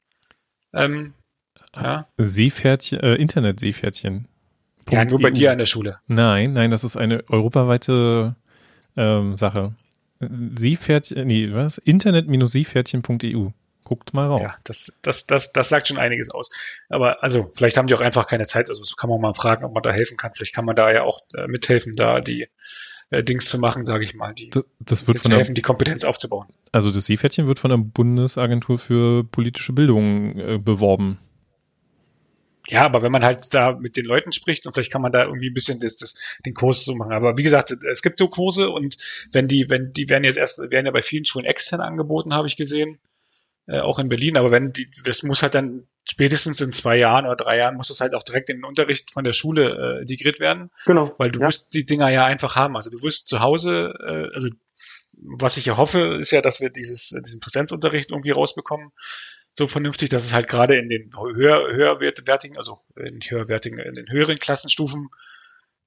Ähm, 0.74 1.14
ja. 1.76 2.08
Seepferdchen, 2.18 3.00
äh, 3.00 3.16
Internet-Seepferdchen. 3.16 4.28
Ja, 4.90 5.06
nur 5.06 5.22
bei 5.22 5.30
EU. 5.30 5.34
dir 5.34 5.52
an 5.52 5.60
der 5.60 5.66
Schule. 5.66 6.00
Nein, 6.08 6.52
nein, 6.54 6.72
das 6.72 6.84
ist 6.84 6.98
eine 6.98 7.24
europaweite 7.30 8.36
ähm, 8.98 9.36
Sache. 9.36 9.74
Seepferdchen, 10.20 11.26
nee, 11.26 11.54
was? 11.54 11.78
Internet-seepferdchen.eu. 11.78 13.52
Guckt 13.84 14.14
mal 14.14 14.28
raus. 14.28 14.42
Ja, 14.42 14.56
das, 14.64 14.94
das, 15.02 15.28
das, 15.28 15.52
das 15.52 15.70
sagt 15.70 15.88
schon 15.88 15.98
einiges 15.98 16.30
aus. 16.32 16.52
Aber 16.90 17.22
also, 17.24 17.50
vielleicht 17.52 17.78
haben 17.78 17.88
die 17.88 17.96
auch 17.96 18.02
einfach 18.02 18.28
keine 18.28 18.44
Zeit. 18.44 18.70
Also, 18.70 18.82
das 18.82 18.96
kann 18.96 19.10
man 19.10 19.20
mal 19.20 19.34
fragen, 19.34 19.66
ob 19.66 19.74
man 19.74 19.84
da 19.84 19.92
helfen 19.92 20.18
kann. 20.18 20.32
Vielleicht 20.36 20.56
kann 20.56 20.66
man 20.66 20.76
da 20.76 20.92
ja 20.92 21.02
auch 21.02 21.20
äh, 21.36 21.48
mithelfen, 21.48 21.94
da 21.94 22.22
die 22.22 22.48
äh, 23.10 23.24
Dings 23.24 23.50
zu 23.50 23.60
machen, 23.60 23.86
sage 23.86 24.04
ich 24.04 24.16
mal. 24.16 24.34
Die, 24.34 24.50
das, 24.50 24.64
das 24.80 25.08
wird 25.08 25.20
von 25.20 25.32
der, 25.32 25.40
helfen, 25.40 25.56
die 25.56 25.62
Kompetenz 25.62 26.04
aufzubauen. 26.06 26.48
Also, 26.72 26.92
das 26.92 27.06
Seepferdchen 27.06 27.48
wird 27.48 27.60
von 27.60 27.72
der 27.72 27.78
Bundesagentur 27.78 28.80
für 28.80 29.24
politische 29.26 29.74
Bildung 29.74 30.38
äh, 30.38 30.58
beworben. 30.58 31.20
Ja, 32.70 32.86
aber 32.86 33.02
wenn 33.02 33.12
man 33.12 33.26
halt 33.26 33.54
da 33.54 33.74
mit 33.74 33.98
den 33.98 34.06
Leuten 34.06 34.32
spricht 34.32 34.66
und 34.66 34.74
vielleicht 34.74 34.92
kann 34.92 35.02
man 35.02 35.12
da 35.12 35.24
irgendwie 35.24 35.50
ein 35.50 35.54
bisschen 35.54 35.80
das, 35.80 35.98
das, 35.98 36.16
den 36.46 36.54
Kurs 36.54 36.86
so 36.86 36.96
machen. 36.96 37.12
Aber 37.12 37.38
wie 37.38 37.44
gesagt, 37.44 37.72
es 37.72 38.02
gibt 38.02 38.18
so 38.18 38.30
Kurse 38.30 38.70
und 38.70 38.98
wenn 39.34 39.48
die, 39.48 39.66
wenn 39.70 39.90
die 39.90 40.10
werden 40.10 40.24
jetzt 40.24 40.38
erst, 40.38 40.60
werden 40.72 40.86
ja 40.86 40.92
bei 40.92 41.02
vielen 41.02 41.26
Schulen 41.26 41.46
extern 41.46 41.82
angeboten, 41.82 42.34
habe 42.34 42.48
ich 42.48 42.56
gesehen, 42.56 43.00
äh, 43.68 43.80
auch 43.80 44.00
in 44.00 44.10
Berlin. 44.10 44.38
Aber 44.38 44.52
wenn 44.52 44.74
die, 44.74 44.90
das 45.06 45.24
muss 45.24 45.44
halt 45.44 45.56
dann 45.56 45.88
spätestens 46.10 46.60
in 46.62 46.72
zwei 46.72 46.98
Jahren 46.98 47.26
oder 47.26 47.36
drei 47.36 47.58
Jahren 47.58 47.76
muss 47.76 47.90
es 47.90 48.02
halt 48.02 48.14
auch 48.14 48.24
direkt 48.24 48.50
in 48.50 48.58
den 48.58 48.66
Unterricht 48.66 49.12
von 49.12 49.24
der 49.24 49.34
Schule 49.34 49.98
äh, 49.98 50.02
integriert 50.02 50.40
werden. 50.40 50.70
Genau. 50.86 51.14
Weil 51.18 51.32
du 51.32 51.40
ja. 51.40 51.48
wirst 51.48 51.74
die 51.74 51.86
Dinger 51.86 52.10
ja 52.10 52.26
einfach 52.26 52.56
haben. 52.56 52.76
Also 52.76 52.90
du 52.90 53.02
wirst 53.04 53.28
zu 53.28 53.40
Hause, 53.40 53.94
äh, 54.00 54.36
also 54.36 54.50
was 55.22 55.58
ich 55.58 55.66
ja 55.66 55.78
hoffe, 55.78 56.18
ist 56.20 56.32
ja, 56.32 56.42
dass 56.42 56.60
wir 56.60 56.70
dieses, 56.70 57.10
diesen 57.10 57.40
Präsenzunterricht 57.40 58.12
irgendwie 58.12 58.32
rausbekommen 58.32 58.92
so 59.56 59.68
vernünftig, 59.68 60.10
dass 60.10 60.26
es 60.26 60.34
halt 60.34 60.48
gerade 60.48 60.78
in 60.78 60.90
den 60.90 61.12
höher, 61.16 61.72
höherwertigen, 61.74 62.58
also 62.58 62.80
in 62.96 63.20
höherwertigen, 63.20 63.80
in 63.80 63.94
den 63.94 64.10
höheren 64.10 64.38
Klassenstufen, 64.38 65.10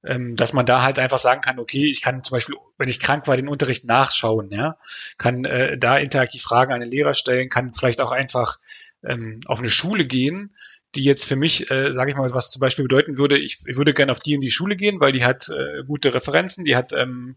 ähm, 0.05 0.37
dass 0.37 0.53
man 0.53 0.67
da 0.67 0.83
halt 0.83 0.99
einfach 0.99 1.19
sagen 1.19 1.41
kann, 1.41 1.59
okay, 1.59 1.91
ich 1.91 2.03
kann 2.03 2.23
zum 2.23 2.37
Beispiel, 2.37 2.57
wenn 2.79 2.89
ich 2.89 3.01
krank 3.01 3.27
war, 3.27 3.37
den 3.37 3.49
Unterricht 3.49 3.85
nachschauen, 3.85 4.51
ja, 4.51 4.79
kann 5.19 5.45
äh, 5.45 5.79
da 5.79 5.97
interaktiv 5.97 6.43
Fragen 6.43 6.73
an 6.73 6.81
den 6.81 6.91
Lehrer 6.91 7.15
stellen, 7.15 7.49
kann 7.49 7.73
vielleicht 7.73 8.01
auch 8.01 8.13
einfach 8.13 8.59
ähm, 9.05 9.41
auf 9.47 9.59
eine 9.59 9.69
Schule 9.69 10.07
gehen, 10.07 10.55
die 10.95 11.05
jetzt 11.05 11.27
für 11.27 11.37
mich, 11.37 11.71
äh, 11.71 11.93
sage 11.93 12.11
ich 12.11 12.17
mal, 12.17 12.33
was 12.33 12.51
zum 12.51 12.61
Beispiel 12.61 12.85
bedeuten 12.85 13.19
würde, 13.19 13.39
ich, 13.39 13.59
ich 13.67 13.77
würde 13.77 13.95
gerne 13.95 14.13
auf 14.13 14.21
die 14.21 14.35
in 14.35 14.41
die 14.41 14.51
Schule 14.51 14.77
gehen, 14.77 15.01
weil 15.01 15.13
die 15.13 15.25
hat 15.25 15.49
äh, 15.49 15.85
gute 15.87 16.15
Referenzen, 16.15 16.65
die 16.65 16.77
hat 16.77 16.93
ähm, 16.93 17.37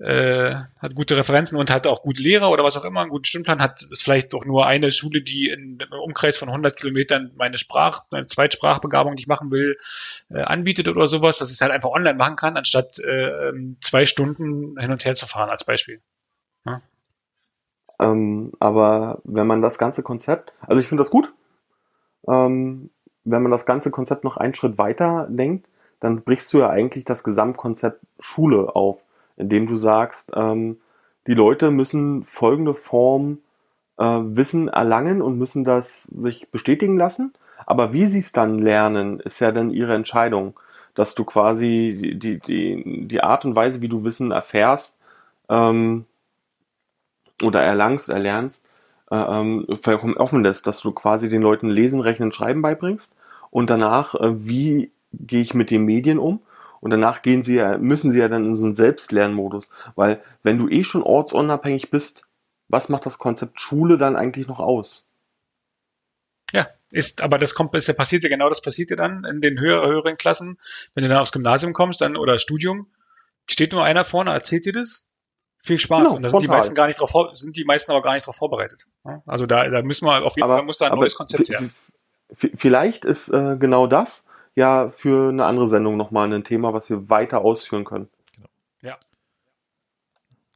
äh, 0.00 0.54
hat 0.78 0.94
gute 0.94 1.16
Referenzen 1.16 1.58
und 1.58 1.70
hat 1.70 1.86
auch 1.86 2.02
gute 2.02 2.22
Lehrer 2.22 2.50
oder 2.50 2.64
was 2.64 2.76
auch 2.76 2.84
immer, 2.84 3.02
einen 3.02 3.10
guten 3.10 3.24
Stundenplan, 3.24 3.60
hat 3.60 3.82
ist 3.82 4.02
vielleicht 4.02 4.34
auch 4.34 4.46
nur 4.46 4.66
eine 4.66 4.90
Schule, 4.90 5.20
die 5.20 5.48
in 5.48 5.78
einem 5.80 6.00
Umkreis 6.00 6.38
von 6.38 6.48
100 6.48 6.76
Kilometern 6.76 7.32
meine 7.36 7.58
Sprach, 7.58 8.04
meine 8.10 8.26
Zweitsprachbegabung, 8.26 9.16
die 9.16 9.22
ich 9.22 9.26
machen 9.26 9.50
will, 9.50 9.76
äh, 10.30 10.40
anbietet 10.40 10.88
oder 10.88 11.06
sowas, 11.06 11.38
dass 11.38 11.50
ich 11.50 11.56
es 11.56 11.60
halt 11.60 11.72
einfach 11.72 11.90
online 11.90 12.16
machen 12.16 12.36
kann, 12.36 12.56
anstatt 12.56 12.98
äh, 12.98 13.52
zwei 13.82 14.06
Stunden 14.06 14.78
hin 14.80 14.90
und 14.90 15.04
her 15.04 15.14
zu 15.14 15.26
fahren 15.26 15.50
als 15.50 15.64
Beispiel. 15.64 16.00
Ja. 16.64 16.80
Ähm, 18.00 18.52
aber 18.58 19.20
wenn 19.24 19.46
man 19.46 19.60
das 19.60 19.76
ganze 19.76 20.02
Konzept, 20.02 20.54
also 20.60 20.80
ich 20.80 20.88
finde 20.88 21.02
das 21.02 21.10
gut, 21.10 21.34
ähm, 22.26 22.88
wenn 23.24 23.42
man 23.42 23.52
das 23.52 23.66
ganze 23.66 23.90
Konzept 23.90 24.24
noch 24.24 24.38
einen 24.38 24.54
Schritt 24.54 24.78
weiter 24.78 25.26
denkt, 25.28 25.68
dann 26.00 26.22
brichst 26.22 26.50
du 26.54 26.60
ja 26.60 26.70
eigentlich 26.70 27.04
das 27.04 27.22
Gesamtkonzept 27.22 28.00
Schule 28.18 28.74
auf 28.74 29.04
indem 29.40 29.66
du 29.66 29.76
sagst, 29.76 30.32
ähm, 30.34 30.78
die 31.26 31.34
Leute 31.34 31.70
müssen 31.70 32.24
folgende 32.24 32.74
Form 32.74 33.38
äh, 33.98 34.04
Wissen 34.04 34.68
erlangen 34.68 35.22
und 35.22 35.38
müssen 35.38 35.64
das 35.64 36.04
sich 36.04 36.50
bestätigen 36.50 36.96
lassen. 36.96 37.32
Aber 37.66 37.92
wie 37.92 38.06
sie 38.06 38.20
es 38.20 38.32
dann 38.32 38.58
lernen, 38.58 39.20
ist 39.20 39.40
ja 39.40 39.52
dann 39.52 39.70
ihre 39.70 39.94
Entscheidung, 39.94 40.58
dass 40.94 41.14
du 41.14 41.24
quasi 41.24 42.16
die, 42.16 42.38
die, 42.38 43.06
die 43.06 43.22
Art 43.22 43.44
und 43.44 43.54
Weise, 43.54 43.80
wie 43.80 43.88
du 43.88 44.02
Wissen 44.02 44.32
erfährst 44.32 44.96
ähm, 45.48 46.06
oder 47.42 47.62
erlangst, 47.62 48.08
erlernst, 48.08 48.64
äh, 49.10 49.16
ähm, 49.16 49.66
vollkommen 49.82 50.16
offen 50.16 50.42
lässt, 50.42 50.66
dass 50.66 50.80
du 50.80 50.92
quasi 50.92 51.28
den 51.28 51.42
Leuten 51.42 51.68
Lesen, 51.68 52.00
Rechnen, 52.00 52.32
Schreiben 52.32 52.62
beibringst. 52.62 53.14
Und 53.50 53.70
danach, 53.70 54.14
äh, 54.14 54.46
wie 54.46 54.90
gehe 55.12 55.42
ich 55.42 55.54
mit 55.54 55.70
den 55.70 55.84
Medien 55.84 56.18
um 56.18 56.40
und 56.80 56.90
danach 56.90 57.22
gehen 57.22 57.44
sie 57.44 57.56
ja, 57.56 57.78
müssen 57.78 58.10
sie 58.10 58.18
ja 58.18 58.28
dann 58.28 58.44
in 58.44 58.56
so 58.56 58.64
einen 58.64 58.76
Selbstlernmodus. 58.76 59.70
Weil 59.96 60.22
wenn 60.42 60.58
du 60.58 60.68
eh 60.68 60.84
schon 60.84 61.02
ortsunabhängig 61.02 61.90
bist, 61.90 62.22
was 62.68 62.88
macht 62.88 63.06
das 63.06 63.18
Konzept 63.18 63.60
Schule 63.60 63.98
dann 63.98 64.16
eigentlich 64.16 64.46
noch 64.46 64.60
aus? 64.60 65.08
Ja, 66.52 66.68
ist, 66.90 67.22
aber 67.22 67.38
das 67.38 67.54
kommt, 67.54 67.74
ist 67.74 67.86
ja 67.86 67.94
passiert 67.94 68.24
ja 68.24 68.28
genau, 68.28 68.48
das 68.48 68.62
passiert 68.62 68.90
ja 68.90 68.96
dann 68.96 69.24
in 69.24 69.40
den 69.40 69.60
höher, 69.60 69.86
höheren 69.86 70.16
Klassen, 70.16 70.58
wenn 70.94 71.02
du 71.02 71.08
dann 71.08 71.18
aufs 71.18 71.32
Gymnasium 71.32 71.72
kommst, 71.72 72.00
dann 72.00 72.16
oder 72.16 72.38
Studium, 72.38 72.88
steht 73.48 73.72
nur 73.72 73.84
einer 73.84 74.04
vorne, 74.04 74.32
erzählt 74.32 74.66
dir 74.66 74.72
das, 74.72 75.08
viel 75.62 75.78
Spaß. 75.78 76.02
Genau, 76.02 76.16
und 76.16 76.22
da 76.22 76.30
sind 76.30 76.42
die 76.42 76.48
meisten 76.48 76.74
gar 76.74 76.86
nicht 76.86 77.00
drauf, 77.00 77.12
sind 77.32 77.56
die 77.56 77.64
meisten 77.64 77.90
aber 77.92 78.02
gar 78.02 78.14
nicht 78.14 78.24
darauf 78.24 78.36
vorbereitet. 78.36 78.86
Also 79.26 79.46
da, 79.46 79.68
da 79.68 79.82
müssen 79.82 80.06
wir 80.06 80.24
auf 80.24 80.36
jeden 80.36 80.44
aber, 80.44 80.56
Fall 80.56 80.64
muss 80.64 80.78
da 80.78 80.88
ein 80.88 80.98
neues 80.98 81.14
Konzept 81.14 81.48
her. 81.48 81.68
Vielleicht 82.32 83.04
ist 83.04 83.28
äh, 83.28 83.56
genau 83.58 83.86
das, 83.86 84.24
ja 84.60 84.90
für 84.90 85.30
eine 85.30 85.44
andere 85.44 85.66
Sendung 85.66 85.96
nochmal 85.96 86.32
ein 86.32 86.44
Thema, 86.44 86.72
was 86.72 86.88
wir 86.90 87.08
weiter 87.08 87.40
ausführen 87.40 87.84
können. 87.84 88.08
Genau. 88.34 88.48
Ja. 88.82 88.96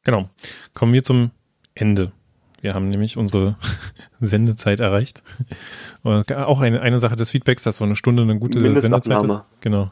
Genau. 0.04 0.28
Kommen 0.74 0.92
wir 0.92 1.02
zum 1.02 1.30
Ende. 1.74 2.12
Wir 2.60 2.74
haben 2.74 2.88
nämlich 2.88 3.16
unsere 3.16 3.56
Sendezeit 4.20 4.80
erreicht. 4.80 5.22
auch 6.04 6.60
eine, 6.60 6.80
eine 6.80 6.98
Sache 6.98 7.16
des 7.16 7.30
Feedbacks, 7.30 7.64
dass 7.64 7.76
so 7.76 7.84
eine 7.84 7.96
Stunde 7.96 8.22
eine 8.22 8.38
gute 8.38 8.60
Sendezeit 8.60 9.24
ist. 9.24 9.40
Genau. 9.60 9.88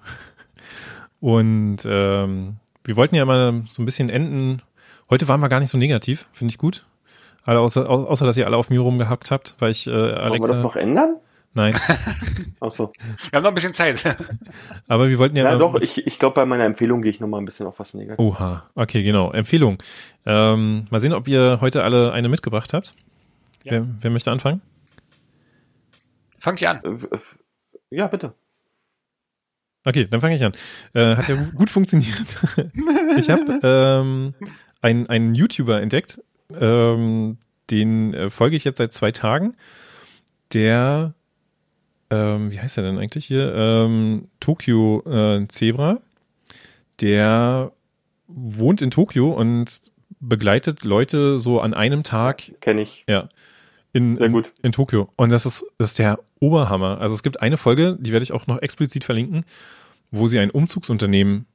Und 1.21 1.79
ähm, 1.87 2.57
wir 2.85 2.97
wollten 2.97 3.15
ja 3.15 3.25
mal 3.25 3.63
so 3.69 3.83
ein 3.83 3.85
bisschen 3.85 4.11
enden. 4.11 4.63
Heute 5.09 5.29
waren 5.29 5.41
wir 5.41 5.49
gar 5.49 5.61
nicht 5.61 5.71
so 5.71 5.79
negativ, 5.79 6.29
finde 6.33 6.53
ich 6.53 6.59
gut. 6.59 6.85
Alle 7.45 7.61
außer, 7.61 7.89
außer, 7.89 8.25
dass 8.25 8.37
ihr 8.37 8.47
alle 8.47 8.57
auf 8.57 8.71
mir 8.71 8.81
rumgehackt 8.81 9.31
habt, 9.31 9.57
weil 9.59 9.71
ich 9.71 9.87
äh, 9.87 9.91
Alexa. 9.91 10.31
Wollen 10.31 10.43
wir 10.43 10.49
das 10.49 10.63
noch 10.63 10.77
ändern? 10.77 11.17
Nein. 11.55 11.75
Ach 12.61 12.71
so. 12.71 12.93
Wir 13.31 13.37
haben 13.37 13.43
noch 13.43 13.51
ein 13.51 13.55
bisschen 13.55 13.75
Zeit. 13.75 14.03
Aber 14.89 15.09
wir 15.09 15.19
wollten 15.19 15.37
ja. 15.37 15.45
Ja, 15.45 15.57
doch, 15.57 15.75
ich, 15.75 16.07
ich 16.07 16.19
glaube, 16.19 16.37
bei 16.37 16.47
meiner 16.47 16.65
Empfehlung 16.65 17.03
gehe 17.03 17.11
ich 17.11 17.21
nochmal 17.21 17.41
ein 17.41 17.45
bisschen 17.45 17.67
auf 17.67 17.79
was 17.79 17.93
Negatives. 17.95 18.25
Oha, 18.25 18.67
okay, 18.75 19.03
genau. 19.03 19.33
Empfehlung. 19.33 19.79
Ähm, 20.25 20.87
mal 20.91 21.01
sehen, 21.01 21.13
ob 21.13 21.29
ihr 21.29 21.59
heute 21.61 21.85
alle 21.85 22.13
eine 22.13 22.29
mitgebracht 22.29 22.73
habt. 22.73 22.95
Ja. 23.65 23.73
Wer, 23.73 23.87
wer 24.01 24.11
möchte 24.11 24.31
anfangen? 24.31 24.63
Fangt 26.39 26.63
ihr 26.63 26.71
an. 26.71 26.81
Äh, 26.85 27.19
ja, 27.91 28.07
bitte. 28.07 28.35
Okay, 29.85 30.07
dann 30.09 30.21
fange 30.21 30.37
ich 30.37 30.45
an. 30.45 30.53
Äh, 30.95 31.17
hat 31.17 31.29
ja 31.29 31.37
gut 31.55 31.69
funktioniert. 31.69 32.41
ich 33.19 33.29
habe 33.29 33.61
ähm, 33.63 34.35
einen, 34.81 35.09
einen 35.09 35.35
YouTuber 35.35 35.81
entdeckt, 35.81 36.21
ähm, 36.59 37.39
den 37.71 38.15
äh, 38.15 38.31
folge 38.31 38.57
ich 38.57 38.65
jetzt 38.65 38.79
seit 38.79 38.93
zwei 38.93 39.11
Tagen. 39.13 39.57
Der, 40.53 41.15
ähm, 42.13 42.51
wie 42.51 42.61
heißt 42.61 42.77
er 42.77 42.85
denn 42.85 42.99
eigentlich 42.99 43.25
hier? 43.25 43.55
Ähm, 43.55 44.29
Tokio 44.39 45.03
äh, 45.07 45.49
Zebra. 45.49 45.99
Der 47.01 47.73
wohnt 48.29 48.83
in 48.83 48.91
Tokio 48.91 49.33
und 49.33 49.81
begleitet 50.21 50.85
Leute 50.85 51.39
so 51.39 51.61
an 51.61 51.73
einem 51.73 52.03
Tag. 52.03 52.53
Kenne 52.61 52.83
ich. 52.83 53.05
Ja. 53.09 53.31
In, 53.95 54.19
Sehr 54.19 54.29
gut. 54.29 54.53
In, 54.59 54.67
in 54.67 54.73
Tokio. 54.73 55.09
Und 55.17 55.31
das 55.31 55.47
ist, 55.47 55.65
das 55.79 55.91
ist 55.91 55.99
der 55.99 56.19
Oberhammer. 56.39 57.01
Also 57.01 57.15
es 57.15 57.23
gibt 57.23 57.41
eine 57.41 57.57
Folge, 57.57 57.97
die 57.99 58.13
werde 58.13 58.25
ich 58.25 58.33
auch 58.33 58.47
noch 58.47 58.61
explizit 58.61 59.05
verlinken, 59.05 59.45
wo 60.11 60.27
sie 60.27 60.39
ein 60.39 60.51
Umzugsunternehmen 60.51 61.47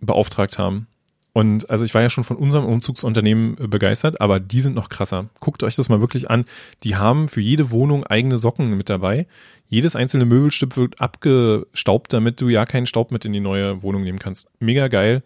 beauftragt 0.00 0.58
haben. 0.58 0.86
Und 1.32 1.70
also 1.70 1.84
ich 1.84 1.94
war 1.94 2.02
ja 2.02 2.10
schon 2.10 2.24
von 2.24 2.36
unserem 2.36 2.64
Umzugsunternehmen 2.64 3.56
äh, 3.58 3.66
begeistert, 3.66 4.20
aber 4.20 4.40
die 4.40 4.60
sind 4.60 4.74
noch 4.74 4.88
krasser. 4.88 5.26
Guckt 5.40 5.62
euch 5.62 5.76
das 5.76 5.88
mal 5.88 6.00
wirklich 6.00 6.30
an. 6.30 6.46
Die 6.84 6.96
haben 6.96 7.28
für 7.28 7.40
jede 7.40 7.70
Wohnung 7.70 8.04
eigene 8.04 8.38
Socken 8.38 8.76
mit 8.76 8.88
dabei. 8.88 9.26
Jedes 9.66 9.94
einzelne 9.94 10.24
Möbelstück 10.24 10.76
wird 10.76 11.00
abgestaubt, 11.00 12.12
damit 12.12 12.40
du 12.40 12.48
ja 12.48 12.66
keinen 12.66 12.86
Staub 12.86 13.12
mit 13.12 13.24
in 13.24 13.32
die 13.32 13.40
neue 13.40 13.82
Wohnung 13.82 14.02
nehmen 14.02 14.18
kannst. 14.18 14.48
Mega 14.58 14.88
geil. 14.88 15.22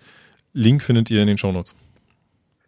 Link 0.52 0.82
findet 0.82 1.10
ihr 1.10 1.22
in 1.22 1.28
den 1.28 1.38
Shownotes. 1.38 1.74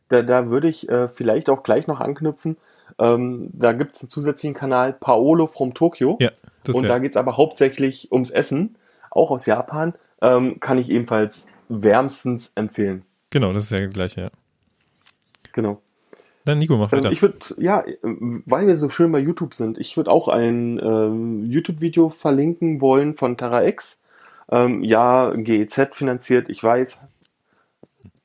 Da, 0.09 0.23
da 0.23 0.49
würde 0.49 0.69
ich 0.69 0.89
äh, 0.89 1.09
vielleicht 1.09 1.51
auch 1.51 1.63
gleich 1.63 1.87
noch 1.87 2.01
anknüpfen. 2.01 2.57
Ähm, 2.99 3.51
da 3.53 3.73
gibt 3.73 3.95
es 3.95 4.03
einen 4.03 4.11
zusätzlichen 4.11 4.55
Kanal 4.55 4.93
Paolo 4.93 5.47
from 5.47 5.75
Tokyo. 5.75 6.17
Ja, 6.21 6.31
das 6.63 6.77
Und 6.77 6.85
ja. 6.85 6.89
da 6.91 6.99
geht 6.99 7.13
es 7.13 7.17
aber 7.17 7.37
hauptsächlich 7.37 8.13
ums 8.13 8.31
Essen, 8.31 8.77
auch 9.11 9.31
aus 9.31 9.47
Japan. 9.47 9.95
Ähm, 10.23 10.61
kann 10.61 10.79
ich 10.79 10.91
ebenfalls 10.91 11.49
wärmstens 11.69 12.53
empfehlen. 12.55 13.05
Genau, 13.35 13.53
das 13.53 13.65
ist 13.65 13.71
ja 13.73 13.79
das 13.79 13.93
gleiche, 13.93 14.21
ja. 14.21 14.31
Genau. 15.55 15.83
Dann 16.45 16.59
Nico, 16.59 16.77
mach 16.77 16.93
weiter. 16.93 17.11
Ich 17.11 17.21
würde, 17.21 17.39
ja, 17.59 17.83
weil 18.03 18.69
wir 18.69 18.79
so 18.79 18.91
schön 18.91 19.11
bei 19.11 19.19
YouTube 19.19 19.55
sind, 19.55 19.77
ich 19.77 19.97
würde 19.97 20.13
auch 20.13 20.29
ein 20.29 20.79
ähm, 20.79 21.45
YouTube-Video 21.51 22.11
verlinken 22.11 22.81
wollen 22.81 23.17
von 23.17 23.37
TerraX. 23.37 23.99
Ähm, 24.53 24.85
ja, 24.85 25.33
GEZ 25.35 25.97
finanziert, 25.97 26.49
ich 26.49 26.63
weiß. 26.63 27.01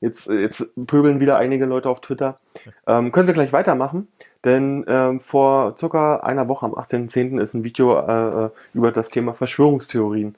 Jetzt, 0.00 0.28
jetzt 0.28 0.70
pöbeln 0.86 1.18
wieder 1.18 1.38
einige 1.38 1.66
Leute 1.66 1.90
auf 1.90 2.00
Twitter. 2.02 2.38
Ähm, 2.86 3.10
können 3.10 3.26
Sie 3.26 3.32
gleich 3.32 3.52
weitermachen, 3.52 4.06
denn 4.44 4.84
ähm, 4.86 5.18
vor 5.18 5.76
circa 5.76 6.18
einer 6.18 6.46
Woche, 6.46 6.66
am 6.66 6.74
18.10. 6.74 7.40
ist 7.40 7.54
ein 7.54 7.64
Video 7.64 7.98
äh, 7.98 8.44
äh, 8.44 8.50
über 8.74 8.92
das 8.92 9.08
Thema 9.08 9.34
Verschwörungstheorien 9.34 10.36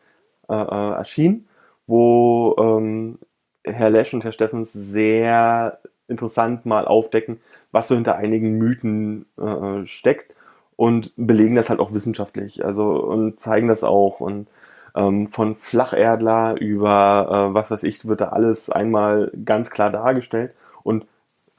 äh, 0.49 0.55
äh, 0.55 0.93
erschienen, 0.95 1.47
wo 1.87 2.57
ähm, 2.59 3.19
Herr 3.65 3.91
Lesch 3.91 4.13
und 4.15 4.25
Herr 4.25 4.33
Steffens 4.33 4.73
sehr 4.73 5.79
interessant 6.09 6.67
mal 6.67 6.87
aufdecken, 6.87 7.41
was 7.71 7.89
so 7.89 7.95
hinter 7.95 8.17
einigen 8.17 8.59
Mythen 8.59 9.27
äh, 9.39 9.87
steckt 9.87 10.35
und 10.77 11.13
belegen 11.17 11.55
das 11.55 11.71
halt 11.71 11.81
auch 11.81 11.93
wissenschaftlich. 11.93 12.65
Also 12.65 12.91
und 12.91 13.41
zeigen 13.41 13.69
das 13.69 13.85
auch 13.85 14.21
und 14.21 14.49
ähm, 14.95 15.29
von 15.29 15.55
Flacherdler 15.55 16.61
über 16.61 17.29
äh, 17.51 17.55
was 17.55 17.71
weiß 17.71 17.85
ich, 17.85 18.07
wird 18.07 18.21
da 18.21 18.29
alles 18.31 18.69
einmal 18.71 19.33
ganz 19.45 19.71
klar 19.71 19.91
dargestellt 19.91 20.53
und 20.83 21.07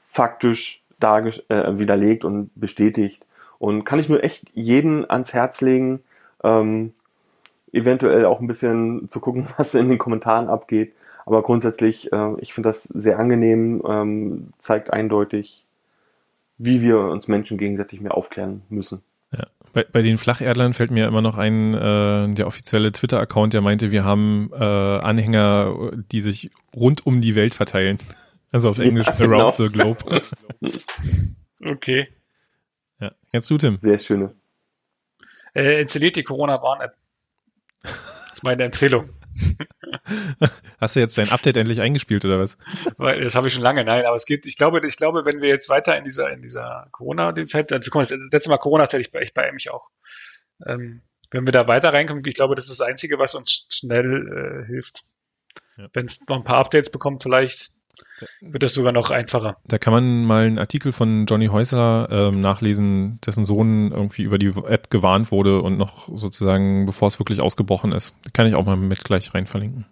faktisch 0.06 0.82
äh, 1.00 1.78
widerlegt 1.78 2.24
und 2.24 2.50
bestätigt. 2.54 3.26
Und 3.58 3.84
kann 3.84 3.98
ich 3.98 4.08
nur 4.08 4.22
echt 4.24 4.50
jeden 4.54 5.08
ans 5.10 5.32
Herz 5.32 5.60
legen, 5.60 6.00
ähm, 6.42 6.94
eventuell 7.72 8.24
auch 8.24 8.40
ein 8.40 8.46
bisschen 8.46 9.08
zu 9.08 9.20
gucken, 9.20 9.46
was 9.56 9.74
in 9.74 9.88
den 9.88 9.98
Kommentaren 9.98 10.48
abgeht. 10.48 10.94
Aber 11.26 11.42
grundsätzlich, 11.42 12.12
äh, 12.12 12.34
ich 12.38 12.52
finde 12.52 12.68
das 12.68 12.84
sehr 12.84 13.18
angenehm, 13.18 13.82
ähm, 13.88 14.52
zeigt 14.58 14.92
eindeutig, 14.92 15.64
wie 16.58 16.82
wir 16.82 17.00
uns 17.00 17.28
Menschen 17.28 17.58
gegenseitig 17.58 18.00
mehr 18.00 18.16
aufklären 18.16 18.62
müssen. 18.68 19.02
Ja. 19.32 19.46
Bei, 19.72 19.84
bei 19.84 20.02
den 20.02 20.18
Flacherdlern 20.18 20.74
fällt 20.74 20.90
mir 20.90 21.06
immer 21.06 21.22
noch 21.22 21.36
ein, 21.36 21.74
äh, 21.74 22.32
der 22.32 22.46
offizielle 22.46 22.92
Twitter-Account, 22.92 23.54
der 23.54 23.60
meinte, 23.60 23.90
wir 23.90 24.04
haben 24.04 24.50
äh, 24.52 24.56
Anhänger, 24.56 25.90
die 26.12 26.20
sich 26.20 26.50
rund 26.76 27.04
um 27.06 27.20
die 27.20 27.34
Welt 27.34 27.54
verteilen. 27.54 27.98
Also 28.52 28.70
auf 28.70 28.78
Englisch 28.78 29.08
ja, 29.08 29.12
genau. 29.14 29.48
around 29.48 29.56
the 29.56 29.66
globe. 29.66 29.98
okay. 31.64 32.06
Ja, 33.00 33.10
kennst 33.28 33.50
du, 33.50 33.58
Tim? 33.58 33.78
Sehr 33.78 33.98
schöne. 33.98 34.32
Äh, 35.54 35.82
installiert 35.82 36.14
die 36.14 36.22
Corona-Warn-App. 36.22 36.94
Das 37.82 38.34
ist 38.34 38.44
meine 38.44 38.62
Empfehlung. 38.62 39.06
Hast 40.80 40.96
du 40.96 41.00
jetzt 41.00 41.16
dein 41.16 41.30
Update 41.30 41.56
endlich 41.56 41.80
eingespielt 41.80 42.24
oder 42.24 42.38
was? 42.38 42.58
Das 42.98 43.34
habe 43.34 43.48
ich 43.48 43.54
schon 43.54 43.62
lange, 43.62 43.84
nein, 43.84 44.04
aber 44.04 44.16
es 44.16 44.26
geht, 44.26 44.46
ich 44.46 44.56
glaube, 44.56 44.80
ich 44.86 44.96
glaube, 44.96 45.24
wenn 45.24 45.42
wir 45.42 45.50
jetzt 45.50 45.68
weiter 45.68 45.96
in 45.96 46.04
dieser, 46.04 46.30
in 46.30 46.42
dieser 46.42 46.88
Corona-Zeit, 46.92 47.72
also 47.72 47.90
komm, 47.90 48.02
das 48.02 48.14
letzte 48.32 48.50
Mal 48.50 48.58
Corona-Zeit, 48.58 49.00
ich, 49.00 49.14
ich 49.14 49.34
bei 49.34 49.50
mich 49.52 49.70
auch. 49.70 49.88
Ähm, 50.66 51.02
wenn 51.30 51.46
wir 51.46 51.52
da 51.52 51.66
weiter 51.66 51.92
reinkommen, 51.92 52.22
ich 52.26 52.34
glaube, 52.34 52.54
das 52.54 52.68
ist 52.68 52.80
das 52.80 52.86
Einzige, 52.86 53.18
was 53.18 53.34
uns 53.34 53.66
schnell 53.72 54.62
äh, 54.62 54.66
hilft. 54.66 55.02
Ja. 55.76 55.88
Wenn 55.92 56.06
es 56.06 56.20
noch 56.28 56.36
ein 56.36 56.44
paar 56.44 56.58
Updates 56.58 56.90
bekommt, 56.90 57.22
vielleicht 57.22 57.72
wird 58.40 58.62
das 58.62 58.74
sogar 58.74 58.92
noch 58.92 59.10
einfacher. 59.10 59.56
Da 59.66 59.78
kann 59.78 59.92
man 59.92 60.24
mal 60.24 60.46
einen 60.46 60.58
Artikel 60.58 60.92
von 60.92 61.26
Johnny 61.26 61.46
Häusler 61.46 62.08
ähm, 62.10 62.40
nachlesen, 62.40 63.20
dessen 63.26 63.44
Sohn 63.44 63.90
irgendwie 63.90 64.22
über 64.22 64.38
die 64.38 64.52
App 64.66 64.90
gewarnt 64.90 65.32
wurde 65.32 65.62
und 65.62 65.76
noch 65.76 66.08
sozusagen, 66.14 66.86
bevor 66.86 67.08
es 67.08 67.18
wirklich 67.18 67.40
ausgebrochen 67.40 67.92
ist. 67.92 68.14
Kann 68.32 68.46
ich 68.46 68.54
auch 68.54 68.64
mal 68.64 68.76
mit 68.76 69.04
gleich 69.04 69.34
rein 69.34 69.46
verlinken. 69.46 69.86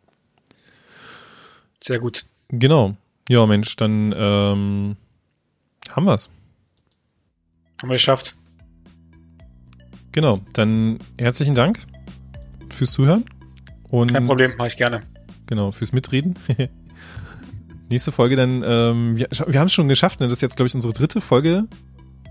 Sehr 1.82 1.98
gut. 1.98 2.24
Genau. 2.48 2.96
Ja, 3.28 3.46
Mensch, 3.46 3.76
dann 3.76 4.14
ähm, 4.16 4.96
haben 5.90 6.04
wir's. 6.04 6.28
Haben 7.80 7.90
wir 7.90 7.94
geschafft. 7.94 8.36
Genau, 10.12 10.40
dann 10.52 10.98
herzlichen 11.18 11.54
Dank 11.54 11.78
fürs 12.70 12.92
Zuhören. 12.92 13.24
Und 13.88 14.12
Kein 14.12 14.26
Problem, 14.26 14.52
mache 14.56 14.68
ich 14.68 14.76
gerne. 14.76 15.02
Genau, 15.46 15.72
fürs 15.72 15.92
Mitreden. 15.92 16.38
nächste 17.90 18.12
Folge 18.12 18.36
dann, 18.36 18.62
ähm, 18.66 19.16
wir, 19.16 19.28
wir 19.30 19.60
haben 19.60 19.66
es 19.66 19.72
schon 19.72 19.88
geschafft, 19.88 20.20
ne? 20.20 20.26
das 20.26 20.38
ist 20.38 20.40
jetzt, 20.42 20.56
glaube 20.56 20.68
ich, 20.68 20.74
unsere 20.74 20.92
dritte 20.92 21.20
Folge, 21.20 21.64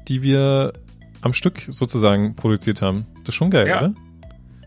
die 0.08 0.24
wir 0.24 0.74
am 1.22 1.34
Stück 1.34 1.64
sozusagen 1.68 2.36
produziert 2.36 2.82
haben. 2.82 3.06
Das 3.20 3.30
ist 3.30 3.36
schon 3.36 3.52
geil, 3.52 3.68
ja. 3.68 3.78
oder? 3.78 3.94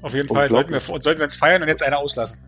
Auf 0.03 0.15
jeden 0.15 0.29
Fall. 0.29 0.49
Sollten 0.49 0.73
wir, 0.73 0.81
sollten 0.81 1.19
wir 1.19 1.25
uns 1.25 1.37
feiern 1.37 1.63
und 1.63 1.69
jetzt 1.69 1.83
einer 1.83 1.99
auslassen. 1.99 2.41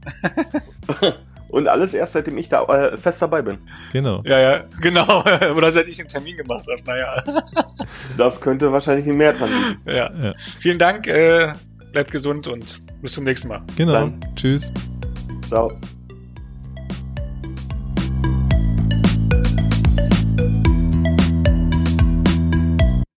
und 1.48 1.68
alles 1.68 1.94
erst, 1.94 2.14
seitdem 2.14 2.38
ich 2.38 2.48
da 2.48 2.64
äh, 2.64 2.96
fest 2.96 3.22
dabei 3.22 3.42
bin. 3.42 3.58
Genau. 3.92 4.20
Ja, 4.24 4.38
ja, 4.38 4.64
genau. 4.80 5.24
Oder 5.56 5.72
seit 5.72 5.88
ich 5.88 5.96
den 5.96 6.08
Termin 6.08 6.36
gemacht 6.36 6.66
habe. 6.68 6.82
Naja. 6.86 7.22
das 8.18 8.40
könnte 8.40 8.72
wahrscheinlich 8.72 9.06
mehr 9.06 9.32
dran 9.32 9.48
liegen. 9.50 9.80
Ja. 9.86 10.10
ja. 10.12 10.34
Vielen 10.58 10.78
Dank. 10.78 11.06
Äh, 11.06 11.52
bleibt 11.92 12.10
gesund 12.10 12.46
und 12.48 12.82
bis 13.00 13.12
zum 13.12 13.24
nächsten 13.24 13.48
Mal. 13.48 13.62
Genau. 13.76 13.92
Dann. 13.92 14.20
Tschüss. 14.34 14.72
Ciao. 15.48 15.72